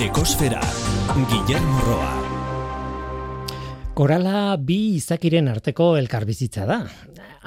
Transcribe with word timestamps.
Ekosfera, 0.00 0.62
Guillermo 1.28 1.80
Roa. 1.84 2.12
Korala 3.92 4.56
bi 4.56 4.94
izakiren 4.96 5.50
arteko 5.52 5.90
elkarbizitza 5.98 6.64
da. 6.64 6.78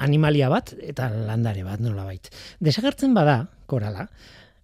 Animalia 0.06 0.46
bat 0.52 0.70
eta 0.78 1.08
landare 1.10 1.64
bat 1.66 1.82
nolabait. 1.82 2.30
Desagertzen 2.62 3.10
bada, 3.16 3.48
korala, 3.66 4.06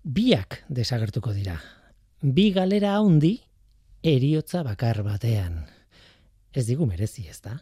biak 0.04 0.60
desagertuko 0.70 1.34
dira. 1.34 1.56
Bi 2.22 2.52
galera 2.54 2.94
handi 3.00 3.32
eriotza 4.06 4.62
bakar 4.62 5.02
batean. 5.02 5.64
Ez 6.54 6.68
digu 6.70 6.86
merezi, 6.86 7.26
ez 7.26 7.40
da? 7.42 7.58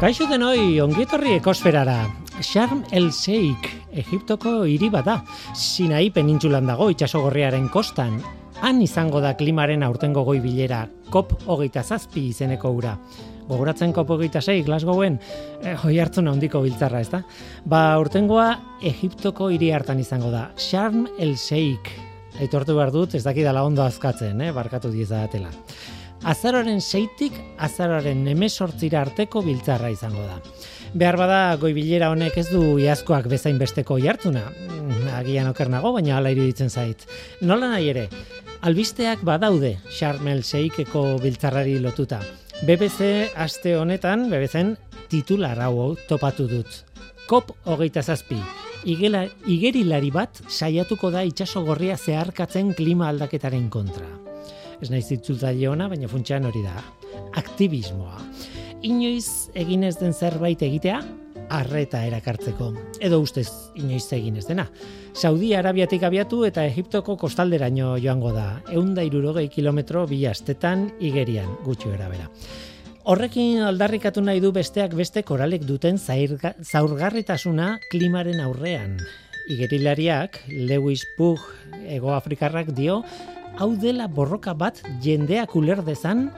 Kaixo 0.00 0.24
denoi, 0.24 0.78
ongietorri 0.80 1.34
ekosferara. 1.36 2.06
Sharm 2.40 2.78
el 2.96 3.10
Sheikh, 3.12 3.66
Egiptoko 4.00 4.62
hiri 4.64 4.88
bada. 4.88 5.18
Sinai 5.52 6.06
penintsulan 6.14 6.70
dago 6.70 6.86
itxasogorriaren 6.88 7.66
kostan. 7.68 8.16
Han 8.64 8.80
izango 8.80 9.20
da 9.20 9.34
klimaren 9.36 9.84
aurtengo 9.84 10.24
goi 10.24 10.38
bilera, 10.40 10.86
COP 11.12 11.34
hogeita 11.44 11.84
zazpi 11.84 12.30
izeneko 12.30 12.72
ura. 12.78 12.94
Gogoratzen 13.50 13.92
COP 13.92 14.16
hogeita 14.16 14.40
zei, 14.40 14.62
Glasgowen, 14.64 15.20
eh, 15.60 15.76
hoi 15.84 15.98
hartzun 16.00 16.32
handiko 16.32 16.64
biltzarra, 16.64 17.04
ez 17.04 17.12
da? 17.12 17.20
Ba, 17.68 17.92
aurtengoa 18.00 18.48
Egiptoko 18.80 19.52
hiri 19.52 19.68
hartan 19.68 20.00
izango 20.00 20.32
da. 20.32 20.46
Sharm 20.56 21.10
el 21.18 21.36
Sheikh. 21.36 21.92
Aitortu 22.40 22.72
behar 22.72 22.96
dut, 22.96 23.20
ez 23.20 23.24
dakidala 23.28 23.68
ondo 23.68 23.84
azkatzen, 23.84 24.40
eh? 24.40 24.52
barkatu 24.56 24.88
diezadatela 24.96 25.52
azaroren 26.22 26.80
seitik 26.80 27.36
azaroren 27.58 28.26
emesortzira 28.28 29.00
arteko 29.00 29.42
biltzarra 29.44 29.90
izango 29.92 30.22
da. 30.26 30.38
Behar 30.92 31.16
bada 31.20 31.40
goi 31.60 31.72
bilera 31.72 32.10
honek 32.10 32.36
ez 32.42 32.48
du 32.50 32.78
iazkoak 32.82 33.28
bezain 33.30 33.58
besteko 33.58 33.98
jartuna, 34.02 34.42
mm, 34.50 35.08
agian 35.20 35.48
okernago, 35.48 35.92
baina 35.94 36.16
ala 36.18 36.32
iruditzen 36.34 36.70
zait. 36.70 37.06
Nola 37.40 37.70
nahi 37.70 37.88
ere, 37.92 38.08
albisteak 38.62 39.22
badaude 39.22 39.78
Charmel 39.88 40.42
Seikeko 40.42 41.18
biltzarrari 41.22 41.78
lotuta. 41.78 42.20
BBC 42.66 43.30
aste 43.36 43.76
honetan, 43.76 44.28
BBCen 44.30 44.76
titular 45.08 45.58
hau 45.60 45.94
topatu 46.08 46.48
dut. 46.48 46.82
Kop 47.28 47.54
hogeita 47.64 48.02
zazpi, 48.02 48.40
Igela, 48.84 49.26
igerilari 49.44 50.08
bat 50.10 50.40
saiatuko 50.48 51.10
da 51.12 51.20
itxasogorria 51.28 51.98
zeharkatzen 52.00 52.72
klima 52.72 53.10
aldaketaren 53.12 53.68
kontra 53.68 54.29
ez 54.80 54.90
naiz 54.90 55.06
itzultzaile 55.12 55.68
ona, 55.68 55.88
baina 55.88 56.08
funtsean 56.08 56.46
hori 56.48 56.62
da. 56.64 56.80
Aktivismoa. 57.40 58.20
Inoiz 58.86 59.50
egin 59.58 59.84
ez 59.84 59.96
den 60.00 60.14
zerbait 60.16 60.62
egitea, 60.62 61.02
arreta 61.50 62.00
erakartzeko. 62.06 62.70
Edo 63.02 63.20
ustez 63.20 63.48
inoiz 63.76 64.06
egin 64.16 64.38
ez 64.40 64.46
dena. 64.48 64.66
Saudi 65.12 65.52
Arabiatik 65.58 66.04
abiatu 66.06 66.44
eta 66.46 66.64
Egiptoko 66.68 67.16
kostalderaino 67.20 67.96
joango 67.98 68.32
da. 68.32 68.62
Eunda 68.72 69.04
irurogei 69.04 69.48
kilometro 69.52 70.06
bi 70.08 70.24
astetan 70.30 70.88
igerian, 71.00 71.50
gutxi 71.66 71.90
erabera. 71.92 72.30
Horrekin 73.10 73.64
aldarrikatu 73.66 74.22
nahi 74.22 74.40
du 74.40 74.52
besteak 74.52 74.94
beste 74.94 75.24
koralek 75.26 75.64
duten 75.66 75.98
zaurgarritasuna 75.98 77.72
klimaren 77.90 78.40
aurrean. 78.44 78.98
Igerilariak, 79.50 80.44
Lewis 80.48 81.02
Pug, 81.16 81.40
Ego 81.88 82.12
Afrikarrak 82.14 82.70
dio, 82.76 83.00
hau 83.58 83.74
dela 83.76 84.06
borroka 84.08 84.54
bat 84.54 84.80
jendeak 85.02 85.54
uler 85.56 85.82
dezan 85.84 86.28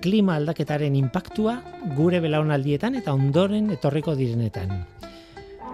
klima 0.00 0.36
aldaketaren 0.40 0.96
inpaktua 0.96 1.60
gure 1.96 2.20
belaunaldietan 2.20 2.96
eta 3.00 3.14
ondoren 3.14 3.70
etorriko 3.76 4.14
direnetan. 4.16 4.84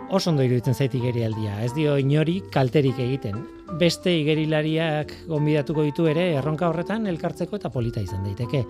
Oso 0.06 0.30
ondo 0.30 0.44
iruditzen 0.46 0.74
zait 0.74 0.94
igerialdia, 0.94 1.56
ez 1.64 1.72
dio 1.74 1.96
inori 1.98 2.36
kalterik 2.54 2.98
egiten. 3.02 3.40
Beste 3.80 4.12
igerilariak 4.20 5.12
gonbidatuko 5.26 5.82
ditu 5.82 6.06
ere 6.06 6.28
erronka 6.38 6.68
horretan 6.70 7.08
elkartzeko 7.10 7.58
eta 7.58 7.72
polita 7.74 8.02
izan 8.04 8.22
daiteke. 8.22 8.62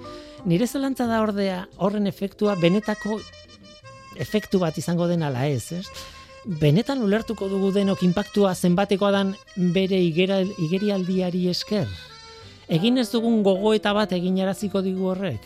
Nire 0.48 0.66
zelantza 0.66 1.04
da 1.10 1.20
ordea 1.20 1.66
horren 1.76 2.08
efektua 2.08 2.56
benetako 2.60 3.20
efektu 4.16 4.62
bat 4.62 4.78
izango 4.80 5.08
den 5.10 5.22
ala 5.22 5.44
ez, 5.48 5.72
ez? 5.76 5.84
Benetan 6.46 7.00
ulertuko 7.02 7.48
dugu 7.50 7.72
denok 7.74 8.04
inpaktua 8.06 8.52
zenbatekoa 8.54 9.10
dan 9.10 9.32
bere 9.74 9.98
igerialdiari 9.98 11.48
esker? 11.50 11.88
Egin 12.70 13.00
ez 13.02 13.08
dugun 13.10 13.40
gogoeta 13.42 13.90
bat 13.94 14.12
egin 14.14 14.38
araziko 14.42 14.78
digu 14.82 15.08
horrek. 15.10 15.42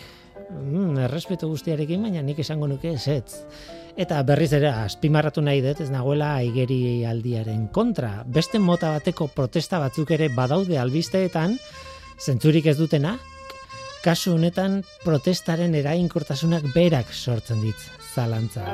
Mm, 0.50 0.98
errespetu 1.06 1.48
guztiarekin, 1.48 2.02
baina 2.04 2.20
nik 2.20 2.42
esango 2.44 2.68
nuke 2.68 2.92
esetz. 2.92 3.46
Eta 3.96 4.20
berriz 4.28 4.50
ere, 4.56 4.68
azpimarratu 4.68 5.40
nahi 5.40 5.62
dut, 5.64 5.80
ez 5.80 5.88
nagoela 5.88 6.34
igeri 6.44 7.04
aldiaren 7.08 7.68
kontra. 7.72 8.20
Beste 8.26 8.60
mota 8.60 8.92
bateko 8.98 9.30
protesta 9.32 9.80
batzuk 9.80 10.12
ere 10.16 10.28
badaude 10.36 10.76
albisteetan, 10.78 11.56
zentzurik 12.20 12.68
ez 12.68 12.76
dutena, 12.76 13.16
kasu 14.04 14.34
honetan 14.36 14.82
protestaren 15.04 15.74
erainkortasunak 15.80 16.68
berak 16.76 17.14
sortzen 17.14 17.64
dit, 17.64 17.88
zalantza. 18.12 18.68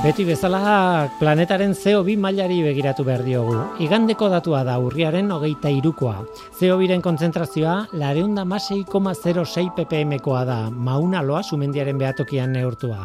Beti 0.00 0.24
bezala 0.24 1.12
planetaren 1.20 1.74
CO2 1.76 2.14
mailari 2.16 2.62
begiratu 2.64 3.04
behar 3.04 3.20
diogu. 3.20 3.58
Igandeko 3.84 4.30
datua 4.32 4.62
da 4.64 4.78
urriaren 4.80 5.28
hogeita 5.28 5.68
irukoa. 5.68 6.22
CO2-ren 6.56 7.04
kontzentrazioa 7.04 7.74
lareunda 8.00 8.46
masei 8.48 8.80
koma 8.88 9.12
06 9.12 9.74
ppm-koa 9.76 10.46
da, 10.48 10.58
mauna 10.72 11.20
loa 11.20 11.42
sumendiaren 11.44 12.00
behatokian 12.00 12.56
neurtua. 12.56 13.04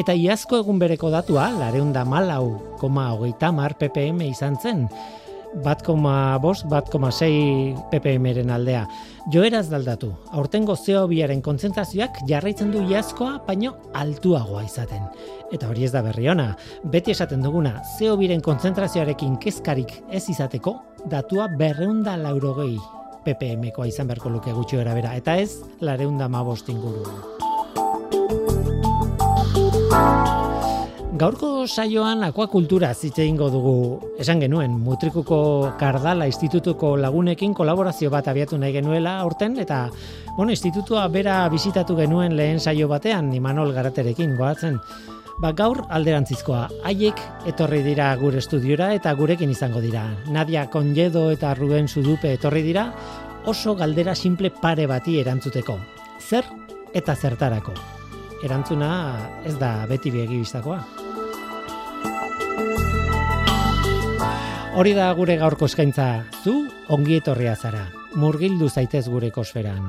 Eta 0.00 0.16
iazko 0.16 0.62
egun 0.64 0.80
bereko 0.80 1.12
datua, 1.12 1.50
lareunda 1.60 2.06
malau 2.08 2.76
koma 2.80 3.10
hogeita 3.12 3.52
mar 3.52 3.76
ppm 3.76 4.24
izan 4.32 4.56
zen 4.56 4.86
bat 5.64 5.82
koma 5.82 6.38
bost, 6.38 6.66
bat 6.70 6.88
koma 6.90 7.10
sei 7.10 7.74
ppm-eren 7.90 8.50
aldea. 8.54 8.84
Joeraz 9.34 9.66
daldatu, 9.70 10.12
aurtengo 10.32 10.76
CO2-aren 10.78 11.42
kontzentrazioak 11.42 12.22
jarraitzen 12.28 12.70
du 12.72 12.84
iazkoa, 12.86 13.40
baino 13.46 13.74
altuagoa 13.94 14.64
izaten. 14.64 15.04
Eta 15.50 15.66
hori 15.66 15.82
ez 15.82 15.90
da 15.90 16.02
berri 16.06 16.28
ona, 16.30 16.52
beti 16.92 17.10
esaten 17.10 17.42
duguna, 17.42 17.80
CO2-ren 17.96 18.42
kontzentrazioarekin 18.46 19.34
kezkarik 19.42 19.96
ez 20.10 20.22
izateko, 20.30 20.76
datua 21.10 21.48
berreunda 21.58 22.14
laurogei 22.20 22.76
ppm-koa 23.24 23.88
izan 23.90 24.06
beharko 24.08 24.30
luke 24.30 24.54
gutxi 24.54 24.78
bera, 24.78 25.16
eta 25.16 25.36
ez 25.36 25.58
lareunda 25.80 26.28
mabost 26.28 26.68
inguru. 26.68 27.02
Gaurko 31.20 31.66
saioan 31.66 32.22
akuakultura 32.24 32.94
zitze 32.94 33.26
ingo 33.28 33.50
dugu 33.52 33.74
esan 34.22 34.40
genuen 34.40 34.78
Mutrikuko 34.80 35.74
Kardala 35.76 36.24
Institutuko 36.30 36.94
lagunekin 36.96 37.52
kolaborazio 37.52 38.08
bat 38.08 38.30
abiatu 38.30 38.56
nahi 38.56 38.72
genuela 38.72 39.18
aurten 39.20 39.58
eta 39.60 39.90
bueno, 40.36 40.48
institutua 40.54 41.08
bera 41.08 41.42
bisitatu 41.52 41.96
genuen 41.98 42.38
lehen 42.38 42.60
saio 42.60 42.88
batean 42.88 43.34
Imanol 43.34 43.74
Garaterekin 43.76 44.32
goatzen. 44.38 44.78
Ba, 45.40 45.54
gaur 45.56 45.78
alderantzizkoa, 45.88 46.66
haiek 46.84 47.20
etorri 47.48 47.80
dira 47.80 48.10
gure 48.20 48.42
estudiora 48.42 48.90
eta 48.92 49.14
gurekin 49.16 49.48
izango 49.54 49.80
dira. 49.80 50.02
Nadia 50.28 50.66
Konjedo 50.68 51.30
eta 51.32 51.54
Ruben 51.56 51.88
Sudupe 51.88 52.34
etorri 52.36 52.60
dira 52.66 52.90
oso 53.48 53.72
galdera 53.74 54.14
simple 54.14 54.50
pare 54.52 54.84
bati 54.86 55.16
erantzuteko. 55.22 55.78
Zer 56.20 56.44
eta 56.92 57.16
zertarako. 57.16 57.72
Erantzuna 58.44 58.92
ez 59.48 59.56
da 59.56 59.86
beti 59.88 60.12
biegi 60.12 60.42
biztakoa. 60.44 60.84
Hori 64.76 64.92
da 64.92 65.08
gure 65.16 65.40
gaurko 65.40 65.72
eskaintza, 65.72 66.26
zu 66.44 66.66
ongi 66.92 67.16
etorria 67.16 67.56
zara. 67.56 67.88
Murgildu 68.12 68.68
zaitez 68.68 69.06
gure 69.08 69.32
kosferan. 69.32 69.88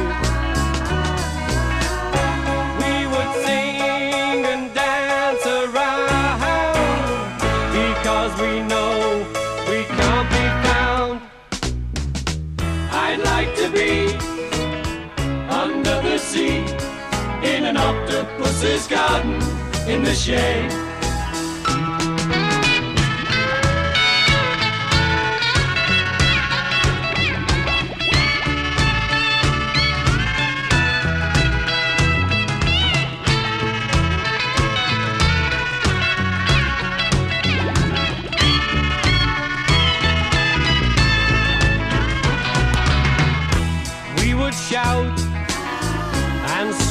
An 17.71 17.77
octopus's 17.77 18.85
garden 18.85 19.35
in 19.87 20.03
the 20.03 20.13
shade. 20.13 20.90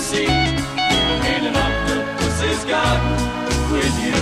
sea 0.00 0.24
in 0.24 1.42
an 1.44 1.56
with 3.70 3.96
you. 4.00 4.16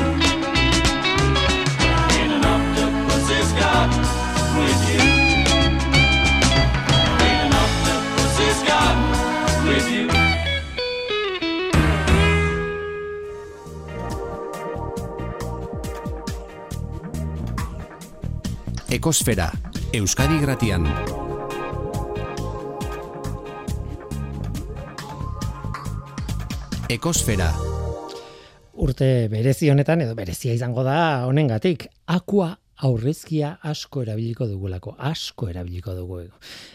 In 2.19 2.31
an 2.37 2.45
octopus's 2.55 3.51
with 4.59 4.81
you. 4.91 5.05
In 7.29 7.39
an 7.47 7.55
octopus's 7.63 8.59
with 9.67 9.89
you. 9.95 10.07
Ekosfera, 18.91 19.53
Euskadi 19.93 20.41
Gratian. 20.41 21.28
Ekosfera, 26.89 27.51
Urte 28.81 29.29
berezi 29.29 29.69
honetan 29.69 30.01
edo 30.01 30.15
berezia 30.17 30.55
izango 30.57 30.81
da 30.87 31.27
honengatik 31.29 31.85
aqua 32.09 32.47
aurrezkia 32.89 33.51
asko 33.61 34.07
erabiliko 34.07 34.47
dugulako, 34.49 34.95
asko 34.97 35.51
erabiliko 35.53 35.93
dugu. 35.99 36.23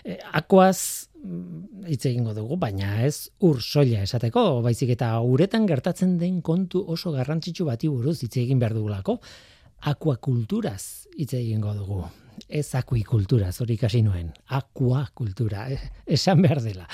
E, 0.06 0.20
akuaz 0.38 1.10
mm, 1.18 1.90
hitz 1.90 2.06
egingo 2.12 2.36
dugu, 2.38 2.60
baina 2.62 3.00
ez 3.08 3.32
ur 3.42 3.58
soila 3.66 4.04
esateko, 4.06 4.62
baizik 4.62 4.94
eta 4.94 5.16
uretan 5.26 5.66
gertatzen 5.66 6.20
den 6.22 6.44
kontu 6.46 6.86
oso 6.94 7.16
garrantzitsu 7.18 7.66
bati 7.66 7.90
buruz 7.90 8.20
hitz 8.22 8.36
egin 8.44 8.62
behar 8.62 8.78
dugulako, 8.78 9.18
akuakulturaz 9.82 11.08
hitz 11.18 11.34
egingo 11.42 11.74
dugu. 11.80 12.04
Ez 12.50 12.76
akuikulturaz, 12.76 13.56
hori 13.62 13.78
ikasi 13.78 14.02
nuen. 14.06 14.32
Akuakultura, 14.54 15.68
eh? 15.74 15.80
esan 16.06 16.42
behar 16.44 16.62
dela. 16.64 16.88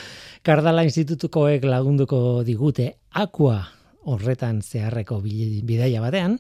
Kardala 0.46 0.86
Institutukoek 0.88 1.66
lagunduko 1.68 2.44
digute 2.48 2.94
aqua 3.12 3.60
horretan 4.10 4.62
zeharreko 4.62 5.20
bidaia 5.22 6.02
batean, 6.02 6.38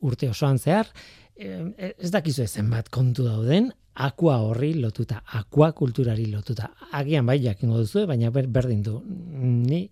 urte 0.00 0.30
osoan 0.30 0.58
zehar, 0.58 0.88
eh, 1.36 1.94
ez 1.98 2.10
dakizu 2.10 2.46
zenbat 2.46 2.88
kontu 2.90 3.26
dauden, 3.28 3.70
aqua 3.94 4.38
horri 4.40 4.74
lotuta, 4.80 5.22
aqua 5.26 5.72
kulturari 5.72 6.26
lotuta. 6.32 6.70
Agian 6.92 7.26
bai 7.26 7.38
jakingo 7.42 7.78
duzu, 7.78 8.06
baina 8.06 8.30
ber, 8.30 8.48
berdin 8.48 8.82
du. 8.82 9.00
Ni 9.04 9.84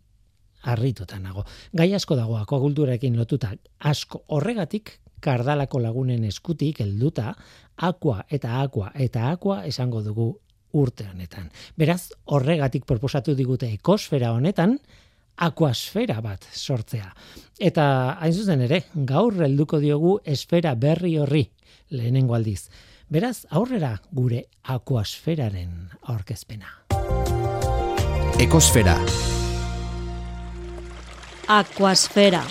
harrituta 0.63 1.19
nago. 1.21 1.45
Gai 1.73 1.93
asko 1.95 2.17
dago 2.17 2.37
akuakulturarekin 2.41 3.17
lotuta, 3.17 3.55
asko 3.79 4.25
horregatik 4.29 4.99
kardalako 5.21 5.81
lagunen 5.81 6.25
eskutik 6.25 6.81
helduta 6.81 7.35
aqua 7.77 8.25
eta 8.29 8.61
aqua 8.63 8.93
eta 8.95 9.31
aqua 9.31 9.65
esango 9.67 10.03
dugu 10.03 10.33
urte 10.73 11.07
honetan. 11.11 11.51
Beraz, 11.77 12.13
horregatik 12.25 12.85
proposatu 12.87 13.35
digute 13.35 13.73
ekosfera 13.75 14.33
honetan, 14.33 14.79
akuasfera 15.37 16.21
bat 16.21 16.45
sortzea. 16.53 17.11
Eta 17.59 17.87
hain 18.21 18.35
zuzen 18.35 18.63
ere, 18.67 18.85
gaur 18.95 19.35
helduko 19.43 19.81
diogu 19.83 20.19
esfera 20.25 20.75
berri 20.75 21.17
horri 21.19 21.49
lehenengo 21.91 22.37
aldiz. 22.37 22.69
Beraz, 23.11 23.47
aurrera 23.51 23.97
gure 24.13 24.45
akuasferaren 24.63 25.91
aurkezpena. 26.13 26.77
Ekosfera, 28.41 28.95
Aquasfera. 31.51 32.45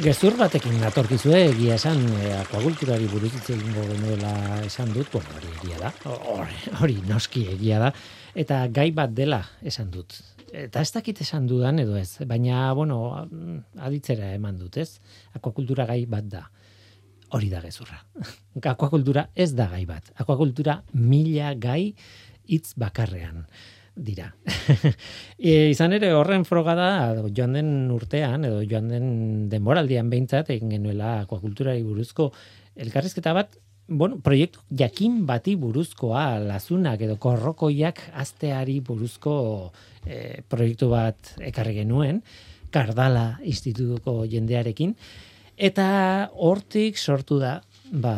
Gezur 0.00 0.38
batekin 0.40 0.78
natorkizue 0.80 1.36
egia 1.50 1.74
esan 1.76 1.98
e, 2.16 2.30
akuakulturari 2.38 3.04
buruz 3.12 3.28
hitz 3.36 3.50
egingo 3.52 3.82
genuela 3.90 4.30
esan 4.64 4.88
dut, 4.94 5.10
bueno, 5.12 5.34
hori 5.36 5.50
egia 5.58 5.80
da, 5.82 5.90
hori 6.80 6.96
noski 7.04 7.42
egia 7.52 7.80
da, 7.82 7.90
eta 8.32 8.62
gai 8.72 8.86
bat 8.96 9.12
dela 9.12 9.42
esan 9.60 9.90
dut. 9.92 10.16
Eta 10.48 10.80
ez 10.80 10.88
dakit 10.94 11.20
esan 11.20 11.44
dudan 11.50 11.82
edo 11.82 11.98
ez, 12.00 12.16
baina, 12.24 12.70
bueno, 12.78 13.02
aditzera 13.84 14.32
eman 14.38 14.56
dut, 14.62 14.80
ez? 14.80 14.96
Akuakultura 15.36 15.84
gai 15.90 16.06
bat 16.08 16.30
da. 16.38 16.46
Hori 17.36 17.52
da 17.52 17.60
gezurra. 17.60 18.00
Akuakultura 18.72 19.26
ez 19.36 19.50
da 19.52 19.68
gai 19.74 19.84
bat. 19.88 20.08
Akuakultura 20.16 20.80
mila 20.96 21.52
gai 21.60 21.92
hitz 22.48 22.72
bakarrean 22.80 23.44
dira. 23.96 24.30
e, 25.38 25.70
izan 25.70 25.92
ere 25.92 26.12
horren 26.16 26.46
froga 26.48 26.74
da 26.78 26.88
joan 27.34 27.58
den 27.58 27.90
urtean 27.92 28.46
edo 28.48 28.62
joan 28.64 28.88
den 28.88 29.10
denboraldian 29.52 30.08
behintzat 30.12 30.50
egin 30.54 30.72
genuela 30.76 31.20
akuakulturari 31.26 31.84
buruzko 31.84 32.30
elkarrizketa 32.76 33.34
bat 33.36 33.58
bueno, 33.88 34.18
proiektu 34.24 34.62
jakin 34.70 35.26
bati 35.26 35.56
buruzkoa 35.60 36.38
lazunak 36.40 37.02
edo 37.04 37.18
korrokoiak 37.20 38.00
azteari 38.22 38.78
buruzko 38.80 39.34
e, 40.06 40.40
proiektu 40.48 40.88
bat 40.92 41.34
ekarri 41.52 41.82
genuen 41.82 42.22
Kardala 42.72 43.36
institutuko 43.44 44.22
jendearekin 44.24 44.94
eta 45.60 46.30
hortik 46.32 46.96
sortu 46.96 47.36
da 47.42 47.58
ba, 47.92 48.14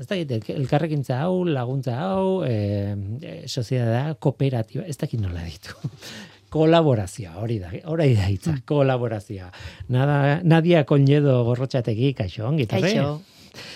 ez 0.00 0.06
dakit, 0.08 0.48
elkarrekintza 0.56 1.20
hau, 1.26 1.44
laguntza 1.44 1.98
hau, 2.00 2.42
e, 2.48 2.94
e, 3.20 3.34
soziedadea, 3.48 4.14
kooperatiba, 4.18 4.86
ez 4.88 4.96
dakit 4.96 5.20
nola 5.20 5.44
ditu. 5.44 5.76
kolaborazioa, 6.56 7.34
hori 7.42 7.58
da, 7.60 7.70
hori 7.90 8.14
da 8.16 8.28
hitza, 8.30 8.52
Mm. 8.52 8.62
kolaborazioa. 8.64 9.50
Nada, 9.92 10.40
Nadia 10.42 10.84
Colledo 10.88 11.42
gorrotxategi, 11.44 12.14
kaixo, 12.14 12.46
ongitorre. 12.48 12.92
Kaixo. 12.94 13.22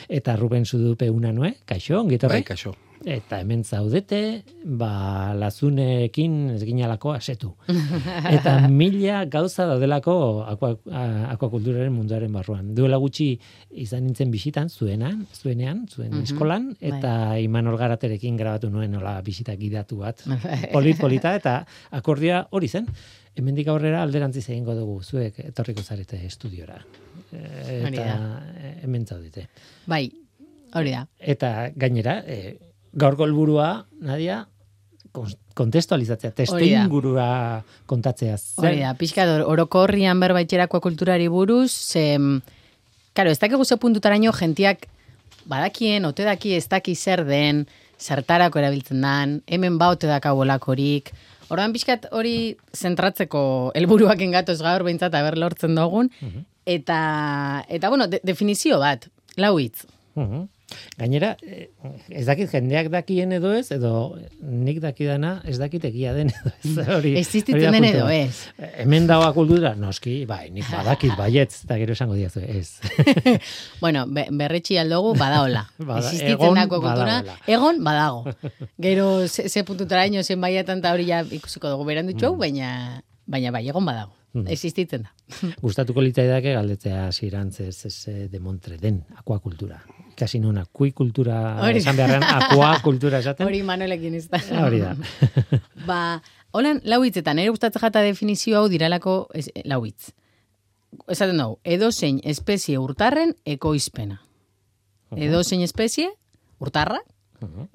Eta 0.09 0.37
Ruben 0.37 0.65
Zudupe 0.65 1.11
unanue, 1.11 1.55
kaixo, 1.67 2.01
ongitorre. 2.01 2.41
Bai, 2.41 2.45
kaixo. 2.45 2.75
Eta 3.09 3.39
hemen 3.41 3.63
zaudete, 3.65 4.43
ba, 4.65 5.33
lazunekin 5.33 6.51
ez 6.53 6.61
ginalako 6.69 7.15
asetu. 7.17 7.55
Eta 8.37 8.69
mila 8.69 9.23
gauza 9.33 9.65
daudelako 9.71 10.17
aqua, 10.45 10.75
akuakulturaren 11.33 11.95
munduaren 11.97 12.33
barruan. 12.37 12.75
Duela 12.77 12.99
gutxi 13.01 13.31
izan 13.73 14.05
nintzen 14.05 14.31
bisitan, 14.31 14.69
zuenan, 14.69 15.23
zuenean, 15.33 15.87
zuen 15.89 16.11
Mhm, 16.13 16.23
eskolan, 16.29 16.69
bai. 16.81 16.91
eta 16.93 17.15
Imanol 17.41 17.79
Garaterekin 17.81 18.37
grabatu 18.37 18.69
nuen 18.71 18.91
nola 18.93 19.17
bisita 19.25 19.57
gidatu 19.57 19.97
bat. 20.05 20.21
Polit 20.75 21.01
polita 21.01 21.35
eta 21.35 21.65
akordia 21.91 22.47
hori 22.51 22.69
zen. 22.69 22.87
Hemendik 23.37 23.69
aurrera 23.69 24.03
alderantziz 24.03 24.49
egingo 24.51 24.75
dugu, 24.75 25.01
zuek 25.03 25.39
etorriko 25.49 25.81
zarete 25.83 26.19
estudiora. 26.27 26.77
Eta 27.33 28.17
hemen 28.83 29.07
zaudete. 29.07 29.47
Bai, 29.87 30.11
hori 30.75 30.91
da. 30.93 31.07
Eta 31.19 31.71
gainera, 31.77 32.19
e, 32.27 32.59
gaurko 32.93 33.25
helburua, 33.25 33.87
Nadia, 34.01 34.47
kon- 35.13 35.35
kontestualizatzea, 35.55 36.31
testu 36.33 36.57
ingurua 36.85 37.63
kontatzea. 37.87 38.37
Zer- 38.39 38.67
Hori 38.67 38.81
da, 38.81 38.95
pixka 38.95 39.25
or- 39.37 39.47
orokorrian 39.53 40.21
berbaitxerako 40.21 40.81
kulturari 40.81 41.29
buruz, 41.29 41.71
ze, 41.73 42.19
mm, 42.19 42.41
karo, 43.13 43.31
ez 43.31 43.39
dakigu 43.39 43.65
ze 43.65 43.77
puntutaraino 43.77 44.33
jentiak 44.33 44.87
badakien, 45.47 46.05
ote 46.05 46.25
daki 46.25 46.55
ez 46.55 46.69
daki 46.69 46.95
zer 46.95 47.25
den, 47.25 47.67
zertarako 48.01 48.59
erabiltzen 48.59 49.01
dan, 49.01 49.43
hemen 49.47 49.79
ba 49.79 49.91
ote 49.91 50.07
dakabolakorik, 50.07 51.13
Orduan 51.51 51.73
pixkat 51.75 52.05
hori 52.15 52.57
zentratzeko 52.73 53.73
helburuak 53.75 54.21
engatoz 54.23 54.61
gaur 54.63 54.85
behintzat 54.87 55.13
aber 55.19 55.37
lortzen 55.37 55.75
dugun, 55.75 56.09
eta, 56.65 57.65
eta 57.69 57.89
bueno, 57.89 58.07
de, 58.07 58.21
definizio 58.23 58.79
bat, 58.79 59.09
lau 59.37 59.59
hitz. 59.59 59.85
Mhm. 60.15 60.47
Gainera, 60.99 61.37
eh, 61.43 61.69
ez 62.09 62.25
dakit 62.27 62.51
jendeak 62.53 62.89
dakien 62.93 63.33
edo 63.33 63.53
ez, 63.57 63.71
edo 63.73 64.17
nik 64.43 64.81
dakidana 64.81 65.41
ez 65.49 65.59
dakit 65.59 65.85
egia 65.89 66.13
den 66.15 66.31
edo 66.31 66.53
ez. 66.63 66.75
Hori, 66.97 67.15
Existitzen 67.19 67.73
den 67.73 67.85
edo 67.85 68.09
ez. 68.09 68.47
Hemen 68.83 69.07
dagoa 69.11 69.33
kultura, 69.37 69.75
noski, 69.75 70.25
bai, 70.27 70.51
nik 70.55 70.69
badakit 70.71 71.17
baietz, 71.19 71.65
eta 71.65 71.79
gero 71.81 71.93
esango 71.99 72.15
diazu, 72.19 72.41
ez. 72.47 72.79
Bueno, 73.81 74.05
be, 74.07 74.27
berretxi 74.31 74.77
aldogu 74.81 75.15
badaola. 75.19 75.65
Bada- 75.79 76.01
Existitzen 76.05 76.55
dako 76.59 76.81
kultura, 76.85 77.21
egon 77.47 77.83
badago. 77.85 78.25
Gero 78.81 79.27
ze, 79.29 79.49
ze 79.49 79.65
puntutara 79.65 80.07
ino 80.07 80.23
zen 80.23 80.41
baiatan 80.41 80.79
eta 80.83 80.93
hori 80.95 81.07
ja 81.11 81.23
ikusiko 81.25 81.71
dugu 81.73 81.85
beran 81.89 82.07
ditxu, 82.11 82.31
Mm. 82.35 82.39
baina, 82.39 83.03
baina 83.27 83.51
bai, 83.51 83.69
egon 83.69 83.85
badago. 83.87 84.13
Existitzen 84.47 85.03
da. 85.03 85.11
Gustatuko 85.61 86.01
litzaidake 86.05 86.53
galdetzea 86.55 87.09
zirantzez 87.11 87.85
ez 87.89 87.97
eh, 88.09 88.29
de 88.31 88.39
Montre 88.39 88.77
den 88.79 89.01
akuakultura. 89.19 89.81
Ikasi 90.21 90.37
nun 90.37 90.59
akuikultura 90.61 91.65
Hori. 91.65 91.81
esan 91.81 91.97
beharrean 91.97 92.25
akuakultura 92.29 93.23
esaten. 93.25 93.47
Hori 93.49 93.63
Manuelekin 93.65 94.19
ez 94.19 94.27
da. 94.29 94.41
Hori 94.61 94.83
da. 94.83 94.93
ba, 95.89 96.21
holan, 96.53 96.83
lau 96.85 97.01
hitzetan, 97.07 97.41
ere 97.41 97.49
gustatzen 97.49 97.81
jata 97.81 98.03
definizio 98.05 98.59
hau 98.61 98.69
diralako 98.69 99.15
ez, 99.33 99.47
lau 99.65 99.81
hitz. 99.87 100.13
Esaten 101.09 101.41
dugu, 101.41 101.57
edo 101.65 101.89
espezie 101.89 102.77
urtarren 102.77 103.33
ekoizpena. 103.47 104.21
Edo 105.17 105.41
zein 105.43 105.63
espezie 105.65 106.11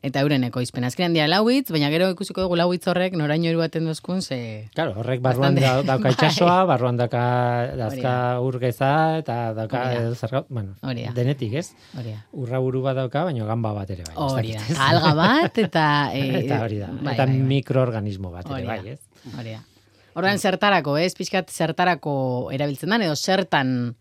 eta 0.05 0.21
euren 0.21 0.43
ekoizpena. 0.47 0.87
Azkenean 0.87 1.13
dira 1.15 1.27
lau 1.27 1.43
hitz, 1.49 1.71
baina 1.73 1.89
gero 1.89 2.09
ikusiko 2.13 2.41
dugu 2.45 2.55
lau 2.59 2.67
hitz 2.73 2.85
horrek 2.87 3.13
noraino 3.17 3.49
iruaten 3.49 3.85
dozkun, 3.89 4.21
ze... 4.21 4.69
Claro, 4.75 4.93
horrek 5.01 5.21
barruan 5.25 5.55
da, 5.55 5.81
dauka 5.81 6.03
Bai. 6.09 6.13
itxasoa, 6.13 6.57
barruan 6.69 6.97
dauka 6.97 7.23
dazka 7.77 8.13
urgeza, 8.45 8.91
eta 9.23 9.53
dauka 9.57 9.83
gau- 10.31 10.45
bueno, 10.49 10.75
Hori 10.83 11.05
da. 11.07 11.13
denetik, 11.17 11.53
ez? 11.53 11.73
Hori 11.97 12.11
da. 12.13 12.21
Urra 12.33 12.59
buru 12.59 12.81
bat 12.85 12.95
dauka, 12.95 13.23
baina 13.29 13.45
gamba 13.45 13.73
bat 13.73 13.89
ere 13.89 14.03
bai. 14.07 14.15
Hori 14.15 14.53
da. 14.53 14.65
alga 14.89 15.13
bat, 15.17 15.57
eta... 15.57 15.85
E, 16.15 16.45
eta 16.45 16.61
hori 16.63 16.77
da. 16.79 16.87
bai, 16.93 17.13
eta 17.13 17.25
bai, 17.25 17.33
bai. 17.35 17.45
mikroorganismo 17.55 18.31
bat 18.31 18.49
ere 18.49 18.65
bai, 18.67 18.81
ez? 18.95 18.99
Hori 19.37 19.51
da. 19.57 19.61
Orduan 20.15 20.39
zertarako, 20.39 20.93
ez? 20.97 21.11
Pixkat 21.17 21.49
zertarako 21.51 22.13
erabiltzen 22.55 22.89
dan, 22.93 23.01
edo 23.03 23.15
zertan, 23.19 23.95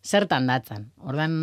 zertan 0.00 0.46
datzan. 0.48 0.86
Orduan, 1.04 1.34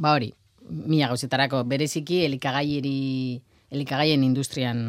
ba 0.00 0.14
hori, 0.16 0.30
mila 0.70 1.10
gauzetarako, 1.12 1.64
bereziki 1.68 2.24
elikagaieri, 2.26 3.40
elikagaien 3.70 4.24
industrian 4.24 4.80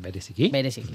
Bereziki. 0.00 0.48
bereziki. 0.50 0.94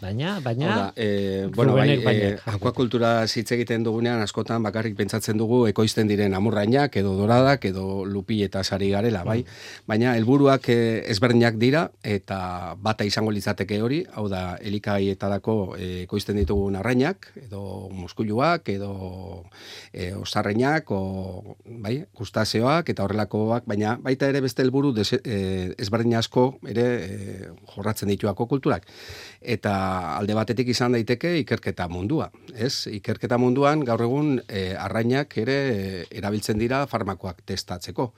Baina, 0.00 0.40
baina, 0.40 0.66
Hau 0.72 0.78
da, 0.78 0.92
eh, 0.96 1.48
bueno, 1.54 1.74
bai, 1.74 1.96
baina. 2.02 2.28
eh, 2.28 2.38
akuakultura 2.46 3.24
hitz 3.26 3.50
egiten 3.52 3.84
dugunean 3.84 4.20
askotan 4.22 4.62
bakarrik 4.62 4.96
pentsatzen 4.96 5.36
dugu 5.36 5.66
ekoizten 5.68 6.08
diren 6.08 6.34
amurrainak 6.34 6.96
edo 6.96 7.14
doradak 7.16 7.64
edo 7.64 8.04
lupi 8.04 8.42
eta 8.42 8.62
sari 8.64 8.90
garela, 8.90 9.22
bai. 9.24 9.44
Baina 9.86 10.14
helburuak 10.16 10.68
eh, 10.68 11.04
ezberdinak 11.10 11.56
dira 11.58 11.90
eta 12.02 12.74
bata 12.80 13.04
izango 13.04 13.30
litzateke 13.30 13.80
hori, 13.82 14.04
hau 14.14 14.28
da 14.28 14.56
elikagaietarako 14.62 15.76
eh, 15.78 16.02
ekoizten 16.04 16.36
ditugun 16.36 16.76
arrainak 16.76 17.30
edo 17.36 17.88
muskuluak 17.92 18.68
edo 18.68 19.44
eh, 19.92 20.12
osarreinak 20.14 20.90
o 20.90 21.56
bai, 21.66 22.04
gustaseoak 22.16 22.88
eta 22.88 23.04
horrelakoak, 23.04 23.66
baina 23.66 23.96
baita 24.02 24.28
ere 24.28 24.40
beste 24.40 24.62
helburu 24.62 24.94
eh, 24.96 25.74
ezberdin 25.78 26.14
asko 26.16 26.58
ere 26.66 26.86
eh, 27.04 27.48
jorratzen 27.74 28.08
kulturak. 28.48 28.86
Eta 29.40 30.16
alde 30.16 30.34
batetik 30.34 30.68
izan 30.68 30.92
daiteke 30.96 31.36
ikerketa 31.42 31.88
mundua, 31.88 32.30
ez? 32.54 32.86
Ikerketa 32.90 33.38
munduan 33.38 33.84
gaur 33.84 34.02
egun 34.02 34.40
eh, 34.48 34.74
arrainak 34.78 35.36
ere 35.38 35.56
eh, 35.70 36.04
erabiltzen 36.10 36.58
dira 36.58 36.86
farmakoak 36.86 37.42
testatzeko. 37.46 38.12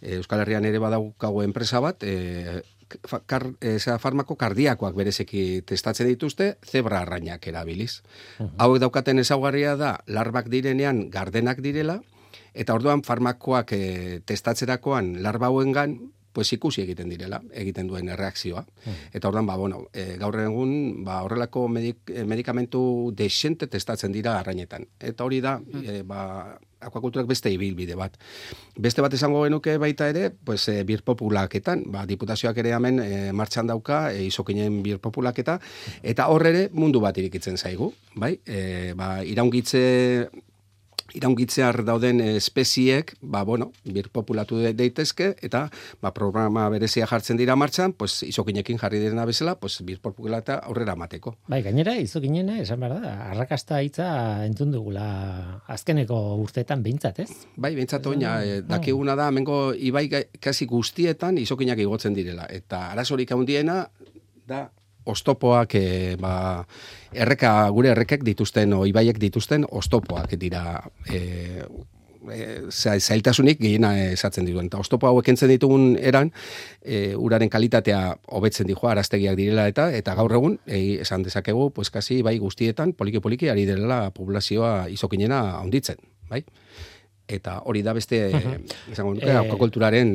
Eh, 0.00 0.16
Euskal 0.20 0.40
Herrian 0.44 0.64
ere 0.68 0.78
badaukago 0.78 1.42
enpresa 1.42 1.80
bat, 1.80 2.04
fa- 3.06 3.22
kar, 3.26 3.48
zera, 3.60 3.98
farmako 3.98 4.36
kardiakoak 4.38 4.94
berezeki 4.96 5.62
testatzen 5.66 6.06
dituzte, 6.08 6.56
zebra 6.64 7.02
arrainak 7.02 7.46
erabiliz. 7.50 8.02
Hauek 8.58 8.80
daukaten 8.80 9.18
ezaugarria 9.18 9.74
da, 9.76 9.96
larbak 10.06 10.48
direnean 10.48 11.08
gardenak 11.10 11.60
direla, 11.64 11.98
eta 12.54 12.74
orduan 12.74 13.02
farmakoak 13.02 13.72
eh, 13.76 14.20
testatzerakoan 14.26 15.18
larba 15.22 15.50
hauengan, 15.50 15.98
pues 16.38 16.52
ikusi 16.54 16.84
egiten 16.84 17.08
direla, 17.10 17.40
egiten 17.50 17.88
duen 17.90 18.12
erreakzioa. 18.14 18.60
Eta 19.10 19.26
orduan, 19.26 19.48
ba, 19.48 19.56
bueno, 19.58 19.80
e, 19.90 20.12
gaur 20.20 20.36
egun, 20.38 20.70
ba, 21.02 21.16
horrelako 21.26 21.64
medik, 21.66 22.12
eh, 22.14 22.22
medikamentu 22.30 22.82
desente 23.10 23.66
testatzen 23.66 24.14
dira 24.14 24.36
arrainetan. 24.38 24.86
Eta 25.02 25.26
hori 25.26 25.40
da, 25.42 25.56
e, 25.82 26.04
ba, 26.06 26.20
akuakulturak 26.78 27.26
beste 27.26 27.50
ibilbide 27.50 27.98
bat. 27.98 28.14
Beste 28.78 29.02
bat 29.02 29.18
esango 29.18 29.42
genuke 29.48 29.74
baita 29.82 30.06
ere, 30.14 30.30
pues, 30.30 30.68
e, 30.70 30.84
birpopulaketan, 30.86 31.88
ba, 31.90 32.06
diputazioak 32.06 32.62
ere 32.62 32.76
hemen 32.76 33.02
e, 33.02 33.08
martxan 33.34 33.66
dauka, 33.66 34.12
e, 34.12 34.28
izokinen 34.30 34.78
birpopulaketa, 34.86 35.58
eta 36.06 36.28
hor 36.30 36.46
ere 36.46 36.68
mundu 36.70 37.02
bat 37.02 37.18
irikitzen 37.18 37.58
zaigu, 37.58 37.90
bai? 38.14 38.36
E, 38.46 38.92
ba, 38.94 39.16
iraungitze 39.26 39.82
iraungitzear 41.14 41.84
dauden 41.84 42.20
espeziek, 42.20 43.14
ba, 43.22 43.42
bueno, 43.44 43.72
birpopulatu 43.84 44.58
de- 44.58 44.74
daitezke, 44.74 45.36
eta 45.42 45.70
ba, 46.02 46.12
programa 46.14 46.68
berezia 46.68 47.06
jartzen 47.06 47.36
dira 47.36 47.56
martxan, 47.56 47.92
pues, 47.92 48.22
izokinekin 48.22 48.78
jarri 48.78 48.98
direna 49.00 49.24
bezala, 49.24 49.54
pues, 49.58 49.80
birpopulata 49.84 50.58
aurrera 50.58 50.94
mateko. 50.96 51.36
bai, 51.48 51.62
gainera, 51.62 51.96
izokinena, 51.96 52.58
esan 52.60 52.80
behar 52.80 53.00
da, 53.00 53.14
arrakasta 53.30 53.80
hitza 53.82 54.44
entzun 54.46 54.70
dugula 54.72 55.62
azkeneko 55.66 56.36
urteetan 56.36 56.82
behintzat, 56.82 57.18
ez? 57.20 57.30
Bai, 57.56 57.74
behintzat 57.74 58.06
oina, 58.06 58.44
e, 58.44 58.62
dakiguna 58.62 59.14
da, 59.16 59.28
hemengo 59.28 59.72
ibai 59.74 60.08
kasi 60.40 60.66
guztietan 60.66 61.38
izokinak 61.38 61.78
igotzen 61.78 62.14
direla. 62.14 62.46
Eta 62.50 62.90
arazorik 62.92 63.30
handiena 63.32 63.88
da 64.46 64.70
ostopoak, 65.08 65.74
e, 65.74 66.16
ba, 66.20 66.64
erreka, 67.12 67.52
gure 67.74 67.90
errekek 67.94 68.24
dituzten, 68.26 68.72
o 68.76 68.84
ibaiek 68.86 69.18
dituzten 69.18 69.64
ostopoak 69.70 70.34
dira 70.40 70.82
e, 71.10 71.62
e, 72.28 72.38
za- 72.68 72.98
zailtasunik 73.00 73.60
gehiena 73.62 73.92
esatzen 74.10 74.44
diruen. 74.44 74.66
Eta 74.68 74.80
ostopo 74.82 75.08
hauek 75.08 75.28
entzen 75.32 75.48
ditugun 75.48 75.96
eran, 76.00 76.32
e, 76.84 77.14
uraren 77.16 77.48
kalitatea 77.48 78.02
hobetzen 78.36 78.68
dijo 78.68 78.88
araztegiak 78.90 79.36
direla 79.38 79.68
eta 79.70 79.88
eta 79.96 80.14
gaur 80.18 80.34
egun 80.36 80.58
e, 80.66 81.00
esan 81.00 81.22
dezakegu, 81.24 81.70
pues 81.72 81.90
kasi 81.90 82.20
bai 82.22 82.36
guztietan 82.38 82.92
poliki 82.92 83.20
poliki 83.24 83.48
ari 83.48 83.64
dela 83.70 84.10
populazioa 84.10 84.88
izokinena 84.92 85.40
handitzen, 85.62 85.96
bai? 86.28 86.44
Eta 87.28 87.58
hori 87.68 87.82
da 87.84 87.92
beste 87.92 88.18
esango 88.92 89.14
nuke 89.14 89.28
Eh, 89.28 89.36
akuakulturaren 89.36 90.14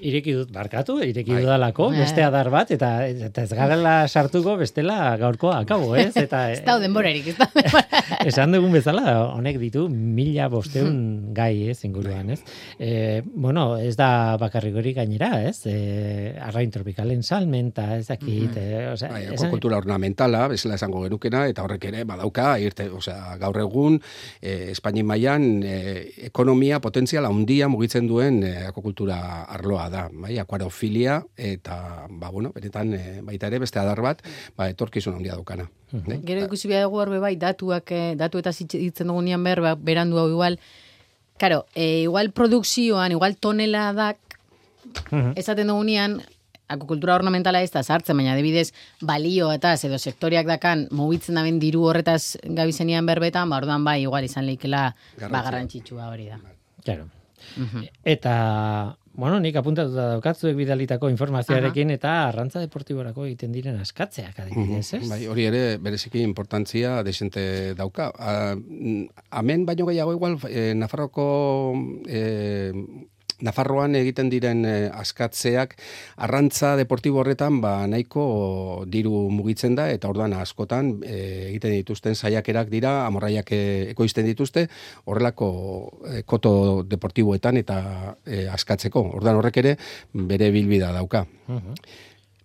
ireki 0.00 0.32
dut 0.36 0.50
barkatu, 0.52 0.98
ireki 1.04 1.32
Bai. 1.32 1.42
dudalako, 1.42 1.88
Bai. 1.90 1.98
beste 2.04 2.22
adar 2.24 2.50
bat, 2.50 2.70
eta, 2.74 2.90
eta 3.08 3.42
ez 3.46 3.52
garela 3.56 3.94
sartuko 4.08 4.56
bestela 4.60 5.16
gaurkoa 5.20 5.60
akabo, 5.64 5.94
ez? 6.02 6.12
Eta, 6.16 6.44
Ez 6.52 6.62
da 6.66 6.78
denborarik, 6.78 7.26
ez 7.32 7.36
da. 7.38 7.48
Esan 8.28 8.52
dugun 8.52 8.72
bezala, 8.72 9.16
honek 9.34 9.58
ditu 9.60 9.86
mila 9.88 10.48
bosteun 10.52 10.98
gai, 11.38 11.68
ez, 11.70 11.78
inguruan, 11.88 12.30
ez? 12.34 12.40
E, 12.78 13.22
bueno, 13.34 13.76
ez 13.78 13.94
da 13.98 14.36
bakarrik 14.40 14.76
hori 14.78 14.92
gainera, 14.96 15.42
ez? 15.48 15.62
E, 15.66 16.34
arrain 16.48 16.70
tropikalen 16.74 17.22
salmenta, 17.22 17.96
ez 17.98 18.06
dakit, 18.08 18.56
e, 18.56 18.86
osea, 18.92 19.10
Bai, 19.12 19.24
esan- 19.34 19.50
kultura 19.52 19.78
ornamentala, 19.80 20.46
bezala 20.52 20.76
esango 20.78 21.02
genukena, 21.06 21.46
eta 21.50 21.64
horrek 21.66 21.84
ere 21.90 22.04
badauka, 22.08 22.56
irte, 22.62 22.88
osea, 22.90 23.36
gaur 23.40 23.58
egun, 23.64 24.00
e, 24.42 24.70
Espaini 24.72 25.02
mailan 25.02 25.48
e, 25.64 25.76
ekonomia 26.28 26.78
potentzial 26.84 27.26
handia 27.28 27.68
mugitzen 27.68 28.06
duen 28.08 28.42
e, 28.44 28.54
akokultura 28.68 29.18
arloa 29.48 29.87
da, 29.88 30.08
bai, 30.12 30.38
akuarofilia, 30.38 31.22
eta, 31.36 32.06
ba, 32.10 32.30
bueno, 32.30 32.52
benetan, 32.54 32.94
e, 32.94 33.20
baita 33.22 33.46
ere, 33.46 33.58
beste 33.58 33.78
adar 33.78 34.00
bat, 34.02 34.22
ba, 34.56 34.68
etorkizun 34.68 35.14
handia 35.16 35.34
daukana. 35.34 35.68
bai? 35.92 36.20
Gero 36.24 36.44
ikusi 36.44 36.68
behar 36.68 36.84
dugu 36.84 36.98
horbe 37.00 37.18
bai, 37.18 37.36
datuak, 37.36 37.90
eh, 37.92 38.14
datu 38.16 38.38
eta 38.38 38.52
zitzen 38.52 39.06
dugunean 39.06 39.42
behar, 39.44 39.60
ba, 39.60 39.74
berandu 39.74 40.18
hau 40.18 40.28
igual, 40.28 40.58
Karo, 41.38 41.66
e, 41.74 42.02
igual 42.02 42.32
produkzioan, 42.32 43.12
igual 43.12 43.36
toneladak, 43.36 44.18
Mhm. 45.12 45.32
esaten 45.36 45.68
dugunean, 45.68 46.20
akukultura 46.68 47.14
ornamentala 47.14 47.62
ez 47.62 47.70
da 47.70 47.82
sartzen, 47.82 48.16
baina 48.16 48.32
adibidez 48.32 48.72
balio 49.00 49.52
eta 49.52 49.74
edo 49.74 49.98
sektoriak 49.98 50.46
dakan 50.46 50.88
mugitzen 50.90 51.34
daben 51.38 51.58
diru 51.60 51.84
horretaz 51.88 52.36
gabizenean 52.42 53.06
berbetan, 53.06 53.48
ba 53.48 53.56
orduan 53.56 53.84
bai 53.84 54.02
igual 54.02 54.24
izan 54.24 54.46
leikela 54.46 54.94
ba 55.30 55.42
garrantzitsua 55.42 56.08
hori 56.08 56.26
da. 56.26 56.40
Claro. 56.84 57.06
Eta, 58.04 58.96
bueno, 59.14 59.38
nik 59.40 59.56
apuntatuta 59.58 60.08
daukatzuek 60.14 60.56
bidalitako 60.58 61.08
informazioarekin 61.12 61.90
eta 61.94 62.12
arrantza 62.28 62.60
deportiborako 62.62 63.26
egiten 63.26 63.52
diren 63.54 63.78
askatzeak 63.80 64.38
adibidez, 64.44 64.84
ez? 64.98 65.02
Bai, 65.10 65.20
hori 65.30 65.48
ere 65.48 65.62
bereziki 65.82 66.22
importantzia 66.22 67.02
desente 67.06 67.74
dauka. 67.78 68.10
A, 68.14 68.54
mm, 68.56 69.24
Hemen 69.40 69.66
baino 69.66 69.86
gehiago 69.90 70.14
igual 70.14 70.38
e, 70.48 70.72
Nafarroko 70.74 71.28
e, 72.06 72.72
Nafarroan 73.44 73.94
egiten 73.94 74.30
diren 74.32 74.64
e, 74.66 74.74
askatzeak 74.90 75.76
arrantza 76.26 76.72
deportibo 76.78 77.20
horretan 77.22 77.60
ba 77.62 77.86
nahiko 77.86 78.24
diru 78.90 79.28
mugitzen 79.30 79.76
da 79.78 79.86
eta 79.94 80.10
orduan 80.10 80.34
askotan 80.34 80.96
e, 81.06 81.18
egiten 81.52 81.76
dituzten 81.76 82.18
saiakerak 82.18 82.72
dira 82.72 83.06
amorraiak 83.06 83.52
e, 83.54 83.62
ekoizten 83.94 84.26
dituzte 84.26 84.66
horrelako 85.06 85.48
e, 86.02 86.22
koto 86.26 86.82
deportiboetan 86.82 87.62
eta 87.62 87.78
e, 88.26 88.46
askatzeko. 88.50 89.04
Orduan 89.20 89.38
horrek 89.38 89.62
ere 89.62 89.76
bere 90.12 90.50
bilbida 90.50 90.90
dauka. 90.92 91.26
Mhm. 91.46 91.82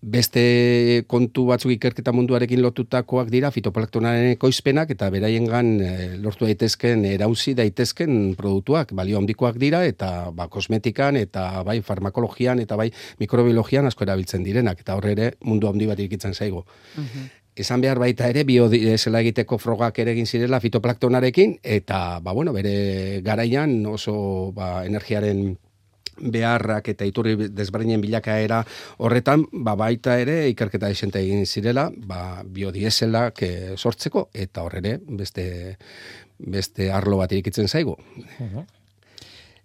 Beste 0.03 1.05
kontu 1.07 1.45
batzuk 1.48 1.72
ikerketa 1.77 2.12
munduarekin 2.12 2.60
lotutakoak 2.60 3.29
dira 3.31 3.53
fitoplaktonaren 3.55 4.33
ekoizpenak 4.33 4.89
eta 4.91 5.07
beraiengan 5.13 5.69
e, 5.79 5.91
lortu 6.19 6.43
daitezken 6.43 7.05
erauzi 7.07 7.53
daitezken 7.55 8.33
produktuak 8.36 8.91
balio 9.00 9.22
handikoak 9.22 9.55
dira 9.62 9.86
eta 9.88 10.33
ba 10.36 10.50
kosmetikan 10.51 11.15
eta 11.22 11.63
bai 11.63 11.77
farmakologian 11.79 12.60
eta 12.60 12.75
bai 12.75 12.89
mikrobiologian 13.24 13.88
asko 13.88 14.03
erabiltzen 14.03 14.43
direnak 14.43 14.83
eta 14.83 15.00
horre 15.00 15.15
ere 15.15 15.31
mundu 15.39 15.72
handi 15.72 15.88
bat 15.88 16.03
ikitzen 16.03 16.36
zaigu. 16.36 16.65
Esan 17.55 17.79
behar 17.79 18.01
baita 18.03 18.27
ere 18.27 18.43
biodiesela 18.43 19.24
egiteko 19.24 19.55
frogak 19.57 20.03
ere 20.03 20.12
egin 20.17 20.27
zirela 20.27 20.60
fitoplaktonarekin 20.60 21.62
eta 21.63 22.19
ba 22.19 22.33
bueno, 22.33 22.51
bere 22.51 23.22
garaian 23.24 23.86
oso 23.86 24.51
ba 24.51 24.83
energiaren 24.83 25.53
beharrak 26.20 26.89
eta 26.93 27.05
iturri 27.05 27.50
desberdinen 27.50 28.01
bilakaera 28.01 28.63
horretan, 28.98 29.48
ba 29.51 29.75
baita 29.79 30.17
ere 30.22 30.48
ikerketa 30.51 30.89
esente 30.93 31.22
egin 31.24 31.46
zirela, 31.46 31.89
ba 31.96 32.43
biodieselak 32.46 33.43
eh, 33.43 33.74
sortzeko 33.77 34.29
eta 34.34 34.63
hor 34.63 34.79
ere 34.84 34.98
beste 35.03 35.77
beste 36.38 36.91
arlo 36.91 37.17
bat 37.22 37.32
irikitzen 37.32 37.67
zaigu. 37.67 37.96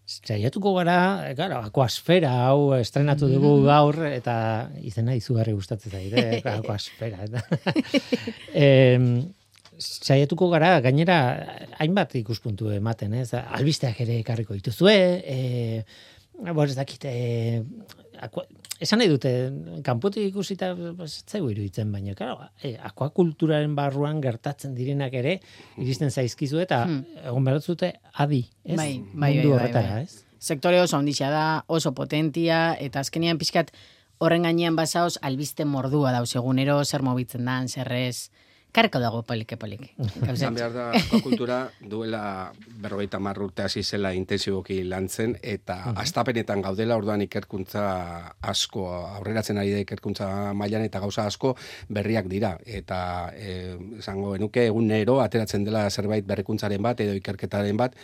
Saiatuko 0.09 0.73
gara, 0.79 1.35
claro, 1.37 1.59
akuasfera 1.69 2.31
hau 2.47 2.73
estrenatu 2.79 3.29
dugu 3.29 3.59
gaur 3.67 3.99
eta 4.09 4.37
izena 4.81 5.13
izugarri 5.19 5.53
gustatzen 5.53 5.93
zait, 5.93 6.15
eh? 6.17 6.39
akuasfera. 6.55 7.27
Eta. 7.27 7.43
em, 8.65 9.11
saiatuko 9.79 10.49
gara, 10.55 10.79
gainera, 10.85 11.19
hainbat 11.79 12.17
ikuspuntu 12.23 12.73
ematen, 12.73 13.19
ez? 13.21 13.35
Albisteak 13.37 14.01
ere 14.07 14.17
ekarriko 14.23 14.57
dituzue, 14.57 14.97
e, 15.21 15.85
bueno, 16.39 16.65
ez 16.65 16.77
dakit, 16.77 17.05
e, 17.05 17.63
akua, 18.21 18.45
esan 18.81 19.01
nahi 19.03 19.11
dute, 19.11 19.33
kanpotik 19.87 20.31
ikusita 20.31 20.71
zaigu 21.07 21.51
iruditzen, 21.51 21.91
baina, 21.93 22.15
claro, 22.19 22.49
e, 22.63 22.77
akuakulturaren 22.91 23.75
barruan 23.79 24.23
gertatzen 24.23 24.75
direnak 24.79 25.15
ere, 25.19 25.39
iristen 25.83 26.11
zaizkizu 26.11 26.63
eta 26.63 26.85
egon 27.25 27.45
behar 27.45 27.61
dute 27.65 27.93
adi, 28.15 28.45
ez? 28.65 28.77
Hmm. 28.77 28.81
Bai, 28.81 28.91
bai, 29.13 29.35
Mundu 29.37 29.55
bai, 29.57 29.71
bai, 29.73 29.85
bai. 29.91 30.03
ez? 30.07 30.25
Sektore 30.39 30.81
oso 30.81 30.99
ondixea 30.99 31.31
da, 31.35 31.47
oso 31.67 31.93
potentia, 31.95 32.77
eta 32.79 33.03
azkenean 33.03 33.41
pixkat 33.41 33.73
horren 34.23 34.47
gainean 34.47 34.77
basaoz 34.79 35.17
albiste 35.23 35.67
mordua 35.67 36.13
dauz 36.15 36.31
egunero, 36.39 36.79
zer 36.85 37.03
mobitzen 37.03 37.47
dan, 37.51 37.67
zer 37.69 37.91
ez, 37.95 38.31
karko 38.73 39.01
dago 39.01 39.23
polike 39.27 39.57
polike. 39.57 39.95
Esan 40.33 40.57
behar 40.57 40.73
da, 40.75 40.87
akuakultura 40.97 41.59
duela 41.81 42.53
berrogeita 42.83 43.19
hamar 43.19 43.41
urte 43.43 43.65
hasi 43.65 43.83
zela 43.83 44.13
intensiboki 44.15 44.83
lantzen, 44.85 45.37
eta 45.43 45.95
astapenetan 45.97 46.63
gaudela 46.63 46.99
orduan 47.01 47.25
ikerkuntza 47.25 47.85
asko, 48.53 48.87
aurreratzen 49.19 49.59
ari 49.59 49.75
da 49.75 49.83
ikerkuntza 49.87 50.29
mailan 50.59 50.85
eta 50.87 51.01
gauza 51.05 51.27
asko 51.27 51.55
berriak 51.89 52.29
dira. 52.31 52.55
Eta 52.65 53.01
eh, 53.35 53.75
esango 53.99 54.35
genuke 54.37 54.69
egunero 54.69 55.19
ateratzen 55.25 55.65
dela 55.67 55.89
zerbait 55.91 56.27
berrikuntzaren 56.29 56.83
bat 56.83 57.01
edo 57.01 57.17
ikerketaren 57.19 57.77
bat, 57.81 57.97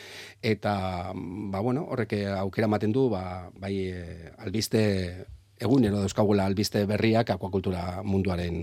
eta 0.42 0.74
ba, 1.14 1.60
bueno, 1.60 1.86
horrek 1.90 2.16
aukera 2.40 2.70
ematen 2.70 2.92
du, 2.92 3.08
ba, 3.12 3.50
bai 3.60 3.76
eh, 3.92 4.32
albiste 4.38 4.84
egunero 5.64 6.00
dauzkagula 6.02 6.46
albiste 6.46 6.84
berriak 6.88 7.32
akuakultura 7.34 8.02
munduaren 8.06 8.56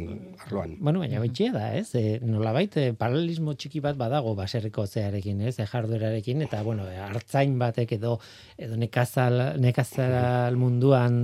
arloan. 0.46 0.78
Bueno, 0.80 1.02
baina 1.04 1.22
bitxia 1.24 1.52
da, 1.56 1.68
ez? 1.78 1.90
E, 1.98 2.20
nolabait 2.24 2.78
e, 2.78 2.88
paralelismo 2.98 3.56
txiki 3.58 3.82
bat 3.84 4.00
badago 4.00 4.34
baserriko 4.38 4.86
zearekin, 4.88 5.42
ez? 5.50 5.58
E, 5.60 5.68
jarduerarekin 5.70 6.46
eta 6.48 6.64
bueno, 6.68 6.88
e, 6.90 6.98
hartzain 7.02 7.58
batek 7.62 7.98
edo 8.00 8.18
edo 8.58 8.80
nekazal 8.80 9.60
nekazal 9.62 10.60
munduan 10.60 11.16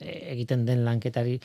e, 0.00 0.18
egiten 0.36 0.66
den 0.68 0.84
lanketari 0.86 1.40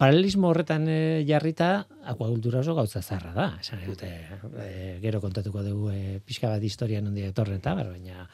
paralelismo 0.00 0.50
horretan 0.50 0.88
e, 0.90 0.98
jarrita 1.28 1.86
akuakultura 2.04 2.60
oso 2.60 2.74
gauza 2.74 3.02
zarra 3.02 3.32
da. 3.36 3.46
Esan 3.62 3.84
dute, 3.86 4.10
e, 4.64 4.98
gero 5.02 5.20
kontatuko 5.22 5.62
dugu 5.64 5.92
e, 5.94 6.18
pixka 6.24 6.50
bat 6.50 6.62
historia 6.62 7.02
nondik 7.02 7.30
etorren 7.30 7.60
eta, 7.62 7.76
baina 7.78 8.28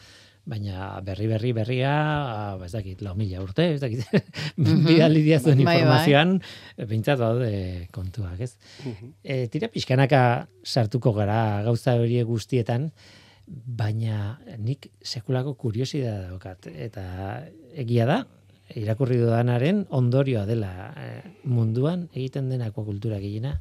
baina 0.48 0.98
berri 1.04 1.26
berri 1.30 1.52
berria, 1.54 1.92
ba, 2.58 2.66
ez 2.66 2.72
dakit, 2.72 3.02
lau 3.04 3.14
mila 3.14 3.42
urte, 3.44 3.66
ez 3.74 3.80
dakit, 3.82 4.02
bidali 4.88 5.22
diazuen 5.26 5.60
Bai, 5.60 5.64
bai. 5.64 5.76
informazioan, 5.78 6.36
behintzat 6.80 7.20
daude 7.20 7.86
kontuak, 7.94 8.40
ez? 8.40 8.54
E, 9.22 9.46
tira 9.52 9.68
pixkanaka 9.72 10.22
sartuko 10.64 11.12
gara 11.16 11.62
gauza 11.66 11.94
horiek 12.00 12.26
guztietan, 12.26 12.90
baina 13.50 14.38
nik 14.58 14.90
sekulako 15.02 15.56
kuriosidadea 15.58 16.28
daukat. 16.30 16.68
Eta 16.70 17.04
egia 17.82 18.06
da, 18.06 18.20
irakurri 18.78 19.18
dudanaren 19.18 19.84
ondorioa 19.96 20.44
dela 20.46 20.70
eh, 20.94 21.22
munduan 21.50 22.06
egiten 22.14 22.50
den 22.52 22.62
akuakultura 22.62 23.18
gehiena 23.22 23.56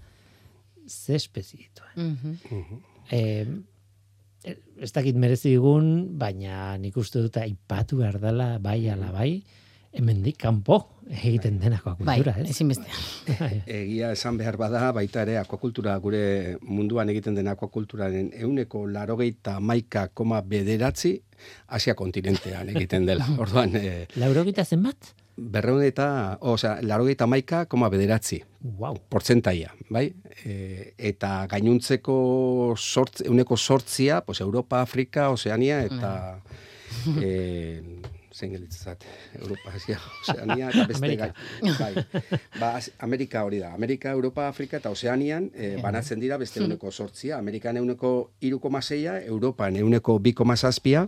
ze 0.87 1.15
espezie 1.15 1.65
dituen. 1.65 2.13
Mhm. 2.51 2.77
Eh, 3.11 3.47
ez 4.43 4.91
dakit 4.95 5.17
merezi 5.19 5.56
digun, 5.56 6.17
baina 6.19 6.78
nik 6.80 6.97
uste 6.97 7.21
dut 7.21 7.38
aipatu 7.41 7.99
behar 7.99 8.19
dela 8.21 8.54
bai 8.63 8.82
ala 8.89 9.12
bai, 9.12 9.41
hemendik 9.91 10.38
kanpo 10.38 10.78
egiten 11.10 11.58
den 11.60 11.73
Bai, 11.73 11.80
akuakultura, 11.80 12.36
ez? 12.38 12.49
ezinbestean. 12.54 13.63
Egia 13.80 14.12
esan 14.13 14.38
behar 14.38 14.58
bada, 14.62 14.91
baita 14.93 15.23
ere, 15.25 15.39
akuakultura 15.41 15.95
gure 16.04 16.58
munduan 16.62 17.10
egiten 17.10 17.36
den 17.36 17.49
akuakulturaren 17.49 18.30
euneko 18.38 18.86
larogeita 18.88 19.58
maika 19.60 20.08
koma 20.13 20.41
bederatzi 20.45 21.15
Asia 21.67 21.95
kontinentean 21.95 22.69
egiten 22.75 23.08
dela. 23.10 23.25
Orduan, 23.41 23.73
e, 23.75 24.06
Laurogita 24.21 24.65
zenbat? 24.65 25.15
Berreun 25.52 25.84
eta, 25.86 26.38
osea, 26.41 26.80
larogeita 26.84 27.28
maika 27.28 27.65
koma 27.65 27.89
bederatzi 27.89 28.43
Wow. 28.60 28.97
portzentaia, 29.10 29.71
bai? 29.89 30.10
E, 30.43 30.93
eta 30.97 31.47
gainuntzeko 31.52 32.75
sortz, 32.78 33.21
euneko 33.25 33.58
sortzia, 33.58 34.21
pues, 34.25 34.41
Europa, 34.41 34.82
Afrika, 34.82 35.30
Oceania, 35.32 35.82
eta... 35.88 36.41
e, 37.21 37.82
zein 38.39 38.54
gelitzat, 38.54 39.04
Europa, 39.39 39.71
Asia, 39.75 39.97
Oceania, 40.21 40.69
eta 40.69 40.86
beste 40.88 41.06
Amerika. 41.06 41.34
gai. 41.62 41.73
Bai. 41.80 42.21
Ba, 42.60 42.69
Amerika 42.99 43.43
hori 43.43 43.60
da. 43.60 43.73
Amerika, 43.73 44.12
Europa, 44.15 44.47
Afrika 44.47 44.78
eta 44.80 44.91
Oceanian 44.93 45.49
e, 45.54 45.73
banatzen 45.84 46.21
dira 46.23 46.38
beste 46.39 46.62
euneko 46.63 46.91
sortzia. 46.91 47.38
Amerikan 47.38 47.78
euneko 47.82 48.32
iru 48.41 48.60
koma 48.63 48.82
seia, 48.82 49.17
Europan 49.23 49.75
euneko 49.82 50.19
bi 50.19 50.34
koma 50.34 50.56
zazpia, 50.56 51.08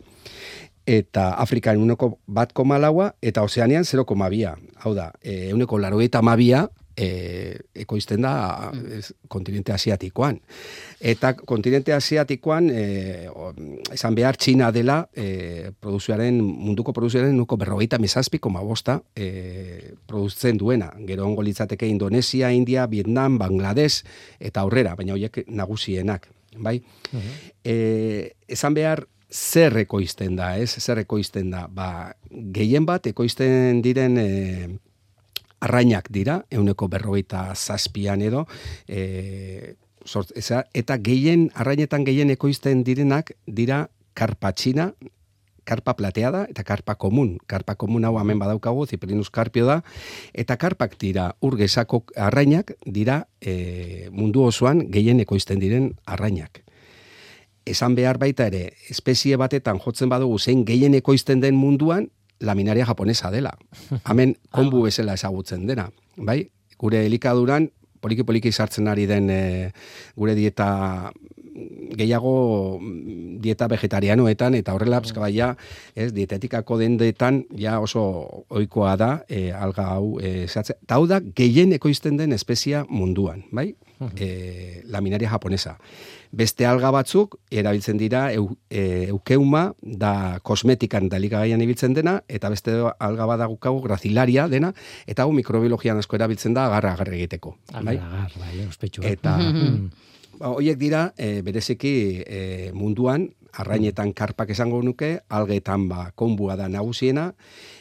eta 0.85 1.31
Afrikan 1.41 1.77
uneko 1.77 2.17
bat 2.27 2.53
koma 2.53 2.79
laua, 2.81 3.11
eta 3.21 3.43
Ozeanian 3.43 3.83
0,2. 3.83 4.55
Hau 4.83 4.93
da, 4.97 5.11
e, 5.21 5.53
uneko 5.53 5.77
larogeita 5.79 6.21
mabia, 6.21 6.67
e, 6.95 7.57
ekoizten 7.83 8.21
da 8.25 8.71
ez, 8.97 9.11
kontinente 9.31 9.73
asiatikoan. 9.73 10.39
Eta 10.99 11.33
kontinente 11.35 11.93
asiatikoan, 11.93 12.69
e, 12.73 13.29
o, 13.31 13.51
esan 13.93 14.15
behar, 14.17 14.37
Txina 14.41 14.71
dela 14.75 15.01
e, 15.13 15.71
produzioaren, 15.79 16.41
munduko 16.41 16.93
produzioaren 16.93 17.35
nuko 17.37 17.57
berrogeita 17.61 17.99
mesazpi 18.01 18.39
koma 18.39 18.63
bosta 18.65 18.99
e, 19.15 19.93
produzen 20.07 20.59
duena. 20.61 20.91
Gero 21.07 21.25
ongo 21.27 21.45
litzateke 21.45 21.87
Indonesia, 21.87 22.51
India, 22.51 22.87
Vietnam, 22.87 23.37
Bangladesh, 23.41 24.03
eta 24.39 24.65
aurrera, 24.65 24.95
baina 24.95 25.17
horiek 25.17 25.43
nagusienak. 25.47 26.29
Bai? 26.61 26.81
e, 27.63 28.33
esan 28.51 28.75
behar, 28.75 29.05
zer 29.31 29.77
ekoizten 29.79 30.35
da, 30.35 30.55
ez? 30.59 30.75
Zer 30.79 31.01
ekoizten 31.01 31.51
da? 31.53 31.65
Ba, 31.71 32.13
gehien 32.29 32.85
bat 32.85 33.07
ekoizten 33.07 33.81
diren 33.83 34.17
e, 34.19 34.27
arrainak 35.63 36.09
dira, 36.11 36.41
euneko 36.51 36.89
berrogeita 36.91 37.51
zazpian 37.55 38.21
edo, 38.25 38.45
e, 38.87 39.75
sort, 40.05 40.33
eza, 40.37 40.65
eta 40.75 40.97
gehien, 40.99 41.49
arrainetan 41.55 42.05
gehien 42.05 42.33
ekoizten 42.33 42.83
direnak 42.83 43.31
dira 43.47 43.85
karpatxina, 44.17 44.91
karpa 45.63 45.93
plateada 45.95 46.45
eta 46.49 46.65
karpa 46.65 46.95
komun. 46.99 47.37
Karpa 47.47 47.75
komun 47.79 48.05
hau 48.05 48.17
hemen 48.19 48.39
badaukagu, 48.41 48.87
Ciprinus 48.89 49.29
carpio 49.29 49.67
da, 49.69 49.81
eta 50.33 50.57
karpak 50.57 50.97
dira 50.99 51.31
urgesako 51.41 52.03
arrainak 52.17 52.73
dira 52.85 53.27
e, 53.39 54.09
mundu 54.11 54.43
osoan 54.43 54.87
gehien 54.91 55.21
ekoizten 55.23 55.61
diren 55.61 55.93
arrainak. 56.05 56.63
Esan 57.65 57.95
behar 57.95 58.17
baita 58.17 58.47
ere, 58.49 58.71
espezie 58.89 59.37
batetan 59.37 59.79
jotzen 59.79 60.09
badugu 60.09 60.39
zein 60.39 60.65
gehien 60.65 60.95
ekoizten 60.97 61.41
den 61.41 61.55
munduan, 61.55 62.09
laminaria 62.41 62.85
japonesa 62.85 63.31
dela. 63.31 63.53
Hemen 64.09 64.35
konbu 64.49 64.87
bezala 64.87 65.13
ezagutzen 65.13 65.67
dena, 65.69 65.89
bai? 66.17 66.43
Gure 66.81 67.05
elikaduran 67.05 67.69
poliki-poliki 68.01 68.51
sartzen 68.51 68.89
ari 68.89 69.05
den 69.05 69.29
e, 69.29 69.43
gure 70.17 70.33
dieta 70.35 71.11
gehiago 71.99 72.79
dieta 73.43 73.67
vegetarianoetan 73.69 74.55
eta 74.57 74.73
horrela 74.73 75.01
mm. 75.01 75.19
baia, 75.19 75.51
ez, 75.95 76.09
dietetikako 76.15 76.79
dendetan 76.79 77.43
ja 77.59 77.79
oso 77.83 78.03
ohikoa 78.49 78.95
da 78.97 79.11
e, 79.29 79.51
alga 79.51 79.89
hau 79.95 80.17
e, 80.19 80.47
zehatze. 80.47 80.79
Ta 80.87 80.97
hau 80.97 81.07
da 81.07 81.21
gehien 81.21 81.73
ekoizten 81.77 82.17
den 82.17 82.33
espezia 82.33 82.85
munduan, 82.89 83.45
bai? 83.51 83.71
E, 84.15 84.81
laminaria 84.89 85.29
japonesa. 85.29 85.75
Beste 86.31 86.65
alga 86.65 86.89
batzuk 86.91 87.37
erabiltzen 87.51 87.99
dira 87.99 88.31
eu, 88.33 88.47
e, 88.69 89.07
eukeuma 89.11 89.73
da 89.81 90.39
kosmetikan 90.41 91.09
da 91.11 91.19
ligagaian 91.19 91.61
ibiltzen 91.61 91.93
dena 91.93 92.21
eta 92.27 92.49
beste 92.49 92.73
alga 92.99 93.27
badagukagu 93.29 93.81
gracilaria 93.83 94.47
dena 94.47 94.71
eta 95.05 95.27
hau 95.27 95.35
mikrobiologian 95.37 96.01
asko 96.01 96.17
erabiltzen 96.17 96.55
da 96.57 96.65
agarra 96.65 96.95
agarre 96.95 97.19
egiteko, 97.19 97.57
bai? 97.73 97.97
Agar, 97.97 98.31
bai, 98.39 98.65
ospetsu. 98.67 99.05
Eta 99.05 99.37
ba, 100.39 100.55
hoiek 100.55 100.79
dira 100.81 101.11
e, 101.17 101.41
bereziki 101.45 101.93
e, 102.25 102.41
munduan 102.73 103.29
arrainetan 103.51 104.13
karpak 104.15 104.53
esango 104.55 104.79
nuke, 104.83 105.19
algetan 105.29 105.89
ba 105.91 106.09
konbua 106.15 106.55
da 106.55 106.69
nagusiena 106.71 107.31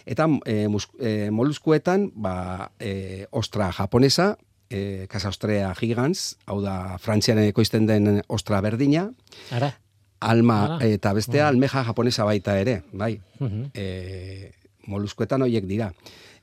eta 0.04 0.26
e, 0.44 0.66
mus, 0.68 0.90
e, 0.98 1.30
moluskuetan 1.30 2.10
ba 2.14 2.72
e, 2.78 3.26
ostra 3.30 3.70
japonesa 3.72 4.34
e, 4.70 5.06
Casa 5.10 5.28
Ostrea 5.28 5.74
Gigants, 5.74 6.36
hau 6.46 6.60
da 6.62 6.96
Frantzian 6.98 7.42
ekoizten 7.42 7.86
den 7.86 8.22
ostra 8.28 8.60
berdina, 8.64 9.10
Ara. 9.50 9.74
alma 10.20 10.62
Ara. 10.64 10.86
eta 10.86 11.12
bestea 11.12 11.48
almeja 11.48 11.84
japonesa 11.84 12.24
baita 12.24 12.58
ere, 12.58 12.82
bai. 12.92 13.20
Mhm. 13.40 13.70
E, 13.74 14.52
moluskuetan 14.86 15.42
horiek 15.42 15.66
dira 15.68 15.92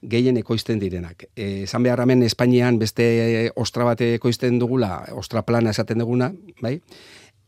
gehien 0.02 0.38
ekoizten 0.38 0.80
direnak. 0.80 1.26
E, 1.36 1.63
esan 1.63 1.84
behar 1.84 2.02
hemen 2.02 2.22
Espainian 2.24 2.78
beste 2.80 3.52
ostra 3.56 3.84
bate 3.88 4.13
ekoizten 4.16 4.60
dugula, 4.60 5.08
ostra 5.12 5.42
plana 5.42 5.72
esaten 5.74 6.04
duguna, 6.04 6.32
bai? 6.62 6.80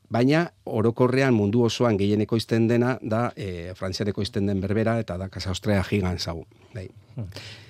Baina 0.10 0.48
orokorrean 0.66 1.36
mundu 1.38 1.62
osoan 1.68 1.98
gehien 2.00 2.22
ekoizten 2.26 2.68
dena 2.68 2.96
da 3.02 3.28
e, 3.38 3.76
Frantzian 3.78 4.10
ekoizten 4.10 4.48
den 4.50 4.62
berbera 4.62 4.98
eta 5.00 5.20
da 5.22 5.30
Casa 5.30 5.52
Ostrea 5.52 5.84
Gigants 5.84 6.28
hau. 6.28 6.48
Bai. 6.74 6.88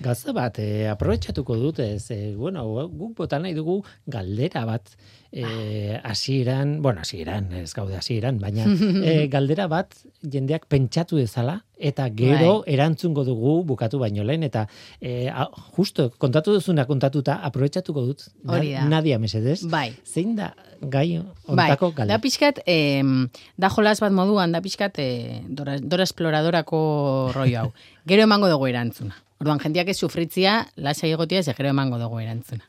Gazta 0.04 0.34
bat, 0.36 0.58
e, 0.62 0.86
aprobetxatuko 0.90 1.56
dut, 1.60 1.80
ez, 1.84 2.10
e, 2.14 2.34
bueno, 2.36 2.66
guk 2.88 3.16
bota 3.22 3.40
nahi 3.42 3.56
dugu 3.56 3.80
galdera 4.06 4.64
bat, 4.68 4.92
e, 5.32 6.00
hasieran, 6.02 6.82
bueno, 6.82 7.00
hasieran, 7.00 7.52
ez 7.52 7.72
gaude 7.74 7.96
hasieran, 7.96 8.38
baina 8.40 8.66
e, 9.04 9.28
galdera 9.28 9.66
bat 9.70 9.94
jendeak 10.22 10.66
pentsatu 10.66 11.16
dezala, 11.20 11.60
eta 11.80 12.08
gero 12.12 12.60
erantzungo 12.68 13.24
dugu 13.24 13.62
bukatu 13.64 13.98
baino 13.98 14.24
lehen, 14.24 14.42
eta 14.44 14.66
e, 15.00 15.28
a, 15.28 15.46
justo, 15.76 16.10
kontatu 16.18 16.54
duzuna 16.58 16.84
kontatuta, 16.86 17.38
aprobetxatuko 17.46 18.04
dut, 18.08 18.26
Hori 18.46 18.74
da. 18.74 18.84
Nadia 18.88 19.18
mesedez, 19.18 19.62
Bai. 19.70 19.94
zein 20.04 20.34
da 20.36 20.52
gai 20.80 21.20
Bai, 21.46 21.64
ontako 21.70 21.92
da 21.92 21.96
galdera? 22.02 22.20
pixkat, 22.20 22.60
em, 22.66 23.28
da 23.56 23.70
jolas 23.70 24.00
bat 24.00 24.12
moduan, 24.12 24.52
da 24.52 24.60
pixkat, 24.60 24.98
e, 24.98 25.42
dora, 25.48 25.78
dora 25.78 26.04
esploradorako 26.08 27.32
rollo 27.34 27.64
hau. 27.64 27.72
Gero 28.10 28.26
emango 28.26 28.48
dugu 28.50 28.66
erantzuna. 28.66 29.14
Orduan, 29.40 29.60
jendeak 29.62 29.88
ez 29.88 29.96
sufritzia, 29.96 30.66
lasai 30.76 31.14
egotia, 31.14 31.42
ze 31.42 31.54
gero 31.56 31.70
emango 31.72 31.96
dugu 31.98 32.20
erantzuna. 32.20 32.66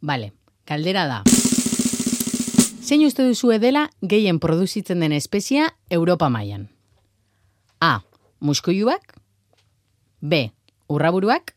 Vale, 0.00 0.32
kaldera 0.66 1.06
da. 1.06 1.22
Zein 2.90 3.04
uste 3.06 3.22
duzu 3.22 3.52
dela 3.62 3.84
gehien 4.02 4.40
produzitzen 4.42 4.98
den 4.98 5.12
espezia 5.14 5.68
Europa 5.94 6.26
mailan? 6.28 6.64
A. 7.80 8.00
Muskoiuak 8.40 9.14
B. 10.20 10.50
Urraburuak 10.88 11.54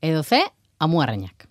edo 0.00 0.22
C. 0.22 0.38
Amuarrainak. 0.78 1.48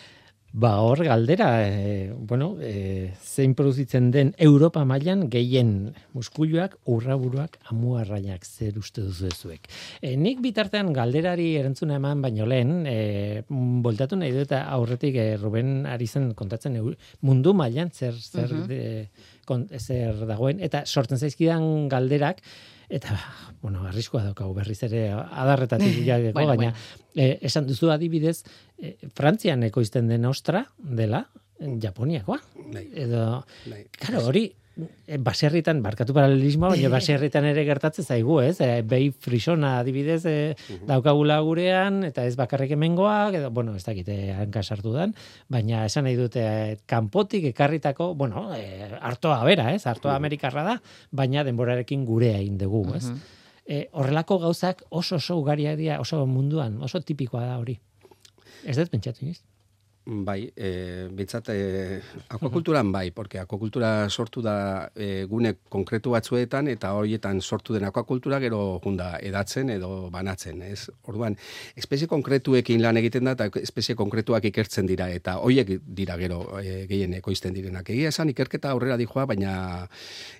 Ba, 0.53 0.81
hor 0.83 0.99
galdera, 1.05 1.63
e, 1.63 2.11
bueno, 2.11 2.57
e, 2.59 3.13
zein 3.23 3.53
produzitzen 3.55 4.09
den 4.11 4.33
Europa 4.37 4.81
mailan 4.83 5.29
gehien 5.31 5.93
muskuluak, 6.11 6.73
urraburuak, 6.91 7.55
amuarrainak 7.71 8.43
zer 8.43 8.75
uste 8.81 8.99
duzu 9.05 9.29
ezuek. 9.29 9.69
E, 10.03 10.17
nik 10.19 10.41
bitartean 10.43 10.91
galderari 10.91 11.53
erantzuna 11.55 11.95
eman 12.01 12.19
baino 12.25 12.49
lehen, 12.51 12.83
e, 12.83 13.45
voltatu 13.47 14.19
nahi 14.19 14.33
dut 14.35 14.51
aurretik 14.59 15.15
e, 15.15 15.29
Ruben 15.39 15.85
ari 15.87 16.07
zen 16.11 16.33
kontatzen 16.35 16.75
eu- 16.81 16.97
mundu 17.21 17.53
mailan 17.55 17.93
zer, 17.95 18.19
zer, 18.19 18.51
de, 18.67 19.07
kon, 19.47 19.69
zer 19.79 20.25
dagoen, 20.27 20.59
eta 20.59 20.83
sortzen 20.85 21.17
zaizkidan 21.17 21.87
galderak, 21.87 22.43
eta, 22.91 23.15
bueno, 23.61 23.85
arriskoa 23.87 24.25
daukagu 24.25 24.51
berriz 24.53 24.81
ere 24.83 25.05
adarretatik 25.15 25.95
jadeko, 26.09 26.35
Bueno, 26.35 26.51
baina 26.57 26.73
eh, 27.15 27.37
esan 27.47 27.63
duzu 27.67 27.87
adibidez, 27.91 28.41
eh, 28.81 28.97
Frantzian 29.15 29.63
ekoizten 29.63 30.09
den 30.11 30.25
ostra 30.25 30.65
dela, 30.77 31.25
Japoniakoa. 31.61 32.39
Bai. 32.73 32.87
Edo, 32.95 33.43
Bai. 33.69 33.83
Claro, 33.93 34.23
hori 34.27 34.47
eh, 35.05 35.17
baserritan, 35.21 35.81
barkatu 35.83 36.13
paralelismoa, 36.15 36.71
baina 36.73 36.89
baserritan 36.95 37.45
ere 37.45 37.63
gertatzen 37.67 38.07
zaigu, 38.07 38.39
ez? 38.41 38.55
E, 38.63 38.81
behi 38.87 39.11
frisona 39.11 39.75
adibidez 39.81 40.21
e, 40.29 40.35
daukagula 40.87 41.39
gurean, 41.45 42.01
eta 42.07 42.25
ez 42.25 42.33
bakarrik 42.39 42.73
hemengoak, 42.77 43.37
edo, 43.41 43.51
bueno, 43.53 43.75
ez 43.77 43.83
dakite 43.85 44.17
hanka 44.33 44.63
sartu 44.63 44.95
dan, 44.95 45.13
baina 45.51 45.85
esan 45.89 46.07
nahi 46.09 46.17
dute 46.19 46.41
e, 46.47 46.79
kanpotik 46.89 47.51
ekarritako, 47.51 48.13
bueno, 48.17 48.47
e, 48.57 48.89
artoa 48.99 49.43
bera, 49.47 49.69
ez? 49.75 49.85
Artoa 49.91 50.17
amerikarra 50.17 50.65
da, 50.65 50.79
baina 51.11 51.45
denborarekin 51.47 52.07
gurea 52.07 52.39
egin 52.39 52.57
dugu, 52.61 52.87
ez? 52.97 53.05
E, 53.61 53.85
horrelako 53.93 54.39
gauzak 54.41 54.81
oso 54.89 55.21
oso 55.21 55.37
ugariak 55.37 55.77
dira, 55.77 56.01
oso 56.01 56.25
munduan, 56.25 56.81
oso 56.81 56.99
tipikoa 57.05 57.45
da 57.45 57.61
hori. 57.61 57.77
Ez 58.65 58.77
dut 58.77 58.91
pentsatu 58.91 59.25
iniz? 59.25 59.41
Bai, 60.03 60.51
e, 60.55 61.09
bintzat, 61.13 61.49
e, 61.53 62.01
akuakulturan 62.27 62.91
bai, 62.91 63.11
porque 63.11 63.37
akuakultura 63.37 64.09
sortu 64.09 64.41
da 64.41 64.89
e, 64.95 65.25
gune 65.29 65.59
konkretu 65.69 66.09
batzuetan, 66.15 66.67
eta 66.73 66.95
horietan 66.97 67.37
sortu 67.39 67.75
den 67.75 67.85
akuakultura 67.85 68.39
gero 68.41 68.79
junda 68.81 69.19
edatzen 69.21 69.69
edo 69.69 70.09
banatzen, 70.09 70.63
ez? 70.65 70.89
Orduan, 71.05 71.37
espezie 71.77 72.09
konkretuekin 72.09 72.81
lan 72.81 72.97
egiten 72.97 73.29
da, 73.29 73.35
eta 73.37 73.61
espezie 73.61 73.93
konkretuak 73.95 74.47
ikertzen 74.49 74.89
dira, 74.89 75.05
eta 75.13 75.35
horiek 75.37 75.69
dira 75.85 76.17
gero 76.17 76.47
e, 76.57 76.87
gehien 76.89 77.13
ekoizten 77.19 77.53
direnak. 77.53 77.93
Egia 77.93 78.09
esan, 78.09 78.33
ikerketa 78.33 78.73
aurrera 78.73 78.97
dijoa, 78.97 79.27
baina 79.29 79.85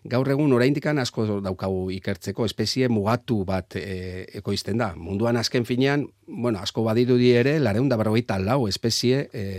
gaur 0.10 0.34
egun 0.34 0.58
oraindikan 0.58 0.98
asko 0.98 1.38
daukagu 1.46 1.92
ikertzeko, 2.00 2.50
espezie 2.50 2.90
mugatu 2.90 3.44
bat 3.46 3.78
e, 3.78 4.26
ekoizten 4.42 4.82
da. 4.82 4.96
Munduan 4.98 5.38
azken 5.38 5.70
finean, 5.70 6.10
bueno, 6.26 6.66
asko 6.66 6.82
badirudi 6.82 7.30
ere, 7.38 7.60
lareunda 7.62 8.00
berrogeita 8.02 8.42
lau 8.42 8.66
espezie 8.66 9.28
e, 9.30 9.51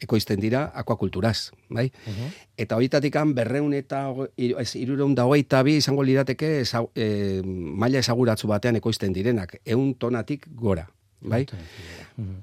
ekoizten 0.00 0.40
dira 0.40 0.66
akuakulturaz, 0.76 1.50
bai? 1.72 1.86
Eta 2.60 2.76
horietatik 2.76 3.14
berreun 3.34 3.72
eta 3.74 4.08
hoge- 4.10 4.28
hiru- 4.36 4.60
ez, 4.60 4.74
hirureun 4.76 5.14
da 5.14 5.24
hogeita 5.24 5.62
bi 5.62 5.76
izango 5.76 6.02
lirateke 6.02 6.60
ezau- 6.60 6.90
e, 6.94 7.40
maila 7.44 7.98
esaguratzu 7.98 8.46
batean 8.48 8.76
ekoizten 8.76 9.12
direnak, 9.16 9.56
eun 9.64 9.94
tonatik 9.94 10.46
gora, 10.54 10.88
bai? 11.20 11.46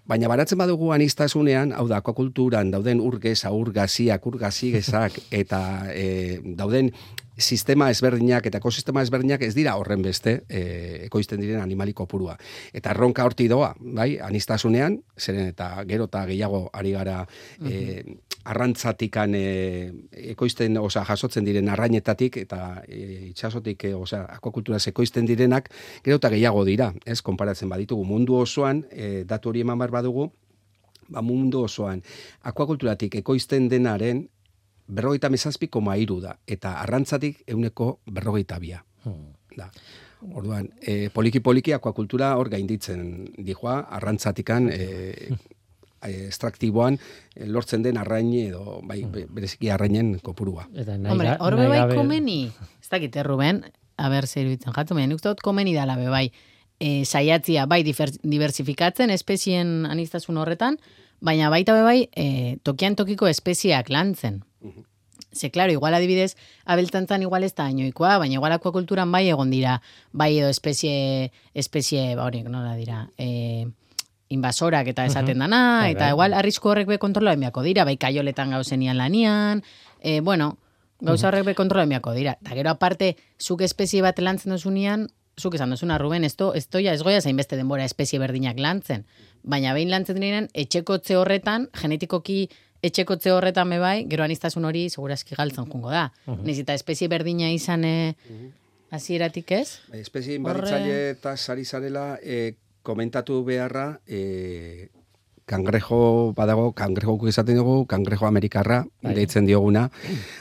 Baina 0.05 0.27
baratzen 0.27 0.57
badugu 0.57 0.91
anistasunean, 0.93 1.71
hau 1.73 1.87
da, 1.87 1.97
akuakulturan 1.97 2.71
dauden 2.71 2.99
urgez, 3.01 3.45
aurgaziak, 3.45 4.25
urgazigezak, 4.25 5.19
eta 5.41 5.91
e, 5.93 6.39
dauden 6.43 6.91
sistema 7.37 7.89
ezberdinak 7.89 8.45
eta 8.45 8.59
ekosistema 8.61 9.01
ezberdinak 9.01 9.41
ez 9.41 9.53
dira 9.55 9.75
horren 9.79 10.01
beste 10.01 10.43
e, 10.49 11.05
ekoizten 11.07 11.41
diren 11.41 11.61
animali 11.61 11.93
kopurua. 11.93 12.35
Eta 12.73 12.91
erronka 12.93 13.25
horti 13.25 13.47
doa, 13.49 13.73
bai, 13.79 14.17
anistasunean, 14.21 14.99
zeren 15.17 15.49
eta 15.53 15.71
gero 15.89 16.05
eta 16.11 16.25
gehiago 16.29 16.67
ari 16.73 16.93
gara 16.93 17.23
e, 17.63 18.03
arrantzatikan 18.43 19.33
e, 19.35 19.45
ekoizten, 20.35 20.77
oza, 20.77 21.03
jasotzen 21.07 21.45
diren 21.47 21.69
arrainetatik 21.71 22.37
eta 22.43 22.83
e, 22.87 23.29
itxasotik, 23.31 23.87
e, 23.87 23.93
oza, 23.95 24.25
akuakulturaz 24.35 24.83
ekoizten 24.91 25.25
direnak, 25.25 25.71
gero 26.03 26.19
eta 26.19 26.31
gehiago 26.33 26.65
dira, 26.67 26.91
ez, 27.05 27.21
konparatzen 27.21 27.71
baditugu 27.71 28.03
mundu 28.05 28.37
osoan, 28.41 28.83
e, 28.91 29.23
datu 29.27 29.49
hori 29.49 29.63
eman 29.63 29.79
behar 29.79 29.95
badugu, 29.95 30.29
ba, 31.07 31.23
mundu 31.23 31.63
osoan, 31.63 32.03
akuakulturatik 32.43 33.15
ekoizten 33.23 33.69
denaren 33.71 34.27
berrogeita 34.87 35.29
mezazpi 35.29 35.67
koma 35.67 35.95
iru 35.97 36.19
da, 36.21 36.37
eta 36.47 36.79
arrantzatik 36.81 37.43
euneko 37.47 37.99
berrogeita 38.05 38.59
bia. 38.59 38.83
Da. 39.57 39.69
Orduan, 40.33 40.69
e, 40.81 41.09
poliki-poliki 41.11 41.73
akuakultura 41.75 42.31
hor 42.39 42.47
gainditzen 42.49 43.25
dijoa, 43.37 43.81
arrantzatikan 43.91 44.69
e, 44.73 45.33
estraktiboan 46.03 46.97
e, 47.35 47.45
lortzen 47.47 47.83
den 47.83 47.97
arrain 47.99 48.31
edo 48.39 48.79
bai, 48.87 49.03
be- 49.05 49.25
bereziki 49.29 49.69
arrainen 49.71 50.17
kopurua. 50.23 50.67
Eta 50.73 50.97
nahi, 50.97 51.11
Hombre, 51.11 51.35
hor 51.39 51.57
bai 51.59 51.69
gabe- 51.77 51.95
komeni, 51.99 52.39
ez 52.81 52.89
dakit, 52.89 53.15
eh, 53.15 53.23
Ruben, 53.23 53.63
a 53.97 54.09
ber, 54.09 54.27
zer 54.27 54.45
iruditzen 54.47 54.73
jatu, 54.73 54.95
baina 54.95 55.13
nik 55.13 55.41
komeni 55.43 55.73
dala 55.73 55.95
be 55.97 56.07
bai, 56.09 56.31
e, 56.79 57.05
saiatzia 57.05 57.65
bai 57.65 57.83
diversifikatzen 57.83 59.09
espezien 59.11 59.85
anistasun 59.85 60.37
horretan, 60.37 60.79
baina 61.21 61.49
baita 61.49 61.73
be 61.73 61.83
bai 61.83 62.09
e, 62.15 62.57
tokian 62.63 62.95
tokiko 62.95 63.27
espeziak 63.27 63.89
lantzen. 63.89 64.43
Ze, 65.33 65.49
claro, 65.51 65.71
igual 65.71 65.93
adibidez, 65.93 66.35
abeltantzan 66.65 67.21
igual 67.25 67.43
ez 67.43 67.53
da 67.55 67.69
inoikoa, 67.69 68.17
baina 68.21 68.35
igual 68.37 68.51
akuakulturan 68.53 69.11
bai 69.11 69.27
egon 69.29 69.49
dira, 69.51 69.81
bai 70.11 70.37
edo 70.39 70.49
espezie, 70.49 71.31
espezie, 71.53 72.15
ba 72.15 72.25
horiek, 72.25 72.47
nola 72.49 72.75
dira, 72.75 73.09
e, 73.17 73.65
invasorak 74.29 74.87
eta 74.87 75.05
esaten 75.05 75.39
dana, 75.39 75.79
Bai, 75.81 75.91
eta 75.91 76.05
bai. 76.05 76.11
igual 76.13 76.33
arrisku 76.33 76.69
horrek 76.69 76.87
be 76.87 76.97
kontrola 76.99 77.33
enbiako 77.33 77.61
dira, 77.63 77.83
bai 77.85 77.97
kaioletan 77.97 78.51
gauzenian 78.51 78.97
lanian, 78.97 79.63
e, 80.01 80.21
bueno, 80.21 80.57
gauza 81.01 81.27
horrek 81.27 81.45
be 81.45 81.55
kontrola 81.55 81.83
enbiako 81.83 82.13
dira. 82.13 82.37
Eta 82.41 82.55
gero 82.55 82.69
aparte, 82.71 83.15
zuk 83.37 83.61
espezie 83.61 84.01
bat 84.01 84.17
lantzen 84.19 84.51
dozunean, 84.55 85.09
zuk 85.37 85.55
esan 85.57 85.69
dozuna, 85.73 85.97
Ruben, 85.97 86.23
esto, 86.23 86.53
esto 86.53 86.79
ya 86.79 86.93
ez 86.93 87.01
goia 87.03 87.21
zainbeste 87.21 87.57
denbora 87.57 87.85
espezie 87.85 88.19
berdinak 88.19 88.57
lantzen. 88.59 89.05
Baina 89.43 89.73
behin 89.73 89.89
lantzen 89.91 90.15
direnean, 90.15 90.47
etxekotze 90.53 91.17
horretan, 91.17 91.69
genetikoki 91.81 92.49
etxekotze 92.83 93.31
horretan 93.31 93.71
be 93.71 93.79
bai, 93.79 93.95
gero 94.11 94.25
aniztasun 94.25 94.65
hori 94.67 94.89
segurazki 94.89 95.37
galtzen 95.39 95.69
jungo 95.71 95.93
da. 95.93 96.09
Niz 96.43 96.57
eta 96.59 96.75
espezie 96.75 97.07
berdina 97.11 97.49
izan 97.53 97.85
eh, 97.87 98.15
hasieratik 98.93 99.53
ez? 99.55 99.67
Bai, 99.91 100.01
Espezie 100.03 100.37
inbaditzaile 100.37 100.97
eta 101.13 101.37
sari 101.37 101.65
zarela 101.65 102.17
e, 102.21 102.55
komentatu 102.83 103.39
beharra 103.47 103.87
e, 104.05 104.89
kangrejo 105.49 106.33
badago, 106.35 106.71
kangrejo 106.77 107.17
esaten 107.27 107.57
dugu, 107.59 107.85
kangrejo 107.87 108.27
amerikarra 108.27 108.83
deitzen 109.01 109.47
dioguna. 109.47 109.89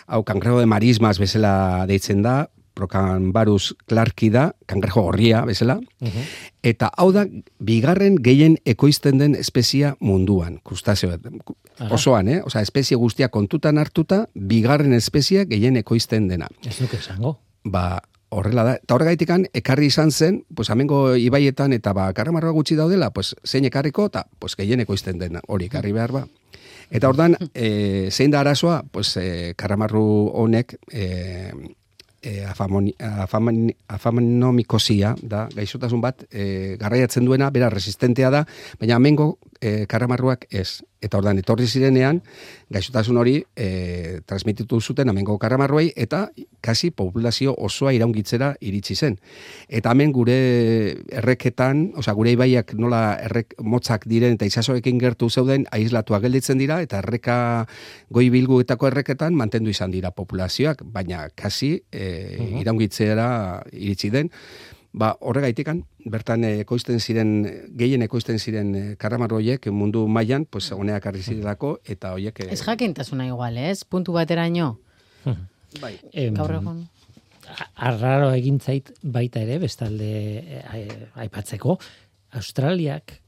Hau, 0.07 0.22
kangrejo 0.26 0.61
de 0.61 0.66
marismas 0.66 1.18
bezala 1.22 1.87
deitzen 1.90 2.22
da, 2.22 2.50
Procanbarus 2.74 3.74
clarki 3.87 4.30
da, 4.30 4.52
kangrejo 4.66 5.02
gorria 5.02 5.44
bezala. 5.48 5.78
Eta 6.62 6.90
hau 6.96 7.11
da, 7.12 7.26
bigarren 7.58 8.16
gehien 8.22 8.56
ekoizten 8.64 9.18
den 9.18 9.35
espezia 9.38 9.96
munduan, 10.00 10.61
krustazio 10.64 11.12
osoan, 11.90 12.28
eh? 12.28 12.40
Osa, 12.44 12.62
espezie 12.62 12.96
guztia 12.96 13.28
kontutan 13.28 13.78
hartuta, 13.78 14.26
bigarren 14.35 14.92
espezia 14.92 15.44
gehien 15.44 15.76
ekoizten 15.76 16.28
dena 16.28 16.48
Ez 16.66 16.80
nuke 16.80 16.96
esango. 16.96 17.38
ba, 17.64 18.00
horrela 18.32 18.64
da. 18.64 18.76
Eta 18.80 18.96
horregaitikan, 18.96 19.44
ekarri 19.54 19.90
izan 19.92 20.11
zen, 20.11 20.42
pues, 20.56 20.70
amengo 20.72 21.14
ibaietan 21.20 21.72
eta 21.76 21.92
ba, 21.96 22.08
karramarroa 22.16 22.56
gutxi 22.56 22.76
daudela, 22.78 23.11
pues, 23.12 23.35
zein 23.44 23.68
ekarriko, 23.68 24.06
eta 24.08 24.24
pues, 24.38 24.56
gehieneko 24.56 24.96
izten 24.96 25.20
den 25.20 25.38
hori 25.46 25.68
ekarri 25.68 25.92
behar 25.92 26.12
ba. 26.16 26.24
Eta 26.92 27.08
ordan, 27.08 27.37
e, 27.54 28.08
zein 28.11 28.32
da 28.32 28.40
arazoa, 28.40 28.82
pues, 28.90 29.16
e, 29.16 29.54
karramarru 29.56 30.04
honek, 30.42 30.76
e, 30.92 31.52
e, 32.22 32.44
afamoni, 32.46 32.94
afamani, 32.98 33.74
afamanomikosia, 33.88 35.14
da, 35.22 35.48
gaixotasun 35.54 36.00
bat, 36.00 36.24
e, 36.30 36.76
garraiatzen 36.80 37.26
duena, 37.26 37.50
bera 37.50 37.70
resistentea 37.72 38.30
da, 38.30 38.44
baina 38.80 38.96
amengo 38.96 39.35
e, 39.62 39.87
karramarruak 39.87 40.48
ez. 40.51 40.83
Eta 41.03 41.18
ordan, 41.18 41.38
etorri 41.40 41.66
zirenean, 41.66 42.20
gaixotasun 42.70 43.16
hori 43.18 43.40
e, 43.59 44.20
transmititu 44.27 44.79
zuten 44.81 45.11
amengo 45.11 45.35
karramarruei, 45.38 45.88
eta 45.98 46.29
kasi 46.62 46.92
populazio 46.94 47.55
osoa 47.59 47.94
iraungitzera 47.94 48.53
iritsi 48.61 48.94
zen. 48.94 49.16
Eta 49.68 49.94
hemen 49.94 50.12
gure 50.14 50.37
erreketan, 51.22 51.88
osea 51.98 52.14
gure 52.18 52.35
ibaiak 52.37 52.75
nola 52.79 53.03
errek 53.22 53.57
motzak 53.62 54.07
diren 54.11 54.37
eta 54.38 54.46
itsasoekin 54.46 55.01
gertu 55.03 55.31
zeuden 55.31 55.66
aislatuak 55.75 56.22
gelditzen 56.27 56.62
dira 56.62 56.81
eta 56.83 57.01
erreka 57.03 57.38
goi 58.11 58.29
bilguetako 58.31 58.90
erreketan 58.92 59.35
mantendu 59.38 59.75
izan 59.75 59.90
dira 59.94 60.12
populazioak, 60.14 60.85
baina 60.85 61.27
kasi 61.35 61.81
e, 61.90 62.38
iraungitzera 62.62 63.27
iritsi 63.72 64.14
den. 64.14 64.31
Ba, 64.92 65.14
horregaitikan, 65.24 65.85
bertan 66.05 66.44
ekoizten 66.44 66.98
ziren, 67.00 67.31
gehien 67.81 68.02
ekoizten 68.05 68.37
ziren 68.38 68.74
eh, 68.76 68.83
karramarro 69.00 69.38
horiek 69.40 69.66
mundu 69.72 70.02
mailan, 70.07 70.44
pues, 70.44 70.66
honeak 70.76 71.07
arri 71.09 71.22
zirelako, 71.24 71.78
eta 71.88 72.11
horiek... 72.12 72.40
eh, 72.44 72.50
Ez 72.52 72.61
jakintasuna 72.61 73.24
igual, 73.31 73.57
ez? 73.57 73.85
Puntu 73.88 74.12
bateraino. 74.12 74.74
Bai. 75.83 75.94
Em, 76.12 76.35
Gaur 76.37 76.52
egon. 76.59 76.83
a- 77.48 77.70
arraro 77.88 78.28
egin 78.37 78.61
zait 78.61 78.92
baita 79.02 79.40
ere, 79.40 79.57
bestalde 79.62 80.11
eh, 80.44 80.62
ai- 80.68 81.09
aipatzeko, 81.24 81.78
Australiak, 82.37 83.18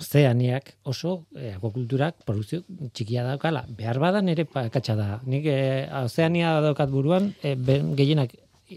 Ozeaniak 0.00 0.70
oso 0.88 1.26
eh, 1.36 1.50
akuakulturak 1.58 2.22
produzio 2.24 2.62
txikia 2.96 3.24
daukala. 3.26 3.66
Behar 3.76 3.98
badan 4.00 4.30
ere 4.32 4.46
pakatxa 4.48 4.94
da. 4.96 5.08
Nik 5.28 5.44
eh, 5.50 5.84
Ozeania 6.00 6.54
daukat 6.64 6.88
buruan, 6.88 7.34
eh, 7.42 7.56
gehienak 7.98 8.32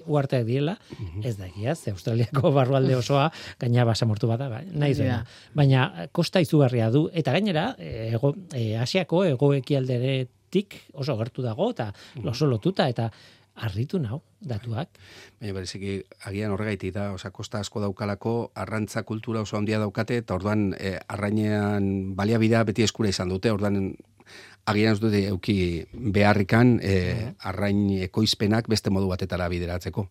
uarteak 0.06 0.46
direla, 0.48 0.78
ez 1.24 1.36
da 1.38 1.48
egia, 1.48 1.76
ze 1.76 1.92
Australiako 1.92 2.52
barrualde 2.58 2.96
osoa 2.96 3.30
gaina 3.60 3.86
basamortu 3.86 4.28
bada, 4.28 4.50
bai, 4.50 4.66
nahi 4.72 4.96
zuena. 4.96 5.22
Baina 5.54 5.86
eh, 6.04 6.08
kosta 6.12 6.42
izugarria 6.44 6.90
du, 6.94 7.08
eta 7.14 7.36
gainera, 7.36 7.74
eh, 7.78 8.10
ego, 8.14 8.34
eh, 8.54 8.74
Asiako 8.82 9.24
egoekialderetik 9.34 10.80
oso 10.94 11.18
gertu 11.22 11.46
dago, 11.46 11.72
eta 11.72 11.92
oso 12.24 12.50
lotuta, 12.50 12.90
eta 12.90 13.10
harritu 13.54 14.00
nau, 14.02 14.20
datuak. 14.42 14.98
Baina 15.40 15.54
bereziki 15.54 16.00
agian 16.26 16.54
horregaitik 16.56 16.94
da, 16.96 17.12
osea, 17.14 17.32
kosta 17.32 17.62
asko 17.62 17.84
daukalako, 17.84 18.34
arrantza 18.58 19.04
kultura 19.06 19.44
oso 19.46 19.58
handia 19.60 19.80
daukate, 19.82 20.18
eta 20.24 20.36
orduan 20.40 20.72
eh, 20.80 20.98
arrainean 21.08 22.16
baliabidea 22.18 22.64
beti 22.70 22.86
eskura 22.88 23.12
izan 23.14 23.30
dute, 23.30 23.52
orduan 23.54 23.94
agian 24.66 24.96
ez 24.96 25.00
dute 25.02 25.26
euki 25.30 25.58
beharrikan 25.92 26.78
eh, 26.82 27.34
arrain 27.44 27.90
ekoizpenak 28.08 28.70
beste 28.72 28.94
modu 28.94 29.10
batetara 29.12 29.50
bideratzeko. 29.52 30.08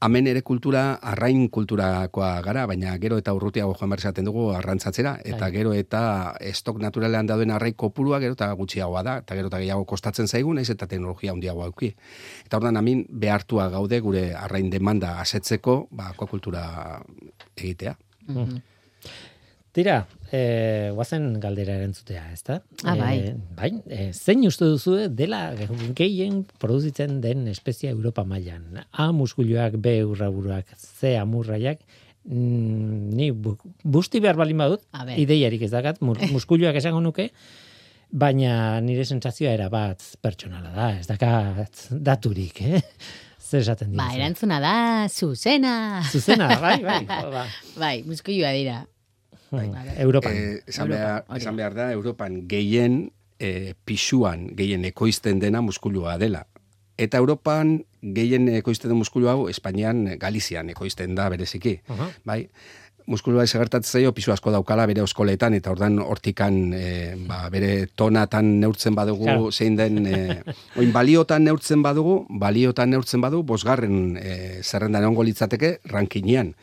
Hemen 0.00 0.30
ere 0.30 0.40
kultura, 0.40 0.94
arrain 1.04 1.42
kulturakoa 1.52 2.30
gara, 2.40 2.62
baina 2.64 2.94
gero 3.02 3.18
eta 3.20 3.34
urrutiago 3.36 3.74
joan 3.76 3.90
behar 3.92 4.22
dugu 4.24 4.46
arrantzatzera, 4.56 5.18
eta 5.24 5.42
Bai. 5.42 5.50
gero 5.52 5.74
eta 5.76 6.00
estok 6.40 6.80
naturalean 6.80 7.26
dauden 7.28 7.50
arrain 7.50 7.74
kopurua 7.76 8.18
gero 8.18 8.32
eta 8.32 8.48
gutxiagoa 8.56 9.02
da, 9.02 9.18
eta 9.20 9.36
gero 9.36 9.52
eta 9.52 9.60
gehiago 9.60 9.84
kostatzen 9.84 10.26
zaigu, 10.26 10.54
naiz 10.54 10.70
eta 10.70 10.86
teknologia 10.86 11.32
handiagoa 11.32 11.66
auki. 11.66 11.92
Eta 12.46 12.56
ordan 12.56 12.80
amin 12.80 13.04
behartua 13.10 13.68
gaude 13.68 14.00
gure 14.00 14.32
arrain 14.34 14.70
demanda 14.70 15.18
asetzeko, 15.20 15.88
ba, 15.90 16.14
akuakultura 16.14 16.64
egitea. 17.56 17.96
Tira, 19.72 20.00
eh, 20.34 20.90
guazen 20.96 21.28
galdera 21.38 21.76
erantzutea, 21.78 22.24
ez 22.34 22.40
da? 22.42 22.56
Ah, 22.82 22.96
bai. 22.98 23.12
Eh, 23.28 23.34
bai, 23.54 23.70
eh, 23.86 24.08
zein 24.12 24.42
uste 24.48 24.66
duzu 24.66 24.96
dela 25.14 25.52
gehien 25.94 26.40
produzitzen 26.58 27.20
den 27.22 27.46
espezia 27.52 27.90
Europa 27.94 28.24
mailan? 28.26 28.80
A 28.90 29.12
muskuluak, 29.14 29.76
B 29.78 30.00
urraburuak, 30.02 30.66
C 30.76 31.14
amurraiak, 31.22 31.78
mm, 32.24 33.14
ni 33.14 33.30
bu, 33.30 33.54
busti 33.84 34.18
behar 34.20 34.34
balin 34.42 34.58
badut, 34.58 34.82
ideiarik 35.22 35.62
ez 35.62 35.70
dakat, 35.70 36.00
mu- 36.02 36.18
muskuluak 36.34 36.74
esango 36.74 37.00
nuke, 37.00 37.30
baina 38.10 38.80
nire 38.82 39.04
sentsazioa 39.06 39.52
era 39.54 39.68
bat 39.70 40.02
pertsonala 40.20 40.74
da, 40.74 40.90
ez 40.98 41.06
dakat 41.06 41.86
daturik, 41.94 42.58
eh? 42.66 42.82
Zer 43.38 43.62
esaten 43.62 43.92
dira? 43.94 44.02
Ba, 44.02 44.14
erantzuna 44.18 44.58
da, 44.62 44.74
zuzena. 45.08 46.02
Zuzena, 46.10 46.56
bai, 46.60 46.80
bai. 46.82 47.04
ba. 47.36 47.46
Bai, 47.78 48.00
muskilua 48.06 48.50
dira. 48.58 48.80
Europan. 49.98 50.32
Eh, 50.32 50.62
esan, 50.66 50.86
Europan, 50.86 50.90
behar, 50.90 51.24
hori 51.28 51.42
esan 51.42 51.56
behar 51.56 51.74
da, 51.74 51.90
Europan 51.92 52.40
gehien 52.48 53.00
eh, 53.38 53.74
pisuan, 53.84 54.48
gehien 54.56 54.84
ekoizten 54.84 55.40
dena 55.42 55.60
muskulua 55.60 56.18
dela. 56.18 56.46
Eta 57.00 57.18
Europan 57.18 57.80
gehien 58.00 58.48
ekoizten 58.52 58.92
den 58.92 59.00
muskulu 59.00 59.30
hau, 59.32 59.48
Espainian, 59.48 60.04
Galizian 60.20 60.70
ekoizten 60.70 61.16
da 61.16 61.28
bereziki. 61.32 61.80
Aha. 61.88 62.10
Bai? 62.24 62.44
muskulu 63.10 63.40
bai 63.40 63.46
zaio 63.82 64.12
pisu 64.14 64.32
asko 64.32 64.52
daukala 64.54 64.86
bere 64.86 65.02
oskoletan 65.02 65.54
eta 65.54 65.70
ordan 65.70 65.98
hortikan 65.98 66.72
e, 66.72 67.16
ba, 67.26 67.48
bere 67.50 67.88
tonatan 67.96 68.60
neurtzen 68.60 68.94
badugu 68.94 69.24
Claro. 69.24 69.50
zein 69.50 69.76
den 69.76 70.06
e, 70.06 70.42
oin 70.78 70.92
baliotan 70.92 71.44
neurtzen 71.44 71.82
badugu, 71.82 72.26
baliotan 72.28 72.90
neurtzen 72.90 73.20
badu 73.20 73.42
bosgarren 73.42 74.16
e, 74.16 74.62
zerrendan 74.62 75.02
egongo 75.02 75.26
litzateke 75.26 75.80
rankinean. 75.90 76.54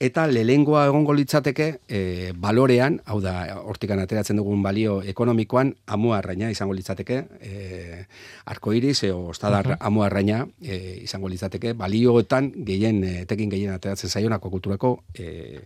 Eta 0.00 0.22
lehengoa 0.32 0.86
egongo 0.88 1.12
litzateke 1.12 1.66
e, 1.84 1.98
balorean, 2.40 2.94
hau 3.04 3.18
da, 3.20 3.34
hortikan 3.68 4.00
ateratzen 4.00 4.38
dugun 4.40 4.62
balio 4.64 5.02
ekonomikoan, 5.04 5.74
amuarraina 5.92 6.48
izango 6.48 6.72
litzateke, 6.72 7.18
e, 7.44 8.06
arkoiris, 8.48 9.02
e, 9.04 9.10
ostadar 9.12 9.74
amuarraina 9.76 10.46
e, 10.64 11.02
izango 11.04 11.28
litzateke, 11.28 11.74
balioetan 11.76 12.48
gehien, 12.64 13.02
etekin 13.26 13.52
gehien 13.52 13.74
ateratzen 13.74 14.08
zaionako 14.08 14.54
kulturako 14.56 14.94
e, 15.12 15.60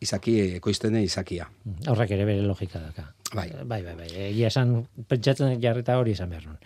izaki, 0.00 0.38
ekoizten 0.56 0.96
den 0.96 1.04
izakia. 1.04 1.50
Horrek 1.92 2.16
ere 2.16 2.24
bere 2.28 2.48
logika 2.48 2.80
daka. 2.80 3.10
Bai. 3.34 3.50
Bai, 3.60 3.82
bai, 3.82 3.94
bai. 4.00 4.08
Egia 4.30 4.48
esan, 4.48 4.74
pentsatzen 5.08 5.60
jarrita 5.60 5.98
hori 6.00 6.16
esan 6.16 6.32
behar 6.32 6.48
nun. 6.48 6.58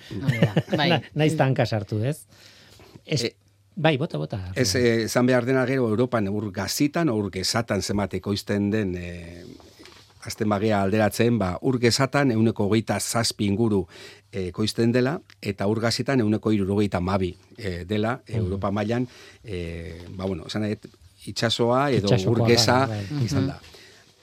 Bai. 0.78 0.88
Na, 0.94 1.02
naiz 1.18 1.34
tanka 1.38 1.66
sartu, 1.66 2.02
ez? 2.06 2.20
Ez, 3.04 3.24
E- 3.24 3.34
bai, 3.74 3.96
bota, 3.98 4.18
bota. 4.18 4.40
Ez, 4.54 4.74
eh, 4.74 5.04
esan 5.04 5.26
behar 5.26 5.46
dena 5.46 5.66
gero 5.66 5.88
Europan 5.88 6.28
ur 6.28 6.50
gazitan, 6.52 7.08
ur 7.08 7.30
gezatan 7.30 7.82
zenbat 7.82 8.14
ekoizten 8.14 8.70
den 8.70 8.94
e, 8.96 9.44
azten 10.26 10.48
bagia 10.48 10.82
alderatzen, 10.82 11.38
ba, 11.40 11.54
ur 11.62 11.78
gezatan 11.80 12.30
euneko 12.34 12.66
hogeita 12.68 12.98
zazpi 13.00 13.46
inguru 13.48 13.86
eh, 14.32 14.48
ekoizten 14.48 14.92
dela, 14.92 15.18
eta 15.40 15.66
ur 15.66 15.80
gazitan 15.80 16.20
euneko 16.20 16.52
irurogeita 16.52 17.00
mabi 17.00 17.34
eh, 17.56 17.84
dela, 17.88 18.20
Europa 18.26 18.70
mailan 18.70 19.08
e, 19.44 20.06
ba, 20.16 20.26
bueno, 20.26 20.46
esan 20.46 20.68
itxasoa 21.26 21.90
edo 21.90 22.08
Itsasokoa 22.08 22.44
ur 22.44 22.48
geza 22.48 22.80
da, 22.86 22.96
bai. 22.96 23.24
izan 23.24 23.52
da. 23.52 23.60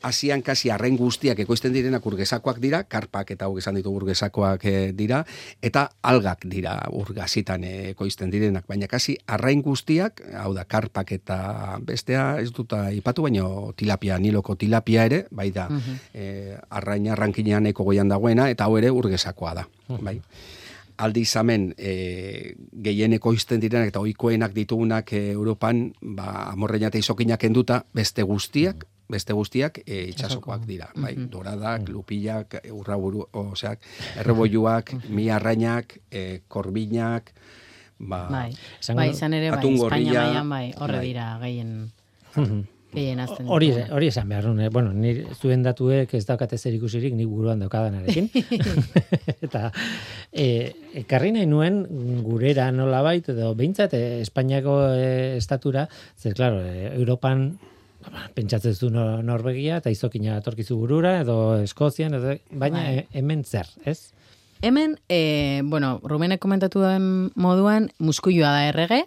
Asian 0.01 0.41
kasi 0.45 0.69
arrain 0.69 0.97
guztiak 0.97 1.39
ekoizten 1.41 1.73
direnak 1.73 2.05
urgesakoak 2.05 2.60
dira, 2.62 2.83
karpak 2.86 3.31
eta 3.33 3.47
hau 3.47 3.57
esan 3.57 3.79
ditu 3.79 3.91
urgesakoak 3.95 4.65
eh, 4.69 4.91
dira, 4.93 5.23
eta 5.62 5.88
algak 6.05 6.45
dira 6.45 6.77
urgazitan 6.93 7.63
eh, 7.65 7.89
ekoizten 7.95 8.29
direnak, 8.33 8.67
baina 8.69 8.88
kasi 8.88 9.17
arrain 9.25 9.63
guztiak, 9.65 10.21
hau 10.38 10.53
da, 10.53 10.67
karpak 10.69 11.15
eta 11.17 11.39
bestea, 11.81 12.38
ez 12.41 12.51
dut 12.53 12.75
ipatu, 12.93 13.25
baina 13.25 13.47
tilapia, 13.77 14.19
niloko 14.21 14.55
tilapia 14.55 15.07
ere, 15.10 15.25
bai 15.31 15.49
da, 15.51 15.67
eh, 16.13 16.57
arrain 16.69 17.10
arrankinean 17.10 17.65
eko 17.73 17.88
goian 17.89 18.10
dagoena, 18.10 18.51
eta 18.53 18.69
hau 18.69 18.77
ere 18.77 18.93
urgesakoa 18.93 19.57
da, 19.62 19.67
bai. 19.97 20.19
Aldiz 20.97 21.29
hemen 21.38 21.75
e, 21.77 22.55
gehien 22.73 23.13
ekoizten 23.13 23.62
direnak 23.62 23.91
eta 23.91 24.01
ohikoenak 24.01 24.55
ditugunak 24.55 25.12
e, 25.13 25.19
Europan, 25.36 25.91
ba, 26.01 26.47
amorreina 26.49 26.89
eta 26.89 26.97
izokinak 26.97 27.43
enduta, 27.45 27.83
beste 27.93 28.25
guztiak, 28.25 28.88
beste 29.10 29.34
guztiak 29.34 29.82
e, 29.86 30.04
itxasokoak 30.12 30.65
dira. 30.67 30.89
Bai, 30.96 31.13
doradak, 31.32 31.88
lupillak, 31.89 32.60
urraburu, 32.76 33.28
oseak, 33.39 33.84
erreboiuak, 34.20 34.93
mi 35.10 35.30
arrainak, 35.32 35.98
e, 36.12 36.41
korbinak, 36.48 37.32
ba, 38.00 38.28
Bai, 38.30 38.50
bai, 38.93 39.12
izan 39.12 39.34
ere, 39.34 39.52
bai, 39.52 39.62
Espainia 39.74 40.24
mailan 40.24 40.50
bai, 40.50 40.65
horre 40.78 41.00
bai. 41.00 41.06
dira, 41.08 41.30
gehien, 41.41 41.72
gehien 42.93 43.22
azten. 43.24 43.48
Hori, 43.52 43.72
hori 43.93 44.10
esan 44.12 44.30
behar 44.30 44.50
nun, 44.50 44.60
eh? 44.62 44.70
bueno, 44.74 44.91
ni 44.93 45.13
zuen 45.39 45.63
datuek 45.65 46.13
ez 46.17 46.24
daukate 46.28 46.58
zer 46.58 46.76
ikusirik 46.78 47.15
nik 47.17 47.30
buruan 47.32 47.63
daukadanarekin. 47.63 48.30
eta 49.48 49.72
e, 50.32 50.48
ekarri 51.04 51.34
nahi 51.36 51.50
nuen 51.50 51.82
gurera 52.26 52.70
nolabait, 52.76 53.32
edo 53.34 53.54
behintzat 53.58 53.96
eh, 53.98 54.22
Espainiako 54.26 54.78
eh, 54.93 55.34
estatura, 55.39 55.88
zer, 56.20 56.36
claro, 56.38 56.62
eh, 56.65 56.91
Europan 56.93 57.50
pentsatzen 58.34 58.76
zu 58.76 58.89
no- 58.89 59.22
Norvegia 59.24 59.78
eta 59.82 59.89
izokina 59.89 60.38
atorkizu 60.38 60.78
burura, 60.78 61.22
edo 61.22 61.58
Eskozian, 61.62 62.13
edo, 62.13 62.36
baina 62.52 62.84
Bai. 62.84 63.08
hemen 63.13 63.43
zer, 63.46 63.67
ez? 63.86 64.12
Hemen, 64.62 64.98
e, 65.10 65.62
bueno, 65.65 66.00
Rumenek 66.04 66.39
komentatu 66.41 66.80
duen 66.82 67.32
moduan, 67.36 67.91
muskuioa 68.00 68.52
da 68.56 68.63
errege, 68.70 69.04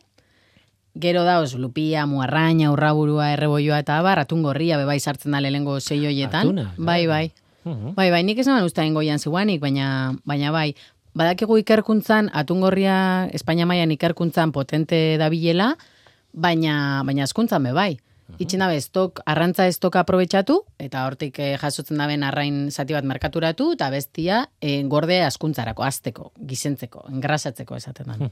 gero 0.94 1.24
dauz 1.24 1.54
lupia, 1.54 2.04
muarraina, 2.06 2.70
urraburua, 2.72 3.32
erreboioa 3.34 3.78
eta 3.82 3.98
abar, 3.98 4.18
atun 4.18 4.42
gorria 4.42 4.78
bebai 4.78 4.98
sartzen 5.00 5.32
da 5.32 5.40
lehengo 5.40 5.80
sei 5.80 6.04
hoietan. 6.06 6.46
Atuna, 6.46 6.72
bai, 6.76 7.06
bai. 7.06 7.32
Mhm. 7.64 7.94
Bai, 7.94 8.10
bai, 8.10 8.22
nik 8.24 8.38
esan 8.38 8.62
ustaen 8.64 8.94
goian 8.94 9.18
ziguanik, 9.18 9.60
baina, 9.60 10.14
baina 10.24 10.50
bai, 10.50 10.74
badakigu 11.14 11.58
ikerkuntzan, 11.58 12.30
atungorria 12.32 13.28
Espainia 13.32 13.66
mailan 13.66 13.90
ikerkuntzan 13.92 14.52
potente 14.52 15.18
dabilela, 15.18 15.74
baina, 16.32 17.02
baina 17.04 17.24
askuntzan 17.24 17.62
be 17.62 17.72
bai. 17.72 17.98
Itxen 18.38 18.62
dabe, 18.62 18.76
estok, 18.80 19.22
arrantza 19.28 19.66
estok 19.70 19.96
aprobetxatu, 20.00 20.60
eta 20.78 21.04
hortik 21.08 21.38
eh, 21.42 21.56
jasotzen 21.60 22.00
daben 22.00 22.24
arrain 22.26 22.70
zati 22.70 22.96
bat 22.96 23.06
merkaturatu, 23.08 23.72
eta 23.76 23.90
bestia 23.90 24.44
eh, 24.60 24.82
gorde 24.88 25.22
askuntzarako, 25.26 25.86
azteko, 25.86 26.32
gizentzeko, 26.52 27.06
engrasatzeko 27.10 27.76
esaten 27.80 28.12
da. 28.12 28.30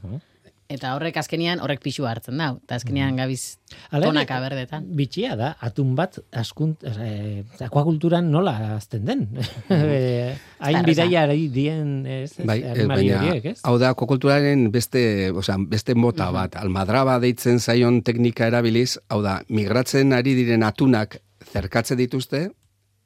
Eta 0.69 0.91
horrek 0.93 1.15
azkenian, 1.17 1.57
horrek 1.65 1.79
pixu 1.81 2.03
hartzen 2.05 2.37
da, 2.37 2.51
eta 2.61 2.77
azkenian 2.77 3.15
gabiz 3.17 3.57
Hala 3.89 4.03
ere, 4.03 4.09
tonaka 4.11 4.35
berdetan. 4.43 4.83
Bitxia 4.99 5.33
da, 5.39 5.47
atun 5.65 5.95
bat 5.97 6.19
askunt, 6.37 6.85
eh, 6.85 7.41
akuakulturan 7.65 8.29
nola 8.29 8.53
azten 8.75 9.07
den. 9.07 9.25
Eh, 9.79 10.35
Hain 10.61 10.83
bidaia 10.85 11.23
ari 11.25 11.47
dien, 11.53 12.03
ez, 12.05 12.35
ez, 12.37 12.45
Bai, 12.45 12.59
eh, 12.61 12.73
animali 12.75 13.07
baina, 13.09 13.21
horiek, 13.31 13.45
ez? 13.53 13.63
hau 13.65 13.73
da, 13.81 13.95
kokulturaren 13.97 14.67
beste, 14.73 15.01
osea, 15.33 15.55
beste 15.71 15.95
mota 15.97 16.29
bat, 16.35 16.59
almadraba 16.61 17.17
deitzen 17.23 17.57
zaion 17.59 18.01
teknika 18.05 18.45
erabiliz, 18.51 18.99
hau 19.09 19.23
da, 19.25 19.39
migratzen 19.49 20.13
ari 20.13 20.35
diren 20.37 20.65
atunak 20.67 21.17
zerkatzen 21.49 21.97
dituzte, 21.97 22.49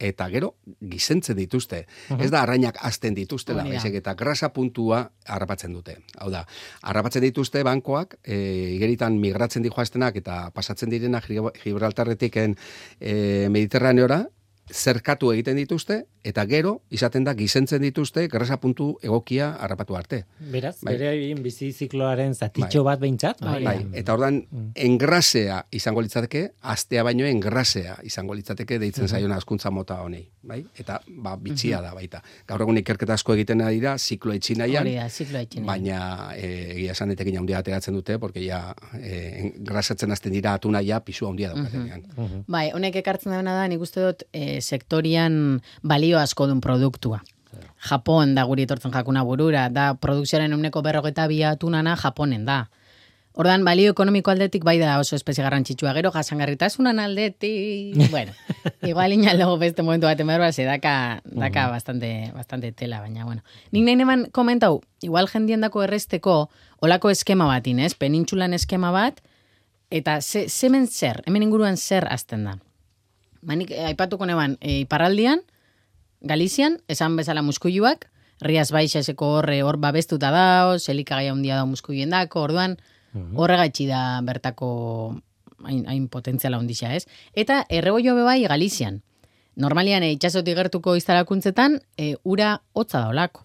eta 0.03 0.27
gero 0.33 0.53
gizentzen 0.79 1.37
dituzte. 1.39 1.83
Ez 2.19 2.29
da 2.33 2.43
arrainak 2.43 2.77
azten 2.83 3.15
dituztela, 3.15 3.63
baizik 3.67 3.97
eta 4.01 4.13
grasa 4.19 4.51
puntua 4.53 5.03
harrapatzen 5.25 5.73
dute. 5.73 5.97
Hau 6.19 6.29
da, 6.33 6.43
harrapatzen 6.81 7.23
dituzte 7.23 7.63
bankoak, 7.63 8.17
e, 8.23 8.37
igeritan 8.75 9.17
migratzen 9.21 9.63
dijoaztenak 9.65 10.19
eta 10.19 10.39
pasatzen 10.55 10.91
direnak 10.91 11.29
Gibraltarretiken 11.63 12.57
e, 12.99 13.49
Mediterraneora, 13.53 14.23
zerkatu 14.71 15.31
egiten 15.33 15.57
dituzte, 15.59 16.03
eta 16.23 16.45
gero, 16.47 16.77
izaten 16.93 17.25
da, 17.27 17.33
gizentzen 17.35 17.81
dituzte, 17.83 18.27
grasa 18.31 18.55
puntu 18.61 18.93
egokia 19.03 19.49
harrapatu 19.59 19.97
arte. 19.99 20.21
Beraz, 20.53 20.77
Bai. 20.81 20.93
bere 20.95 21.09
egin 21.17 21.41
bizi 21.43 21.71
zikloaren 21.73 22.33
zatitxo 22.33 22.83
bat 22.87 23.01
behintzat, 23.01 23.41
bai. 23.43 23.57
Hori 23.57 23.67
Bai, 23.67 23.99
eta 23.99 24.15
ordan 24.15 24.39
engrasea 24.87 25.59
izango 25.75 26.03
litzateke, 26.05 26.45
astea 26.73 27.03
baino 27.03 27.27
engrasea 27.27 27.97
izango 28.07 28.37
litzateke 28.39 28.79
deitzen 28.79 29.11
zaion 29.11 29.35
askuntza 29.35 29.71
mota 29.71 29.99
honei, 30.05 30.23
bai? 30.41 30.61
Eta 30.79 31.01
ba 31.07 31.35
bitxia 31.35 31.81
da 31.83 31.91
baita. 31.97 32.23
Gaur 32.47 32.63
egun 32.63 32.79
ikerketa 32.79 33.17
asko 33.19 33.35
egiten 33.35 33.61
ari 33.61 33.81
ziklo 33.97 34.33
etxinaian, 34.33 34.87
da, 34.87 35.09
ziklo 35.09 35.39
etxen. 35.39 35.65
baina 35.65 36.31
eh, 36.37 36.71
egia 36.77 36.95
esan 36.95 37.11
etekin 37.11 37.37
handia 37.37 37.59
ateratzen 37.59 37.93
dute 37.93 38.17
porque 38.19 38.39
ja 38.45 38.73
eh, 38.99 39.51
engrasatzen 39.51 40.11
hasten 40.11 40.31
dira 40.31 40.53
atuna 40.53 40.81
ja 40.81 41.01
pisu 41.01 41.27
handia 41.27 41.51
daukatenean. 41.51 42.45
Bai, 42.47 42.71
honek 42.71 42.95
ekartzen 43.03 43.33
dena 43.33 43.57
da, 43.59 43.67
nik 43.67 43.81
uste 43.81 44.01
dut, 44.01 44.23
e, 44.31 44.52
sektorian 44.61 45.61
balio 45.81 46.19
asko 46.19 46.47
duen 46.47 46.61
produktua. 46.61 47.23
Japon 47.89 48.35
da 48.35 48.45
guri 48.47 48.63
etortzen 48.63 48.93
jakuna 48.93 49.23
burura, 49.27 49.67
da 49.69 49.93
produkzioaren 49.99 50.53
uneko 50.53 50.81
berrogeta 50.81 51.27
biatunana 51.27 51.97
Japonen 51.99 52.45
da. 52.45 52.63
Ordan 53.33 53.63
balio 53.65 53.89
ekonomiko 53.95 54.29
aldetik 54.29 54.61
bai 54.63 54.75
da 54.77 54.99
oso 55.01 55.15
espezie 55.17 55.41
garrantzitsua 55.41 55.95
gero 55.97 56.11
jasangarritasunan 56.13 56.99
aldetik, 57.01 57.97
bueno, 58.13 58.31
igual 58.85 59.15
inalego 59.15 59.57
beste 59.57 59.81
momentu 59.81 60.05
bat 60.05 60.19
emerba, 60.21 60.51
ze 60.53 60.67
daka, 60.69 61.21
daka 61.25 61.67
bastante, 61.71 62.31
bastante 62.35 62.71
tela, 62.71 63.01
baina 63.01 63.25
bueno. 63.25 63.41
Nik 63.71 63.87
nahi 63.87 63.97
neban 63.97 64.27
komentau, 64.31 64.83
igual 65.01 65.27
jendien 65.33 65.65
dako 65.65 65.81
erresteko, 65.87 66.35
olako 66.79 67.09
eskema 67.09 67.49
batin, 67.49 67.79
ez? 67.79 67.95
Penintxulan 67.97 68.53
eskema 68.53 68.93
bat, 68.93 69.23
eta 69.89 70.19
ze, 70.21 70.45
zemen 70.47 70.85
zer, 70.87 71.23
hemen 71.25 71.49
inguruan 71.49 71.77
zer 71.77 72.05
azten 72.13 72.45
da. 72.45 72.59
Manik, 73.43 73.71
eh, 73.71 73.85
aipatuko 73.91 74.25
neban, 74.25 74.57
e, 74.61 74.79
iparraldian, 74.85 75.43
Galizian, 76.23 76.79
esan 76.87 77.17
bezala 77.19 77.41
muskuiluak, 77.43 78.07
Riaz 78.43 78.71
Baixaseko 78.71 79.27
horre 79.37 79.61
hor 79.63 79.77
babestuta 79.77 80.31
dao, 80.31 80.77
selikagai 80.79 81.27
handia 81.29 81.57
da 81.59 81.65
muskuiluen 81.67 82.11
dako, 82.15 82.45
orduan, 82.47 82.77
horregatxi 83.13 83.85
da 83.87 84.21
bertako 84.25 84.69
hain, 85.63 85.83
hain 85.87 86.07
potentziala 86.11 86.57
ondisa, 86.57 86.93
ez? 86.95 87.05
Eta 87.35 87.63
erreboio 87.69 88.15
bebai 88.15 88.41
Galizian. 88.47 89.01
Normalian, 89.55 90.03
e, 90.03 90.13
itxasotik 90.15 90.57
gertuko 90.57 90.95
iztarakuntzetan, 90.97 91.77
e, 91.97 92.15
ura 92.23 92.55
hotza 92.73 93.03
da 93.03 93.11
olako. 93.13 93.43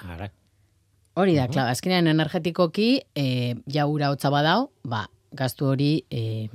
Ara. 0.00 0.30
Hori 1.20 1.34
da, 1.36 1.48
klar, 1.50 1.68
azkenean 1.68 2.08
energetikoki, 2.08 3.02
e, 3.14 3.56
ja 3.68 3.86
ura 3.90 4.08
hotza 4.14 4.30
badao, 4.32 4.70
ba, 4.82 5.08
gaztu 5.36 5.68
hori, 5.68 5.92
e, 6.08 6.48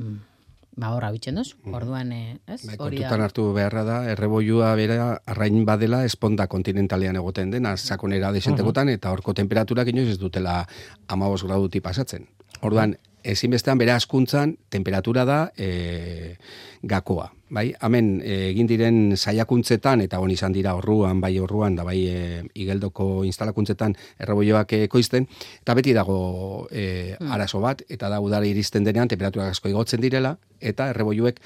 ba, 0.76 0.92
horra 0.96 1.12
bitxen 1.16 1.40
doz. 1.40 1.48
Orduan, 1.72 2.12
e, 2.12 2.38
ez? 2.48 2.62
Bai, 2.68 2.78
kontutan 2.80 3.24
hartu 3.26 3.48
beharra 3.56 3.84
da, 3.88 3.98
erreboilua 4.12 4.74
bera 4.80 5.10
arrain 5.26 5.64
badela 5.68 6.04
esponda 6.08 6.48
kontinentalean 6.52 7.20
egoten 7.22 7.52
dena, 7.56 7.76
sakonera 7.78 8.32
desentekotan, 8.36 8.92
eta 8.96 9.12
horko 9.16 9.34
temperaturak 9.38 9.92
inoiz 9.94 10.10
ez 10.16 10.20
dutela 10.22 10.62
amabos 11.08 11.44
graduti 11.44 11.82
pasatzen. 11.82 12.28
Orduan, 12.62 12.98
ezinbestean 13.26 13.80
bere 13.82 13.96
askuntzan 13.96 14.56
temperatura 14.70 15.26
da 15.26 15.40
e, 15.58 16.38
gakoa. 16.86 17.32
Bai, 17.56 17.68
hemen 17.86 18.08
e, 18.26 18.50
egin 18.50 18.68
diren 18.70 18.98
saiakuntzetan 19.18 20.02
eta 20.02 20.20
on 20.22 20.32
izan 20.34 20.54
dira 20.54 20.74
orruan, 20.78 21.20
bai 21.22 21.36
orruan 21.40 21.76
da 21.78 21.86
bai 21.86 22.00
e, 22.10 22.42
igeldoko 22.58 23.24
instalakuntzetan 23.26 23.94
erreboioak 24.22 24.74
ekoizten 24.80 25.28
eta 25.62 25.76
beti 25.78 25.94
dago 25.94 26.18
e, 26.72 27.16
arazo 27.22 27.62
bat 27.62 27.84
eta 27.90 28.10
da 28.10 28.20
udara 28.22 28.50
iristen 28.50 28.84
denean 28.86 29.12
temperatura 29.12 29.50
asko 29.54 29.70
igotzen 29.70 30.02
direla 30.02 30.36
eta 30.60 30.90
erreboioek 30.94 31.42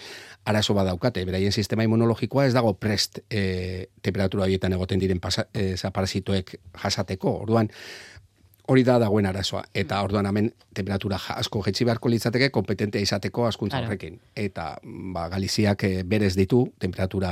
arazo 0.49 0.73
bat 0.73 0.87
daukate. 0.87 1.25
Beraien 1.27 1.51
sistema 1.51 1.83
immunologikoa 1.83 2.47
ez 2.47 2.53
dago 2.55 2.73
prest 2.79 3.19
e, 3.29 3.89
temperatura 4.01 4.47
horietan 4.47 4.73
egoten 4.79 5.03
diren 5.03 5.19
pasa, 5.19 5.49
e, 5.53 5.75
parasitoek 5.93 6.55
jasateko. 6.79 7.41
Orduan, 7.43 7.69
hori 8.69 8.83
da 8.85 8.99
dagoen 9.01 9.25
arazoa. 9.25 9.63
Eta 9.73 10.01
orduan 10.05 10.29
hemen 10.29 10.51
temperatura 10.75 11.17
asko 11.35 11.61
jetzi 11.65 11.87
beharko 11.87 12.11
litzateke 12.13 12.51
kompetentea 12.53 13.01
izateko 13.01 13.47
askuntza 13.49 13.81
horrekin. 13.81 14.19
Eta 14.37 14.69
ba, 15.13 15.27
Galiziak 15.31 15.83
eh, 15.87 16.03
berez 16.05 16.35
ditu 16.37 16.61
temperatura 16.79 17.31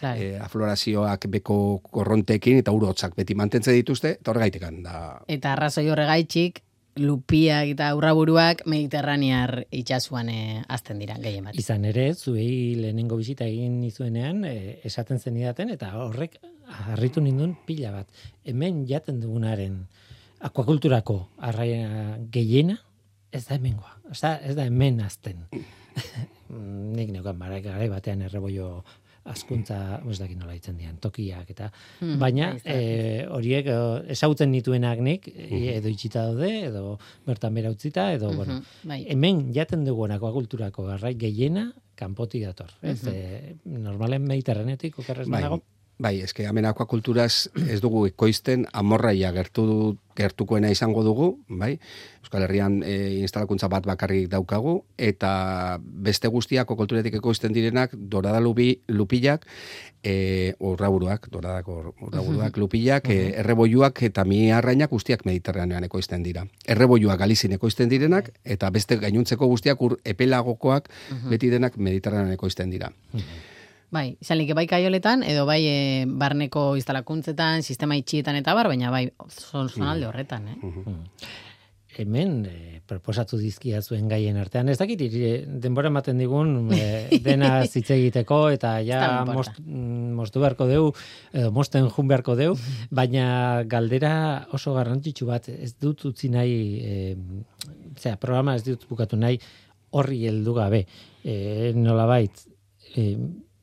Claro. 0.00 0.20
eh, 0.20 0.38
aflorazioak 0.40 1.26
beko 1.32 1.58
korrontekin 1.90 2.60
eta 2.60 2.72
urotzak 2.72 3.16
beti 3.16 3.34
mantentze 3.34 3.72
dituzte, 3.72 4.18
eta 4.20 4.30
horregaitikan 4.30 4.82
da 4.84 4.94
Eta 5.28 5.54
arrazoi 5.54 5.88
horregaitxik, 5.88 6.60
lupiak 7.00 7.72
eta 7.74 7.88
aurraburuak 7.90 8.62
mediterranear 8.70 9.64
itxasuan 9.74 10.28
eh, 10.30 10.62
azten 10.68 11.00
dira, 11.02 11.16
gehien 11.22 11.48
bat. 11.48 11.56
Izan 11.58 11.84
ere, 11.88 12.12
zuei 12.14 12.74
lehenengo 12.78 13.18
bisita 13.18 13.46
egin 13.48 13.80
nizuenean, 13.80 14.44
e, 14.46 14.80
esaten 14.86 15.18
zenidaten, 15.18 15.72
eta 15.74 15.90
horrek 15.98 16.38
harritu 16.92 17.20
nindun 17.24 17.56
pila 17.66 17.90
bat. 17.98 18.22
Hemen 18.44 18.84
jaten 18.88 19.20
dugunaren 19.20 19.84
akuakulturako 20.44 21.16
arraia 21.48 22.18
gehiena, 22.32 22.76
ez 23.32 23.46
da 23.48 23.56
hemengoa. 23.56 23.96
Ez 24.12 24.20
da, 24.20 24.34
ez 24.44 24.54
da 24.58 24.66
hemen 24.68 25.00
azten. 25.04 25.46
Nik 26.94 27.10
neukan 27.14 27.38
bara, 27.40 27.58
garai 27.64 27.88
batean 27.90 28.22
erreboio 28.26 28.82
askuntza, 29.24 30.02
ez 30.04 30.18
dakit 30.20 30.36
nola 30.36 30.52
ditzen 30.52 30.76
dian, 30.76 30.98
tokiak 31.00 31.48
eta 31.54 31.70
Hmm, 32.02 32.18
baina 32.20 32.50
bai, 32.52 32.58
ez 32.60 32.64
e, 32.74 33.26
horiek 33.32 33.70
e, 33.72 33.76
ezagutzen 34.12 34.50
nituenak 34.52 35.00
nik 35.00 35.30
e, 35.32 35.46
edo 35.78 35.88
itxita 35.88 36.26
daude 36.28 36.50
edo 36.66 36.98
bertan 37.24 37.54
bera 37.56 37.70
utzita 37.72 38.10
edo 38.12 38.34
bueno, 38.34 38.58
Mhm, 38.58 38.88
bai. 38.90 38.98
hemen 39.08 39.40
jaten 39.56 39.86
dugunako 39.88 40.30
kulturako 40.34 40.84
garrai 40.90 41.14
gehiena 41.16 41.70
kanpotik 41.96 42.44
dator. 42.44 42.68
Ez, 42.82 43.02
Mhm. 43.02 43.14
e, 43.14 43.56
normalen 43.64 44.26
mediterranetik 44.28 44.98
okerrez 44.98 45.26
Bai, 45.26 45.40
banago. 45.40 45.62
bai, 45.98 46.20
eske 46.20 46.44
hemen 46.44 46.66
akuakulturaz 46.66 47.48
ez 47.70 47.80
dugu 47.80 48.04
ekoizten 48.06 48.66
amorraia 48.74 49.32
gertu 49.32 49.96
gertukoena 50.16 50.70
izango 50.70 51.02
dugu, 51.04 51.28
bai? 51.48 51.78
Euskal 52.24 52.46
Herrian 52.46 52.80
e, 52.86 53.20
instalakuntza 53.20 53.68
bat 53.68 53.86
bakarrik 53.86 54.28
daukagu 54.32 54.76
eta 54.96 55.78
beste 55.80 56.28
guztiako 56.32 56.76
kulturetik 56.76 57.18
ekoizten 57.20 57.52
direnak 57.52 57.94
dorada 57.94 58.40
lubi, 58.40 58.80
lupillak, 58.88 59.46
e, 60.02 60.54
urraburuak, 60.58 61.28
doradako 61.32 61.94
urraburuak, 62.08 62.58
lupillak, 62.58 63.08
e, 63.10 63.34
erreboiuak 63.44 64.02
eta 64.10 64.24
miarrainak 64.28 64.90
guztiak 64.90 65.24
mediterranean 65.28 65.84
ekoizten 65.84 66.22
dira. 66.26 66.46
Erreboiuak 66.66 67.18
galizin 67.18 67.56
ekoizten 67.58 67.90
direnak 67.92 68.30
eta 68.44 68.70
beste 68.70 69.00
gainuntzeko 69.02 69.48
guztiak 69.50 69.82
ur 69.82 69.98
epelagokoak 70.04 70.88
beti 71.30 71.50
denak 71.50 71.76
mediterranean 71.76 72.32
ekoizten 72.38 72.70
dira. 72.70 72.92
Bai, 73.94 74.16
izan 74.18 74.40
like 74.40 74.56
bai 74.58 74.66
kaioletan, 74.66 75.22
edo 75.22 75.44
bai 75.46 75.60
e, 75.70 75.78
barneko 76.08 76.72
instalakuntzetan, 76.80 77.62
sistema 77.62 77.94
itxietan 78.00 78.34
eta 78.40 78.54
bar, 78.56 78.66
baina 78.72 78.90
bai, 78.90 79.06
zon, 79.30 79.68
zonalde 79.70 80.08
horretan, 80.08 80.48
eh? 80.50 80.56
Hemen 81.94 82.32
e, 82.50 82.56
proposatu 82.90 83.38
dizkia 83.38 83.78
zuen 83.86 84.08
gaien 84.10 84.36
artean. 84.40 84.68
Ez 84.72 84.80
dakit 84.80 85.04
denbora 85.62 85.92
ematen 85.92 86.18
digun 86.18 86.72
e, 86.74 86.80
dena 87.28 87.52
hitz 87.62 87.86
egiteko 87.94 88.40
eta 88.56 88.74
ja 88.82 89.22
most, 89.28 89.60
mm, 89.62 90.10
mostu 90.18 90.42
beharko 90.42 90.66
deu, 90.66 90.90
edo 91.30 91.54
mosten 91.54 91.86
jun 91.86 92.10
beharko 92.10 92.34
deu, 92.40 92.58
baina 92.90 93.62
galdera 93.70 94.14
oso 94.58 94.74
garrantzitsu 94.74 95.30
bat 95.30 95.46
ez 95.54 95.70
dut 95.78 96.02
utzi 96.10 96.32
nahi, 96.34 96.58
e, 96.82 97.14
zera, 97.94 98.18
programa 98.18 98.58
ez 98.58 98.66
dut 98.66 98.88
bukatu 98.90 99.20
nahi 99.20 99.38
horri 99.94 100.24
heldu 100.26 100.58
gabe. 100.58 100.82
E, 101.22 101.70
nolabait, 101.78 102.42
e, 102.96 103.12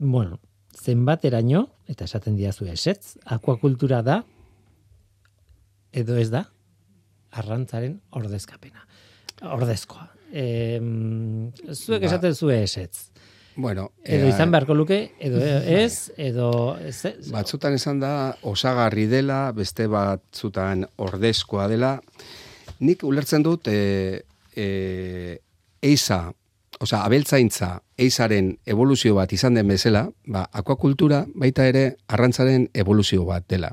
bueno, 0.02 0.39
zenbateraino, 0.74 1.68
eta 1.91 2.08
esaten 2.10 2.34
diazu 2.39 2.66
esetz, 2.72 3.18
akuakultura 3.30 4.02
da, 4.02 4.22
edo 5.93 6.18
ez 6.18 6.30
da, 6.34 6.45
arrantzaren 7.38 7.99
ordezkapena. 8.18 8.82
Ordezkoa. 9.54 10.08
E, 10.32 10.80
zuek 11.76 12.02
Ba. 12.02 12.08
esaten 12.10 12.36
zue 12.36 12.62
esetz. 12.64 13.10
Bueno, 13.56 13.89
Edo 14.04 14.26
ea- 14.30 14.32
izan 14.34 14.52
beharko 14.54 14.74
luke, 14.74 14.97
edo 15.20 15.38
ez, 15.84 16.12
edo 16.18 16.78
ez, 16.80 17.02
ez, 17.06 17.30
Batzutan 17.34 17.76
esan 17.76 17.99
da 17.99 18.12
osagarri 18.47 19.06
dela, 19.12 19.52
beste 19.56 19.88
batzutan 19.91 20.86
ordezkoa 21.04 21.68
dela. 21.68 21.97
Nik 22.82 23.04
ulertzen 23.06 23.43
dut 23.45 23.68
e, 23.68 24.24
e, 24.56 25.38
eiza, 25.84 26.32
osea, 26.82 27.04
abeltzaintza 27.06 27.72
eizaren 28.02 28.56
evoluzio 28.66 29.16
bat 29.16 29.34
izan 29.34 29.58
den 29.58 29.70
bezala, 29.72 30.08
ba, 30.28 30.48
akuakultura 30.52 31.24
baita 31.36 31.68
ere 31.70 31.86
arrantzaren 32.10 32.68
evoluzio 32.74 33.26
bat 33.28 33.46
dela. 33.50 33.72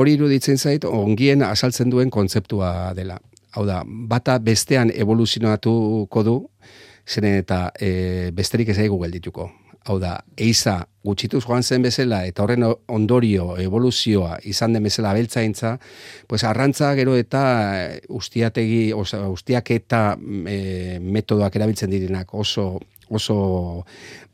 Hori 0.00 0.14
iruditzen 0.16 0.58
zait, 0.58 0.84
ongien 0.84 1.42
asaltzen 1.44 1.90
duen 1.92 2.10
kontzeptua 2.10 2.94
dela. 2.96 3.18
Hau 3.52 3.66
da, 3.66 3.82
bata 3.84 4.38
bestean 4.38 4.92
evoluzionatuko 4.94 6.22
du, 6.24 6.36
zeren 7.06 7.40
eta 7.42 7.66
e, 7.74 8.30
besterik 8.34 8.70
ez 8.70 8.78
zaigu 8.78 9.00
geldituko. 9.02 9.50
Hau 9.88 9.96
da, 9.96 10.18
eiza 10.36 10.82
gutxituz 11.06 11.40
joan 11.46 11.62
zen 11.64 11.80
bezala 11.82 12.20
eta 12.28 12.44
horren 12.44 12.66
ondorio 12.92 13.54
evoluzioa 13.62 14.36
izan 14.44 14.74
den 14.76 14.84
bezala 14.84 15.14
abeltzaintza, 15.14 15.78
pues 16.28 16.44
arrantza 16.44 16.92
gero 16.98 17.16
eta 17.16 17.42
eh, 17.78 18.00
ustiategi, 18.08 18.92
oza, 18.92 19.22
ustiak 19.32 19.70
eta 19.72 20.02
e, 20.20 20.98
metodoak 21.00 21.56
erabiltzen 21.56 21.92
direnak 21.96 22.34
oso 22.34 22.74
oso 23.10 23.84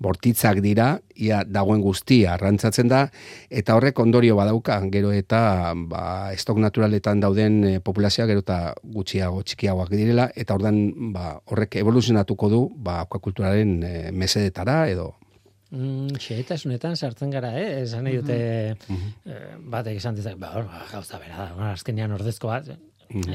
bortitzak 0.03 0.59
dira, 0.61 0.99
ia 1.17 1.39
dagoen 1.49 1.81
guztia 1.81 2.35
arrantzatzen 2.35 2.91
da, 2.91 3.07
eta 3.49 3.77
horrek 3.79 3.97
ondorio 4.03 4.37
badauka, 4.37 4.77
gero 4.93 5.15
eta 5.17 5.73
ba, 5.89 6.03
estok 6.37 6.61
naturaletan 6.61 7.23
dauden 7.25 7.63
e, 7.65 7.73
populazioa 7.81 8.27
gero 8.29 8.45
eta 8.45 8.59
gutxiago, 8.85 9.41
txikiagoak 9.49 9.95
direla, 9.95 10.29
eta 10.37 10.59
ordan 10.59 10.83
ba, 11.15 11.39
horrek 11.47 11.79
evoluzionatuko 11.81 12.51
du 12.53 12.61
ba, 12.77 13.01
akuakulturaren 13.07 13.79
e, 13.81 13.95
mesedetara 14.13 14.83
edo 14.93 15.15
mm, 15.71 16.19
xehetasunetan 16.23 16.97
sartzen 16.97 17.33
gara, 17.35 17.53
eh? 17.59 17.83
Esan 17.85 18.07
nahi 18.07 18.21
dute, 18.21 18.37
eh, 19.27 19.41
batek 19.75 20.01
esan 20.01 20.19
dezak, 20.19 20.39
ba, 20.41 20.53
ba, 20.63 20.85
gauza 20.93 21.19
bera 21.23 21.39
da, 21.39 21.49
bueno, 21.55 21.71
azkenean 21.73 22.13
ordezko 22.17 22.53
bat, 22.53 22.71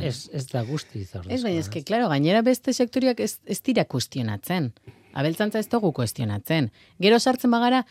ez, 0.02 0.30
ez 0.34 0.46
da 0.52 0.64
guztiz 0.68 1.10
ordezkoa. 1.16 1.36
Ez, 1.36 1.44
baina 1.46 1.64
eske, 1.64 1.84
klaro, 1.88 2.10
gainera 2.12 2.44
beste 2.46 2.74
sektoriak 2.74 3.20
ez, 3.24 3.36
ez 3.46 3.60
dira 3.66 3.86
kuestionatzen. 3.86 4.72
Abeltzantza 5.18 5.60
ez 5.60 5.68
dugu 5.72 5.92
kuestionatzen. 5.96 6.72
Gero 7.04 7.20
sartzen 7.20 7.52
bagara, 7.52 7.84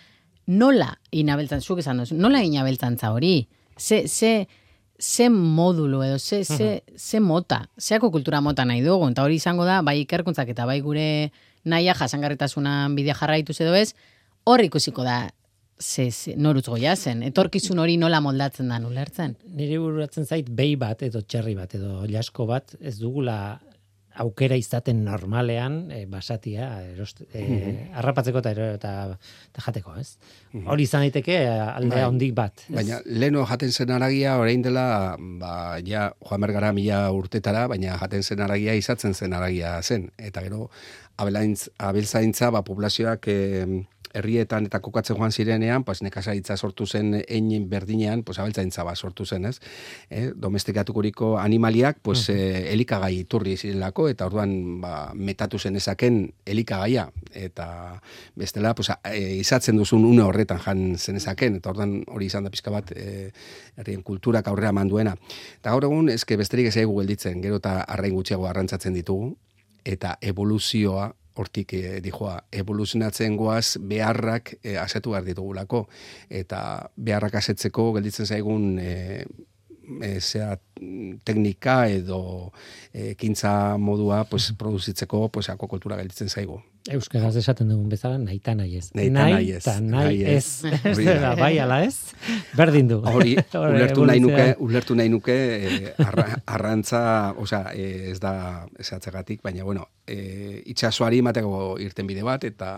nola 0.51 0.95
inabeltzantza, 1.13 1.67
zuk 1.67 1.83
esan 1.83 2.01
duzu, 2.03 2.17
nola 2.19 2.43
inabeltzantza 2.45 3.13
hori? 3.15 3.49
Ze, 3.79 4.07
ze, 4.09 4.47
ze 5.01 5.29
modulo 5.31 6.03
edo, 6.05 6.19
ze, 6.19 6.45
ze, 6.45 6.83
ze 6.97 7.21
mota, 7.21 7.69
zeako 7.79 8.11
kultura 8.11 8.41
mota 8.41 8.65
nahi 8.65 8.83
dugu, 8.85 9.09
eta 9.11 9.25
hori 9.25 9.39
izango 9.41 9.65
da, 9.65 9.81
bai 9.83 10.01
ikerkuntzak 10.03 10.49
eta 10.53 10.67
bai 10.69 10.81
gure 10.85 11.31
naia 11.65 11.95
jasangarritasunan 11.95 12.97
bidea 12.97 13.15
jarraituz 13.17 13.61
edo 13.61 13.75
ez, 13.75 13.95
hor 14.51 14.65
ikusiko 14.67 15.07
da, 15.07 15.23
ze, 15.81 16.11
ze, 16.11 16.35
norutz 16.37 16.67
goia 16.69 16.97
zen, 16.97 17.23
etorkizun 17.31 17.81
hori 17.81 17.97
nola 18.01 18.21
moldatzen 18.25 18.71
da 18.73 18.81
ulertzen. 18.87 19.37
Nire 19.57 19.81
bururatzen 19.81 20.27
zait 20.27 20.51
behi 20.51 20.77
bat 20.81 21.03
edo 21.07 21.23
txerri 21.23 21.57
bat 21.59 21.75
edo 21.79 22.05
jasko 22.11 22.47
bat 22.51 22.77
ez 22.81 22.99
dugula 23.01 23.41
aukera 24.21 24.57
izaten 24.59 25.05
normalean 25.07 25.77
e, 25.95 26.01
basatia 26.11 26.67
erost, 26.91 27.23
e, 27.33 27.45
arrapatzeko 28.01 28.43
eta, 28.43 28.53
eta, 28.77 28.93
eta 29.53 29.65
jateko, 29.65 29.95
ez? 30.01 30.17
Hori 30.67 30.85
izan 30.85 31.05
daiteke 31.07 31.37
eh, 31.39 31.53
aldea 31.63 32.03
Bai. 32.03 32.09
hondik 32.09 32.35
bat. 32.37 32.65
ez? 32.67 32.75
Baina 32.75 32.99
leno 33.07 33.47
jaten 33.49 33.71
zen 33.71 33.95
aragia 33.95 34.35
orain 34.43 34.65
dela 34.67 35.17
ba, 35.41 35.53
ja 35.87 36.09
joan 36.27 36.45
bergara 36.45 36.73
mila 36.77 37.05
urtetara, 37.17 37.67
baina 37.71 37.97
jaten 38.03 38.27
zen 38.27 38.43
aragia 38.45 38.75
izatzen 38.77 39.15
zen 39.15 39.37
aragia 39.37 39.79
zen. 39.83 40.11
Eta 40.19 40.43
gero 40.45 40.69
abelaintz, 41.17 41.71
abeltzaintza 41.79 42.51
ba, 42.51 42.65
populazioak 42.67 43.31
eh, 43.31 43.65
herrietan 44.15 44.67
eta 44.67 44.81
kokatzen 44.81 45.17
joan 45.17 45.33
zirenean, 45.33 45.85
pues, 45.85 46.03
nekazaritza 46.03 46.57
sortu 46.57 46.87
zen 46.87 47.15
ein 47.29 47.69
berdinean, 47.71 48.23
pues, 48.23 48.39
abeltzaintza 48.39 48.85
ba, 48.85 48.95
sortu 48.97 49.27
zen, 49.27 49.45
ez? 49.45 49.61
Eh, 50.11 50.33
domestikatukuriko 50.35 51.39
animaliak, 51.39 51.99
pues, 52.03 52.29
eh, 52.29 52.73
elikagai 52.73 53.19
iturri 53.21 53.57
zirelako, 53.57 54.09
eta 54.09 54.27
orduan 54.27 54.81
ba, 54.81 55.13
metatu 55.15 55.59
zen 55.59 55.77
ezaken 55.77 56.33
elikagaia. 56.45 57.11
Eta 57.33 58.03
bestela, 58.37 58.75
pues, 58.75 58.91
a- 58.91 59.01
e, 59.05 59.37
izatzen 59.37 59.77
duzun 59.77 60.05
une 60.05 60.23
horretan 60.23 60.59
jan 60.59 60.99
zenezaken, 60.99 61.57
eta 61.57 61.71
orduan 61.71 62.05
hori 62.07 62.27
izan 62.27 62.45
da 62.45 62.51
pizka 62.51 62.71
bat 62.71 62.93
e, 62.93 63.33
herrien 63.77 64.03
kulturak 64.03 64.49
aurrera 64.49 64.73
manduena. 64.73 65.17
Eta 65.61 65.71
gaur 65.71 65.85
egun, 65.85 66.09
eske 66.09 66.37
besterik 66.37 66.67
ez 66.67 66.75
zaigu 66.75 66.99
gelditzen, 66.99 67.41
gero 67.43 67.57
eta 67.57 67.81
arrain 67.83 68.15
gutxiago 68.15 68.47
arrantzatzen 68.47 68.95
ditugu, 68.95 69.37
eta 69.85 70.19
evoluzioa 70.21 71.15
hortik 71.35 71.75
e, 71.75 72.01
dijoa, 72.05 72.37
evoluzionatzen 72.53 73.37
goaz 73.39 73.77
beharrak 73.93 74.55
e, 74.63 74.77
asetu 74.79 75.15
behar 75.15 75.27
ditugulako. 75.29 75.85
Eta 76.29 76.63
beharrak 76.97 77.39
asetzeko 77.41 77.91
gelditzen 77.97 78.27
zaigun 78.27 78.79
e, 78.83 79.25
e, 80.03 80.19
zea, 80.21 80.57
teknika 81.25 81.89
edo 81.93 82.53
e, 82.93 83.15
kintza 83.15 83.77
modua 83.79 84.25
pues, 84.25 84.53
produzitzeko 84.59 85.29
pues, 85.29 85.51
akuakultura 85.51 85.97
gelditzen 86.01 86.29
zaigu. 86.29 86.61
Euskaraz 86.89 87.35
esaten 87.37 87.69
dugun 87.69 87.91
bezala, 87.93 88.17
nahi 88.19 88.39
eta 88.41 88.55
nahi 88.57 88.79
ez. 88.79 88.87
Nahi 88.97 89.51
eta 89.53 89.75
nahi 89.85 90.23
ez. 90.25 90.47
nahi 90.65 90.97
ez. 90.97 91.21
da. 91.21 91.35
Bai 91.37 91.53
ala 91.61 91.83
ez, 91.85 92.15
berdin 92.57 92.89
du. 92.89 93.03
Hori, 93.05 93.37
ulertu 93.61 94.07
nahi 94.09 94.23
nuke, 94.25 94.47
ulertu 94.65 94.97
nahi 94.97 95.13
nuke 95.13 95.37
eh, 95.37 95.93
arra, 96.01 96.27
arrantza, 96.47 97.03
osea, 97.37 97.75
eh, 97.77 98.11
ez 98.15 98.19
da 98.23 98.33
esatzegatik, 98.81 99.43
baina 99.45 99.69
bueno, 99.69 99.91
eh, 100.11 100.63
itxasoari 100.73 101.21
emateko 101.23 101.79
irten 101.83 102.09
bide 102.09 102.25
bat 102.27 102.45
eta 102.49 102.71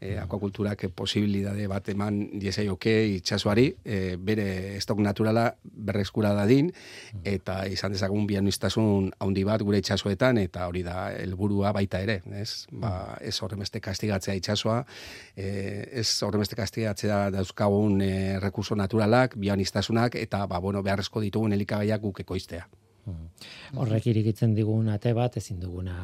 eh, 0.00 0.16
akuakulturak 0.22 0.86
posibilidade 0.96 1.66
bat 1.70 1.88
eman 1.92 2.22
diesaioke 2.40 2.94
itxasoari 3.16 3.66
eh, 3.84 4.16
bere 4.16 4.76
estok 4.78 5.02
naturala 5.04 5.48
berreskura 5.64 6.32
dadin 6.36 6.70
eta 7.34 7.66
izan 7.70 7.92
dezagun 7.92 8.26
bianuiztasun 8.26 9.10
handi 9.20 9.44
bat 9.44 9.62
gure 9.62 9.78
itxasoetan 9.82 10.38
eta 10.42 10.66
hori 10.68 10.82
da 10.86 11.10
helburua 11.12 11.72
baita 11.72 12.00
ere, 12.02 12.20
ez? 12.40 12.66
Ba, 12.72 13.16
ez 13.20 13.36
horremeste 13.42 13.80
kastigatzea 13.80 14.34
itxasoa, 14.40 14.84
eh, 15.36 15.88
ez 16.02 16.08
horremeste 16.26 16.56
kastigatzea 16.56 17.30
dauzkagun 17.30 18.00
eh, 18.02 18.38
rekurso 18.42 18.74
naturalak, 18.76 19.36
bianistasunak 19.36 20.14
eta 20.20 20.46
ba, 20.46 20.58
bueno, 20.60 20.82
beharrezko 20.82 21.20
ditugun 21.20 21.52
elikagaiak 21.52 22.00
guk 22.00 22.20
ekoiztea. 22.20 22.68
Horrek 23.80 24.06
irikitzen 24.10 24.52
digun 24.54 24.88
ate 24.92 25.12
bat, 25.16 25.36
ezin 25.40 25.58
duguna 25.58 25.94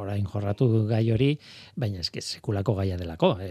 orain 0.00 0.24
jorratu 0.26 0.66
gai 0.88 1.04
hori, 1.12 1.28
baina 1.76 2.00
eske 2.00 2.22
sekulako 2.24 2.74
gaia 2.80 2.96
delako. 2.98 3.34
E, 3.44 3.50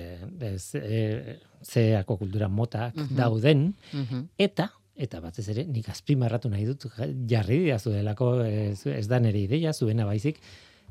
ez, 0.49 0.75
e, 0.75 1.37
ze 1.63 1.95
akuakultura 1.95 2.49
motak 2.49 2.97
dauden, 3.15 3.73
Mhm. 3.93 4.25
eta 4.37 4.71
eta 4.95 5.19
batez 5.23 5.47
ere 5.49 5.63
nik 5.65 5.87
azpimarratu 5.89 6.49
nahi 6.53 6.65
dut 6.69 6.85
jarri 7.29 7.63
diazu 7.65 7.89
delako 7.95 8.35
ez, 8.45 8.85
ez 8.85 9.07
da 9.09 9.19
nire 9.19 9.39
ideia 9.41 9.73
zuena 9.73 10.05
baizik 10.05 10.37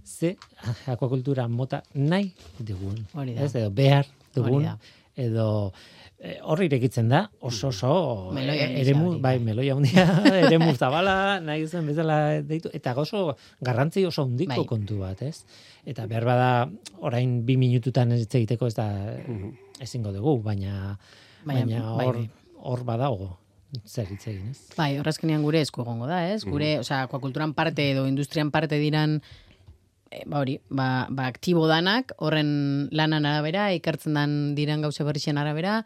ze 0.04 0.36
akuakultura 0.90 1.46
mota 1.48 1.82
nahi 1.94 2.32
dugun 2.58 3.04
Hori 3.14 3.34
da. 3.34 3.44
ez 3.44 3.54
edo 3.54 3.70
behar 3.70 4.06
dugun 4.34 4.66
edo 5.14 5.72
eh, 6.18 6.38
hor 6.42 6.62
irekitzen 6.64 7.08
da 7.12 7.28
oso 7.40 7.68
oso 7.68 8.30
Meloi 8.34 8.56
eh, 8.58 8.64
handia 8.66 8.80
eremu 8.82 9.12
bai 9.20 9.38
meloia 9.38 9.74
handia 9.76 10.06
eremu 10.48 10.72
zabala 10.74 11.38
nahi 11.40 11.66
zen 11.68 11.86
bezala 11.86 12.40
deitu 12.42 12.70
eta 12.74 12.94
oso 12.98 13.36
garrantzi 13.60 14.04
oso 14.08 14.24
handiko 14.24 14.56
Bai. 14.56 14.66
kontu 14.66 14.98
bat 15.04 15.22
ez 15.22 15.44
eta 15.86 16.06
behar 16.10 16.24
bada 16.24 16.48
orain 17.00 17.44
bi 17.46 17.56
minututan 17.56 18.10
ez 18.16 18.24
egiteko 18.26 18.66
ez 18.66 18.74
da 18.74 18.88
ezingo 19.80 20.10
dugu 20.12 20.40
baina 20.42 20.98
Baina, 21.44 21.60
baina 21.66 21.94
bai, 21.96 22.06
hor 22.06 22.16
bai. 22.16 22.28
hor 22.62 22.84
badago 22.84 23.30
zer 23.86 24.10
hitz 24.10 24.26
egin, 24.28 24.50
ez? 24.52 24.60
Bai, 24.76 24.96
horrazkenean 25.00 25.44
gure 25.46 25.62
esku 25.64 25.82
egongo 25.84 26.08
da, 26.10 26.22
ez? 26.32 26.42
Gure, 26.44 26.74
osea, 26.82 27.02
akuakulturan 27.06 27.54
parte 27.56 27.90
edo 27.92 28.04
industrian 28.08 28.50
parte 28.52 28.78
diran 28.80 29.20
e, 30.12 30.22
ba 30.26 30.42
hori, 30.42 30.58
ba, 30.68 31.06
ba 31.10 31.26
aktibo 31.32 31.66
danak, 31.70 32.12
horren 32.18 32.88
lanan 32.92 33.26
arabera, 33.28 33.70
ikertzen 33.78 34.18
dan 34.18 34.36
diran 34.58 34.84
gauze 34.84 35.04
berrixen 35.08 35.40
arabera, 35.40 35.82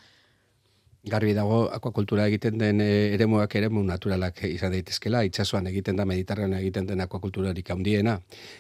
Garbi 1.07 1.36
dago 1.36 1.68
akuakultura 1.70 2.24
egiten 2.26 2.57
den 2.59 2.80
eh, 2.82 3.14
eremuak 3.14 3.52
eremu 3.54 3.82
naturalak 3.86 4.40
izan 4.48 4.72
daitezkela, 4.74 5.20
itsasoan 5.28 5.68
egiten 5.70 6.00
da 6.00 6.02
Mediterranean 6.09 6.59
egiten 6.59 6.88
den 6.88 7.04
akuakulturarik 7.04 7.70
handiena. 7.70 8.16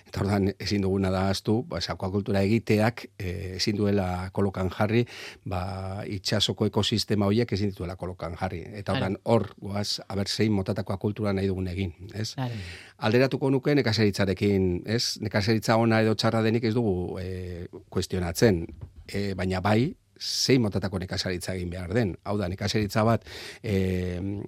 Eta 0.06 0.22
ordan 0.22 0.52
ezin 0.54 0.86
duguna 0.86 1.10
da 1.10 1.24
astu, 1.32 1.56
ba 1.66 1.80
akuakultura 1.82 2.44
egiteak 2.46 3.04
eh, 3.18 3.56
ezin 3.56 3.80
duela 3.80 4.30
kolokan 4.32 4.70
jarri, 4.70 5.02
ba 5.44 6.04
itsasoko 6.06 6.70
ekosistema 6.70 7.26
horiek 7.26 7.56
ezin 7.58 7.74
dituela 7.74 7.98
kolokan 7.98 8.38
jarri. 8.38 8.62
Eta 8.78 8.94
ordan 8.94 9.18
hor 9.24 9.48
goaz 9.58 9.98
aber 10.06 10.30
zein 10.30 10.54
motatako 10.54 10.94
akuakultura 10.94 11.34
nahi 11.34 11.50
dugun 11.50 11.66
egin, 11.74 11.92
ez? 12.14 12.34
claro. 12.34 12.62
alderatuko 12.98 13.50
nuke 13.50 13.74
nekazaritzarekin, 13.74 14.84
ez? 14.86 15.18
Nekazaritza 15.20 15.76
ona 15.82 16.00
edo 16.04 16.14
txarra 16.14 16.46
denik 16.46 16.64
ez 16.64 16.74
dugu 16.78 17.18
e, 17.18 17.66
kuestionatzen, 17.90 18.66
e, 19.10 19.32
baina 19.34 19.60
bai, 19.60 19.96
zein 20.20 20.62
motatako 20.62 21.00
nekazaritza 21.02 21.54
egin 21.54 21.70
behar 21.70 21.94
den. 21.94 22.16
Hau 22.24 22.36
da, 22.38 22.48
nekazaritza 22.48 23.04
bat 23.04 23.24
e, 23.62 24.42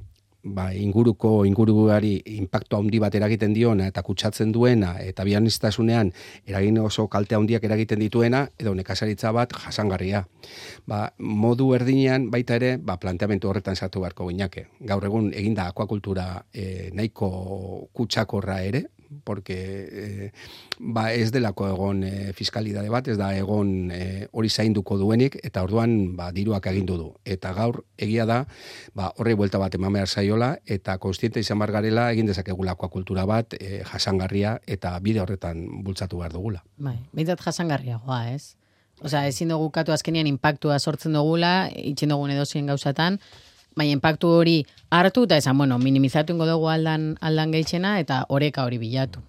ba, 0.45 0.69
inguruko 0.75 1.45
inguruari 1.49 2.17
inpaktu 2.39 2.79
handi 2.79 3.01
bat 3.03 3.15
eragiten 3.15 3.55
diona 3.55 3.89
eta 3.91 4.03
kutsatzen 4.07 4.53
duena 4.55 4.95
eta 5.03 5.25
bianistasunean 5.27 6.13
eragin 6.47 6.79
oso 6.83 7.09
kalte 7.11 7.37
handiak 7.37 7.65
eragiten 7.65 8.01
dituena 8.01 8.47
edo 8.59 8.75
nekazaritza 8.75 9.33
bat 9.33 9.53
jasangarria. 9.67 10.25
Ba, 10.87 11.09
modu 11.19 11.73
erdinean 11.77 12.31
baita 12.31 12.57
ere, 12.57 12.77
ba, 12.79 12.99
planteamentu 13.01 13.51
horretan 13.51 13.77
sartu 13.77 14.01
beharko 14.05 14.29
ginake. 14.31 14.69
Gaur 14.81 15.05
egun 15.05 15.33
eginda 15.35 15.69
akuakultura 15.73 16.45
e, 16.53 16.91
nahiko 16.95 17.89
kutsakorra 17.93 18.63
ere, 18.63 18.87
porque 19.25 19.57
eh, 19.91 20.31
ba 20.79 21.13
ez 21.13 21.31
delako 21.33 21.69
egon 21.69 22.03
eh, 22.05 22.33
fiskalidade 22.37 22.91
bat, 22.93 23.09
ez 23.09 23.17
da 23.19 23.31
egon 23.37 23.91
eh, 23.95 24.29
hori 24.33 24.49
zainduko 24.49 24.99
duenik, 24.99 25.39
eta 25.43 25.63
orduan 25.63 26.17
ba, 26.17 26.31
diruak 26.33 26.67
agindu 26.71 26.99
du. 26.99 27.09
Eta 27.25 27.53
gaur 27.57 27.83
egia 27.97 28.27
da, 28.29 28.43
ba, 28.95 29.13
horrei 29.17 29.35
buelta 29.39 29.59
bat 29.59 29.75
eman 29.75 29.93
behar 29.97 30.09
zaiola, 30.09 30.55
eta 30.67 30.99
konstiente 30.99 31.41
izan 31.41 31.59
bar 31.59 31.73
garela 31.73 32.11
egin 32.13 32.29
dezakegulako 32.31 32.89
kultura 32.93 33.27
bat 33.29 33.57
eh, 33.59 33.83
jasangarria 33.89 34.59
eta 34.67 34.97
bide 35.01 35.21
horretan 35.25 35.67
bultzatu 35.85 36.23
behar 36.23 36.33
dugula. 36.37 36.65
Bai, 36.77 36.99
behintzat 37.13 37.45
jasangarriagoa, 37.49 38.23
ez? 38.35 38.57
Osea, 38.99 39.29
ezin 39.31 39.53
dugu 39.53 39.71
katu 39.71 39.95
azkenean 39.95 40.27
impactua 40.27 40.79
sortzen 40.79 41.15
dugula, 41.15 41.69
itxen 41.71 42.11
dugun 42.11 42.33
edozien 42.35 42.67
gauzatan, 42.67 43.21
baina 43.79 43.97
impactu 43.97 44.35
hori 44.41 44.59
hartu 44.91 45.25
eta 45.29 45.39
esan, 45.39 45.59
bueno, 45.59 45.79
minimizatu 45.79 46.35
ingo 46.35 46.47
dugu 46.49 46.69
aldan, 46.75 47.13
aldan 47.21 47.55
gehitzena 47.55 47.99
eta 48.03 48.25
oreka 48.29 48.67
hori 48.67 48.83
bilatu. 48.83 49.23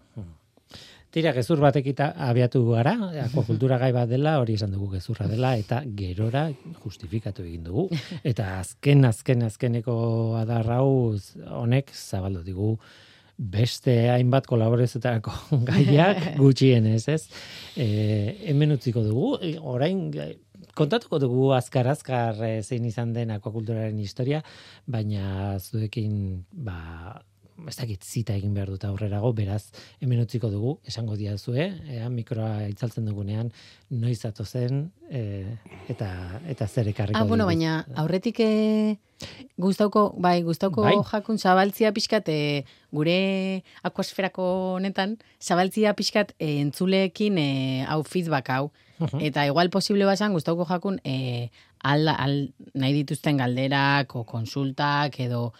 Tira, 1.09 1.31
gezur 1.33 1.57
batekita 1.57 2.11
abiatu 2.21 2.59
gara, 2.67 2.91
akuakultura 3.23 3.79
gai 3.81 3.89
bat 3.95 4.11
dela, 4.11 4.35
hori 4.37 4.53
esan 4.59 4.75
dugu 4.75 4.91
gezurra 4.91 5.25
dela, 5.25 5.55
eta 5.57 5.79
gerora 5.97 6.43
justifikatu 6.83 7.47
egin 7.47 7.63
dugu. 7.65 7.87
Eta 8.29 8.59
azken, 8.59 9.01
azken, 9.09 9.41
azkeneko 9.47 9.95
adarrau 10.37 11.17
honek 11.63 11.89
zabaldu 11.95 12.43
digu 12.45 12.75
beste 13.39 13.95
hainbat 14.11 14.45
kolaborezetarako 14.51 15.33
gaiak 15.71 16.35
gutxienez, 16.37 17.01
ez? 17.09 17.23
E, 17.73 17.87
hemen 18.51 18.77
utziko 18.77 19.01
dugu, 19.01 19.31
orain 19.73 20.11
kontatuko 20.77 21.19
dugu 21.19 21.49
azkar 21.57 21.87
azkar 21.87 22.43
e, 22.45 22.51
zein 22.61 22.85
izan 22.85 23.13
den 23.13 23.31
akuakulturaren 23.35 23.97
historia, 23.99 24.43
baina 24.87 25.57
zuekin 25.59 26.45
ba 26.51 27.23
ez 27.67 27.75
dakit 27.75 28.03
zita 28.05 28.35
egin 28.37 28.53
behar 28.55 28.69
dut 28.71 28.85
aurrerago, 28.87 29.31
beraz, 29.35 29.71
hemen 29.99 30.21
utziko 30.23 30.49
dugu, 30.51 30.75
esango 30.87 31.17
diazue, 31.19 31.65
ea, 31.91 32.07
mikroa 32.13 32.69
itzaltzen 32.69 33.07
dugunean, 33.09 33.51
noiz 33.89 34.19
zen 34.45 34.91
e, 35.09 35.57
eta, 35.89 36.39
eta 36.47 36.67
zer 36.67 36.87
ekarriko 36.87 37.19
Ah, 37.19 37.25
bueno, 37.27 37.45
baina 37.45 37.85
aurretik 37.95 38.39
e, 38.39 38.97
gustauko, 39.57 40.13
bai, 40.17 40.41
gustauko 40.43 40.83
Bai. 40.83 40.95
jakun 41.11 41.37
zabaltzia 41.37 41.91
pixkat 41.91 42.29
e, 42.29 42.65
gure 42.91 43.63
akuasferako 43.83 44.75
honetan, 44.77 45.17
zabaltzia 45.41 45.93
pixkat 45.93 46.33
e, 46.39 46.59
entzuleekin 46.61 47.37
e, 47.37 47.49
hau 47.87 48.03
feedback 48.03 48.49
hau. 48.55 48.69
Eta 49.19 49.45
igual 49.47 49.69
posible 49.69 50.05
basan 50.05 50.33
gustauko 50.33 50.65
jakun 50.67 50.99
e, 51.03 51.51
al, 51.79 52.07
al, 52.07 52.53
nahi 52.73 52.93
dituzten 52.93 53.39
galderak 53.39 54.15
o 54.15 54.25
konsultak 54.27 55.19
edo 55.23 55.53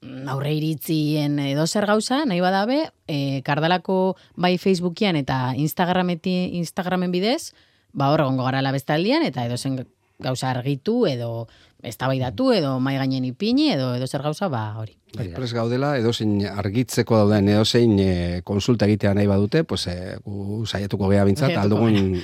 mm, 0.00 0.28
aurre 0.30 0.54
iritzien 0.54 1.38
edo 1.42 1.66
zer 1.66 1.86
gauza, 1.90 2.22
nahi 2.24 2.40
badabe, 2.40 2.92
e, 3.08 3.42
kardalako 3.42 4.16
bai 4.36 4.56
Facebookian 4.58 5.16
eta 5.16 5.54
Instagrameti, 5.58 6.54
Instagramen 6.60 7.10
bidez, 7.10 7.52
ba 7.92 8.12
hor 8.12 8.22
egongo 8.26 8.46
gara 8.46 8.72
bestaldian 8.74 9.26
eta 9.26 9.44
edo 9.46 9.58
zen 9.58 9.82
gauza 10.18 10.50
argitu 10.50 11.06
edo 11.10 11.48
eztabaidatu 11.84 12.50
edo 12.52 12.78
mai 12.80 12.96
gainen 12.98 13.24
ipini 13.28 13.70
edo 13.74 13.94
edo 13.96 14.06
zer 14.06 14.22
gauza 14.22 14.48
ba 14.48 14.74
hori. 14.80 14.96
Bai, 15.14 15.28
pres 15.30 15.52
gaudela, 15.54 15.92
edozein 16.00 16.40
argitzeko 16.50 17.16
dauden, 17.20 17.46
edozein 17.48 17.92
e, 18.02 18.40
konsulta 18.42 18.88
egitea 18.88 19.12
nahi 19.14 19.28
badute, 19.30 19.62
pues, 19.62 19.86
e, 19.86 20.16
gu 20.24 20.64
saiatuko 20.66 21.06
gea 21.12 21.22
bintzat, 21.28 21.54
aldugun, 21.60 22.16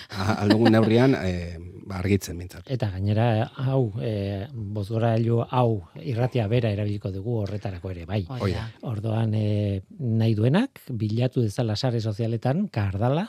aldugun 0.43 0.73
neurrian 0.75 1.15
e, 1.15 1.31
ba, 1.87 2.01
argitzen 2.01 2.39
bintzat. 2.43 2.67
Eta 2.67 2.89
gainera, 2.91 3.29
hau, 3.63 3.93
e, 4.03 4.49
bozgorailu 4.51 5.39
hau 5.55 5.85
irratia 6.03 6.49
bera 6.51 6.73
erabiliko 6.75 7.13
dugu 7.15 7.39
horretarako 7.45 7.93
ere, 7.95 8.09
bai. 8.11 8.25
Hori 8.27 8.57
da. 8.59 8.67
Ordoan 8.91 9.35
e, 9.39 9.83
nahi 10.01 10.35
duenak, 10.35 10.83
bilatu 10.91 11.47
dezala 11.47 11.77
sare 11.77 12.01
sozialetan, 12.01 12.67
kardala, 12.75 13.29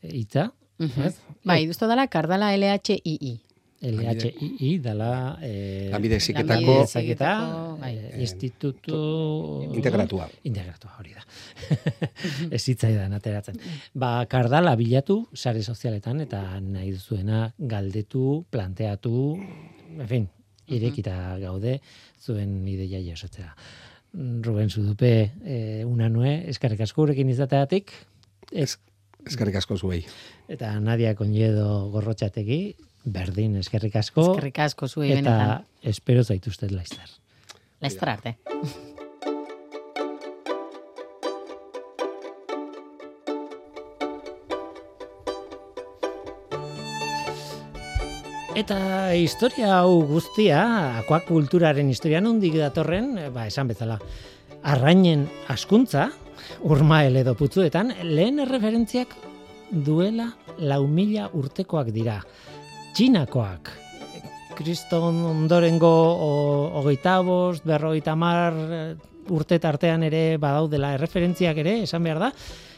hitza, 0.00 0.52
Mhm. 0.78 1.02
ez? 1.06 1.14
Bai, 1.44 1.66
duzto 1.68 1.86
dela 1.86 2.08
kardala 2.08 2.48
LHII. 2.56 3.40
LHII 3.84 4.78
dela 4.82 5.38
eh, 5.42 5.88
Lanbide 5.92 6.16
heziketako- 6.16 6.76
Heziketako, 6.84 7.76
bai. 7.80 7.92
eh, 7.98 8.20
institutu 8.24 8.98
Integratua. 9.74 10.28
integratua 10.44 10.94
hori 10.98 11.12
da. 11.14 11.24
Ez 12.56 12.62
hitzaidan 12.68 13.12
ateratzen. 13.12 13.58
Ba, 13.94 14.24
kardala 14.30 14.74
bilatu 14.80 15.18
sare 15.34 15.62
sozialetan 15.62 16.20
eta 16.24 16.42
nahi 16.60 16.92
duzuena 16.96 17.46
galdetu, 17.58 18.44
planteatu, 18.50 19.36
en 20.00 20.08
fin, 20.08 20.28
irekita 20.68 21.36
gaude 21.42 21.80
zuen 22.24 22.62
ideia 22.68 23.00
jasotzea. 23.04 23.54
Ruben 24.14 24.70
Zudupe, 24.70 25.32
eh, 25.44 25.82
una 25.84 26.08
nue, 26.08 26.44
eskarrik 26.48 26.80
asko 26.86 27.02
gurekin 27.02 27.28
izateatik, 27.32 27.90
Ez, 28.52 28.76
eskerrik 29.26 29.56
asko 29.58 29.76
zuei. 29.76 30.04
eta 30.48 30.78
Nadia 30.80 31.14
Konjedo 31.18 31.90
gorrotxategi, 31.90 32.76
berdin 33.04 33.56
eskerrik 33.60 33.96
asko, 34.00 34.30
Eskerrik 34.32 34.58
asko 34.64 34.88
zuei 34.88 35.12
eta 35.12 35.20
benetan. 35.20 35.64
espero 35.82 36.24
zaituztet 36.24 36.70
laizter. 36.72 37.08
Laizter 37.80 38.08
arte. 38.08 38.36
Eta 48.54 49.10
historia 49.18 49.80
hau 49.80 50.04
guztia, 50.06 50.60
akuakulturaren 51.00 51.88
historia 51.90 52.20
nondik 52.22 52.54
datorren, 52.54 53.16
ba, 53.34 53.48
esan 53.50 53.66
bezala, 53.66 53.96
arrainen 54.62 55.26
askuntza, 55.50 56.12
urmael 56.62 57.18
edo 57.18 57.34
putzuetan, 57.34 57.90
lehen 58.06 58.38
erreferentziak 58.44 59.16
duela 59.74 60.28
lau 60.62 60.84
mila 60.86 61.26
urtekoak 61.34 61.90
dira. 61.90 62.20
Txinakoak. 62.94 63.72
Kriston 64.54 65.16
ondorengo 65.26 65.88
hogeita 66.78 67.16
bost, 67.26 67.64
berrogeita 67.66 68.14
mar 68.14 68.54
eh, 68.54 68.82
urte 69.34 69.58
tartean 69.58 70.04
ere 70.06 70.36
badaudela 70.38 70.92
erreferentziak 70.94 71.58
ere, 71.64 71.80
esan 71.88 72.06
behar 72.06 72.20
da, 72.22 72.28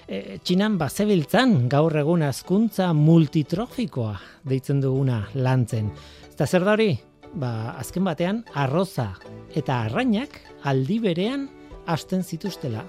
e, 0.08 0.38
Txinan 0.40 0.78
bazebiltzan 0.80 1.66
gaur 1.68 1.98
egun 2.00 2.24
azkuntza 2.24 2.88
multitrofikoa 2.96 4.14
deitzen 4.48 4.80
duguna 4.80 5.20
lantzen. 5.34 5.92
Eta 6.32 6.48
zer 6.48 6.64
da 6.64 6.78
hori? 6.78 6.94
Ba, 7.36 7.76
azken 7.76 8.08
batean 8.08 8.40
arroza 8.56 9.10
eta 9.52 9.82
arrainak 9.84 10.40
aldi 10.64 10.96
berean 11.10 11.44
hasten 11.92 12.24
zituztela. 12.24 12.86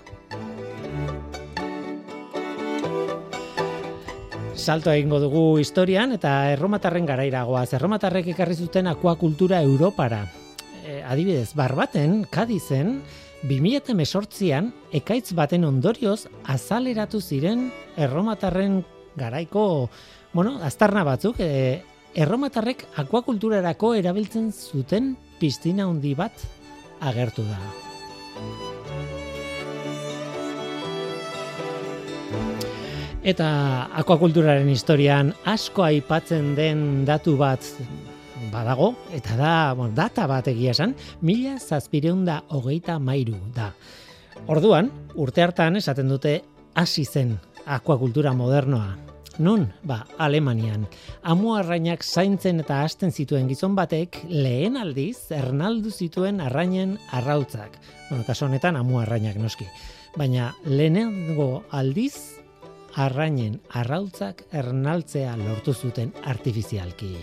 Salto 4.58 4.90
egingo 4.90 5.20
dugu 5.22 5.60
historian 5.62 6.12
eta 6.16 6.50
erromatarren 6.52 7.06
garaira 7.06 7.44
goaz. 7.46 7.70
Erromatarrek 7.78 8.32
ekarri 8.34 8.58
zuten 8.58 8.90
akuakultura 8.90 9.62
Europara. 9.62 10.24
E, 10.82 11.04
adibidez, 11.06 11.54
barbaten, 11.56 12.24
Kadizen, 12.34 12.98
2018an 13.46 14.72
ekaitz 14.98 15.32
baten 15.38 15.64
ondorioz 15.68 16.26
azaleratu 16.50 17.22
ziren 17.22 17.68
erromatarren 17.96 18.82
garaiko, 19.16 19.90
bueno, 20.34 20.58
aztarna 20.66 21.06
batzuk, 21.06 21.40
e, 21.40 21.84
erromatarrek 22.18 22.88
akuakulturarako 23.06 23.94
erabiltzen 24.02 24.50
zuten 24.52 25.14
piztina 25.40 25.86
handi 25.86 26.16
bat 26.18 26.48
agertu 27.00 27.46
da. 27.46 27.87
Eta 33.28 33.48
akuakulturaren 34.00 34.70
historian 34.72 35.34
asko 35.52 35.84
aipatzen 35.84 36.54
den 36.56 36.84
datu 37.04 37.34
bat 37.36 37.66
badago, 38.54 38.94
eta 39.12 39.36
da, 39.36 39.56
bueno, 39.76 39.92
data 39.98 40.30
bat 40.32 40.48
egia 40.48 40.72
esan, 40.72 40.94
mila 41.20 41.58
zazpireunda 41.60 42.38
hogeita 42.56 42.96
mairu 43.04 43.36
da. 43.52 43.74
Orduan, 44.48 44.94
urte 45.20 45.44
hartan 45.44 45.76
esaten 45.76 46.08
dute 46.08 46.38
hasi 46.80 47.04
zen 47.04 47.36
akuakultura 47.66 48.32
modernoa. 48.32 48.96
Nun, 49.44 49.68
ba, 49.84 50.00
Alemanian. 50.24 50.88
Amu 51.28 51.52
arrainak 51.60 52.08
zaintzen 52.08 52.64
eta 52.64 52.80
hasten 52.86 53.12
zituen 53.12 53.52
gizon 53.52 53.76
batek 53.76 54.24
lehen 54.32 54.80
aldiz 54.80 55.34
ernaldu 55.36 55.92
zituen 55.92 56.40
arrainen 56.40 56.96
arrautzak. 57.12 57.76
Bueno, 58.08 58.24
kasu 58.24 58.48
honetan 58.48 58.80
amu 58.80 59.04
arrainak 59.04 59.36
noski. 59.36 59.68
Baina 60.16 60.54
lehenengo 60.64 61.66
aldiz 61.76 62.37
arrainen 62.98 63.60
arrautzak 63.78 64.42
ernaltzea 64.58 65.36
lortu 65.38 65.74
zuten 65.74 66.10
artifizialki. 66.26 67.14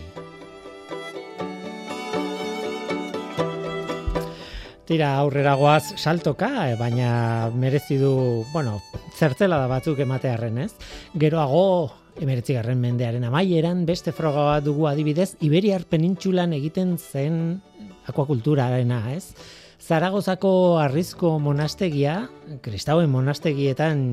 Tira 4.84 5.14
aurrera 5.16 5.54
goaz 5.56 5.96
saltoka, 5.96 6.68
eh, 6.68 6.76
baina 6.78 7.50
merezi 7.56 7.96
du, 7.98 8.44
bueno, 8.52 8.78
zertzela 9.16 9.58
da 9.58 9.66
batzuk 9.66 9.98
ematearren, 10.04 10.58
ez? 10.60 10.74
Geroago, 11.18 11.90
emeretzigarren 12.20 12.78
mendearen 12.78 13.24
amaieran, 13.24 13.86
beste 13.88 14.12
froga 14.12 14.44
bat 14.50 14.64
dugu 14.64 14.86
adibidez, 14.86 15.32
Iberiar 15.40 15.88
penintxulan 15.88 16.52
egiten 16.52 16.98
zen 16.98 17.62
akuakulturarena, 18.06 19.00
ez? 19.16 19.32
Zaragozako 19.80 20.78
arrizko 20.80 21.38
monastegia, 21.40 22.28
kristauen 22.62 23.10
monastegietan 23.10 24.04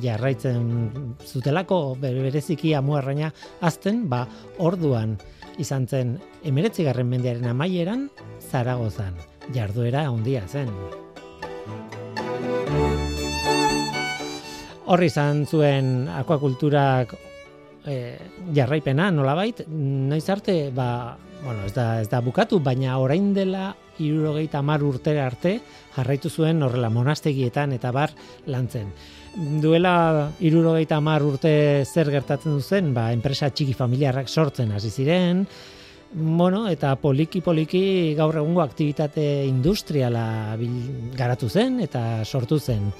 jarraitzen 0.00 1.16
zutelako 1.26 1.96
be- 2.00 2.14
bereziki 2.14 2.74
amuarraina 2.74 3.32
azten, 3.60 4.08
ba, 4.08 4.26
orduan 4.58 5.18
izan 5.58 5.86
zen 5.86 6.18
emeretzigarren 6.44 7.08
mendearen 7.08 7.48
amaieran 7.50 8.08
Zaragozan. 8.50 9.14
Jarduera 9.52 10.06
handia 10.08 10.46
zen. 10.48 10.70
Horri 14.92 15.06
izan 15.08 15.44
zuen 15.46 16.08
akuakulturak 16.10 17.14
e, 17.86 17.94
jarraipena 18.54 19.10
nolabait, 19.14 19.62
noiz 19.68 20.24
arte, 20.30 20.70
ba, 20.74 21.16
bueno, 21.44 21.64
ez 21.66 21.72
da, 21.74 22.00
ez 22.02 22.08
da 22.10 22.20
bukatu, 22.20 22.58
baina 22.60 22.98
orain 23.00 23.32
dela 23.34 23.72
irurogeita 24.02 24.62
mar 24.62 24.82
urtera 24.82 25.26
arte 25.26 25.60
jarraitu 25.94 26.30
zuen 26.30 26.62
horrela 26.62 26.90
monastegietan 26.90 27.72
eta 27.76 27.92
bar 27.94 28.12
lantzen. 28.46 28.92
Duela 29.34 30.30
irurogeita 30.44 30.98
mar 31.00 31.22
urte 31.24 31.84
zer 31.88 32.10
gertatzen 32.12 32.58
duzen, 32.58 32.92
ba, 32.92 33.10
enpresa 33.12 33.48
txiki 33.48 33.72
familiarrak 33.72 34.28
sortzen 34.28 34.72
hasi 34.76 34.90
ziren, 34.90 35.46
Bueno, 36.14 36.66
eta 36.68 36.90
poliki-poliki 37.00 38.12
gaur 38.18 38.36
egungo 38.36 38.60
aktivitate 38.60 39.22
industriala 39.48 40.58
garatu 41.16 41.48
zen 41.48 41.80
eta 41.80 42.20
sortu 42.26 42.58
zen. 42.60 42.90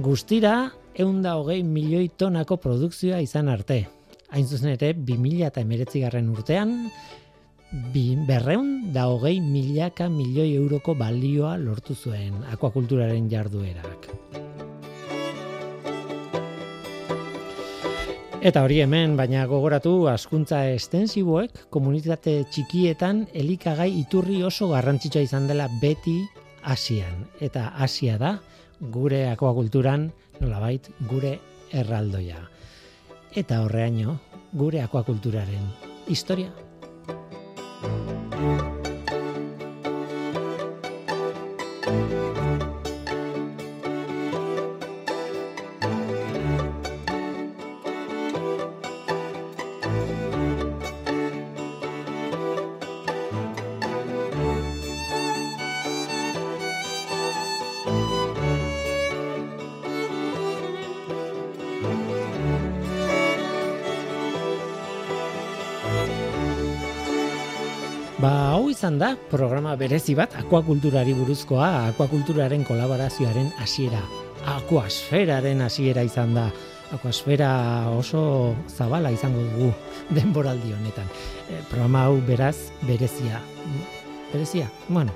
Guztira, 0.00 0.70
eunda 0.96 1.34
hogei 1.36 1.60
milioi 1.62 2.08
tonako 2.16 2.56
produkzioa 2.56 3.20
izan 3.20 3.52
arte. 3.52 3.82
Hain 4.32 4.48
zuzen 4.48 4.72
ere, 4.72 4.94
2000 4.96 5.44
eta 5.50 5.62
garren 6.06 6.30
urtean, 6.30 6.90
bi, 7.92 8.16
berreun 8.26 8.90
da 8.92 9.06
hogei 9.08 9.38
milaka 9.40 10.08
milioi 10.08 10.54
euroko 10.56 10.94
balioa 10.94 11.58
lortu 11.58 11.94
zuen 11.94 12.42
akuakulturaren 12.52 13.28
jarduerak. 13.28 14.08
Eta 18.46 18.60
hori 18.62 18.76
hemen, 18.78 19.16
baina 19.18 19.40
gogoratu 19.50 20.04
askuntza 20.06 20.60
estensiboek 20.70 21.64
komunitate 21.74 22.34
txikietan 22.54 23.24
elikagai 23.34 23.88
iturri 24.04 24.36
oso 24.46 24.68
garrantzitsua 24.70 25.24
izan 25.26 25.48
dela 25.50 25.66
beti 25.80 26.20
Asian. 26.62 27.24
Eta 27.42 27.72
Asia 27.88 28.20
da 28.22 28.36
gure 28.94 29.24
akuakulturan 29.32 30.06
nolabait 30.38 30.86
gure 31.10 31.34
erraldoia. 31.74 32.38
Eta 33.34 33.64
horreaino 33.64 34.20
gure 34.54 34.84
akuakulturaren 34.86 35.66
historia. 36.06 36.54
Izan 68.86 69.00
da 69.00 69.16
programa 69.30 69.72
berezi 69.74 70.14
bat 70.14 70.30
akuakulturari 70.38 71.10
buruzkoa, 71.18 71.88
akuakulturaren 71.90 72.62
kolaborazioaren 72.62 73.48
hasiera, 73.58 73.98
akuasferaren 74.46 75.64
hasiera 75.66 76.04
izan 76.06 76.34
da. 76.34 76.46
akuasfera 76.94 77.90
oso 77.90 78.54
zabala 78.70 79.10
izango 79.10 79.42
dugu 79.42 79.72
denboraldi 80.14 80.70
honetan. 80.70 81.08
E, 81.50 81.58
programa 81.68 82.04
hau 82.06 82.20
beraz 82.28 82.70
berezia. 82.86 83.40
Berezia? 84.30 84.70
Bueno, 84.88 85.10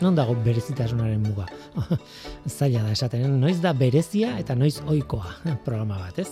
non 0.00 0.14
dago 0.14 0.36
berezitasunaren 0.44 1.26
muga? 1.26 1.48
Zaila 2.46 2.84
da 2.84 2.92
esaten, 2.92 3.40
noiz 3.40 3.58
da 3.58 3.72
berezia 3.72 4.36
eta 4.38 4.54
noiz 4.54 4.76
ohikoa 4.86 5.34
programa 5.66 5.98
bat, 5.98 6.22
ez? 6.22 6.30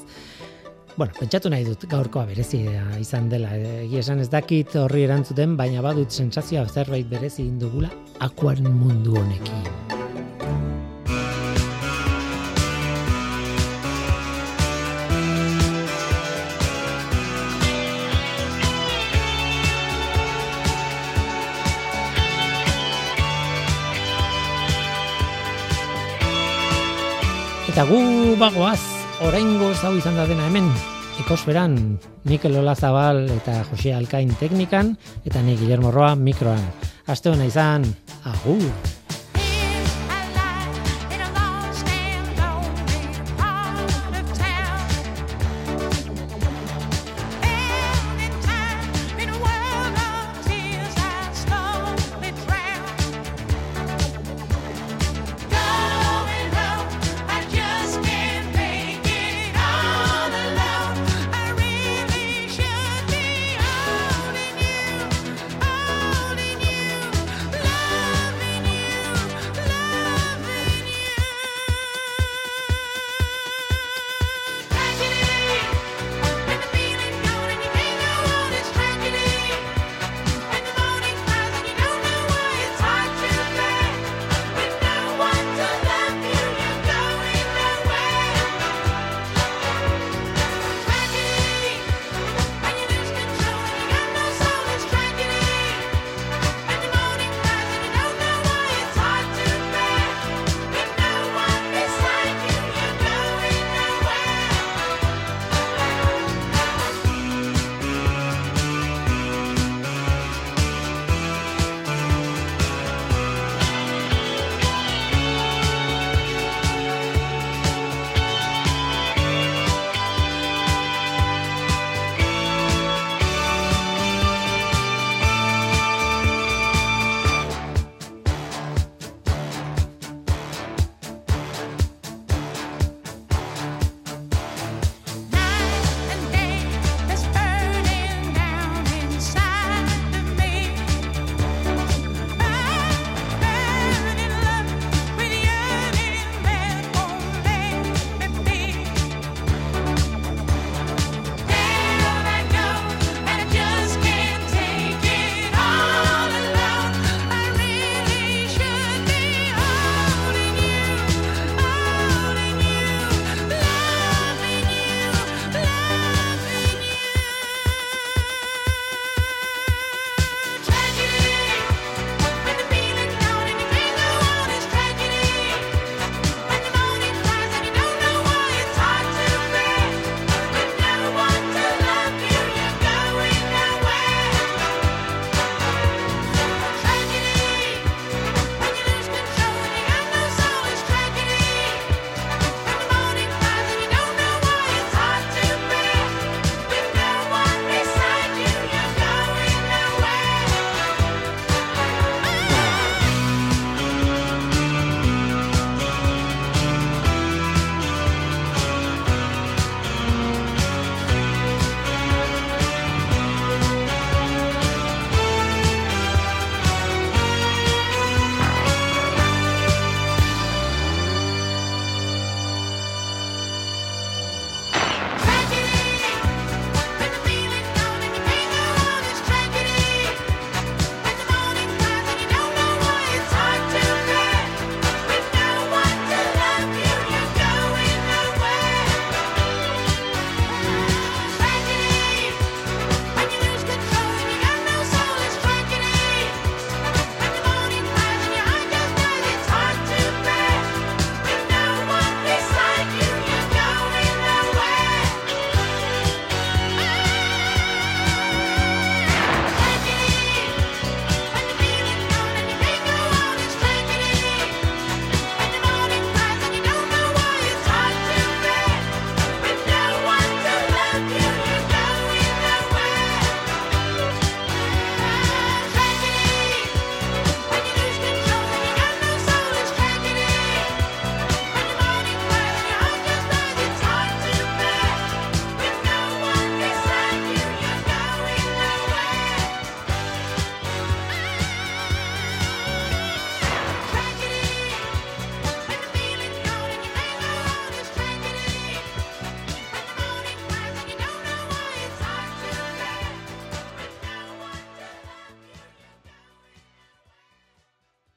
Bueno, 0.97 1.11
pentsatu 1.19 1.51
nahi 1.51 1.65
dut 1.67 1.89
gaurkoa 1.91 2.23
berezia 2.29 2.85
izan 3.03 3.27
dela. 3.27 3.51
Egi 3.83 3.99
esan 3.99 4.21
ez 4.23 4.29
dakit 4.31 4.77
horri 4.79 5.03
erantzuten, 5.09 5.57
baina 5.59 5.83
badut 5.83 6.15
sentsazioa 6.15 6.69
zerbait 6.71 7.09
berezi 7.11 7.43
indugula 7.43 7.91
akuaren 8.23 8.71
mundu 8.71 9.19
honekin. 9.19 9.67
Eta 27.75 27.83
gu 27.91 28.37
bagoaz, 28.39 29.04
oraingo 29.23 29.71
hau 29.83 29.93
izan 29.97 30.17
da 30.19 30.27
dena 30.27 30.49
hemen, 30.49 30.67
ekosferan, 31.23 31.77
Mikel 32.27 32.57
Olazabal 32.59 33.23
eta 33.37 33.61
Jose 33.71 33.95
Alkain 33.95 34.35
teknikan, 34.41 34.97
eta 35.25 35.43
ni 35.43 35.57
Guillermo 35.61 35.93
Roa 35.95 36.15
mikroan. 36.19 36.65
Aste 37.07 37.31
hona 37.31 37.47
izan, 37.47 37.87
agur! 38.25 38.94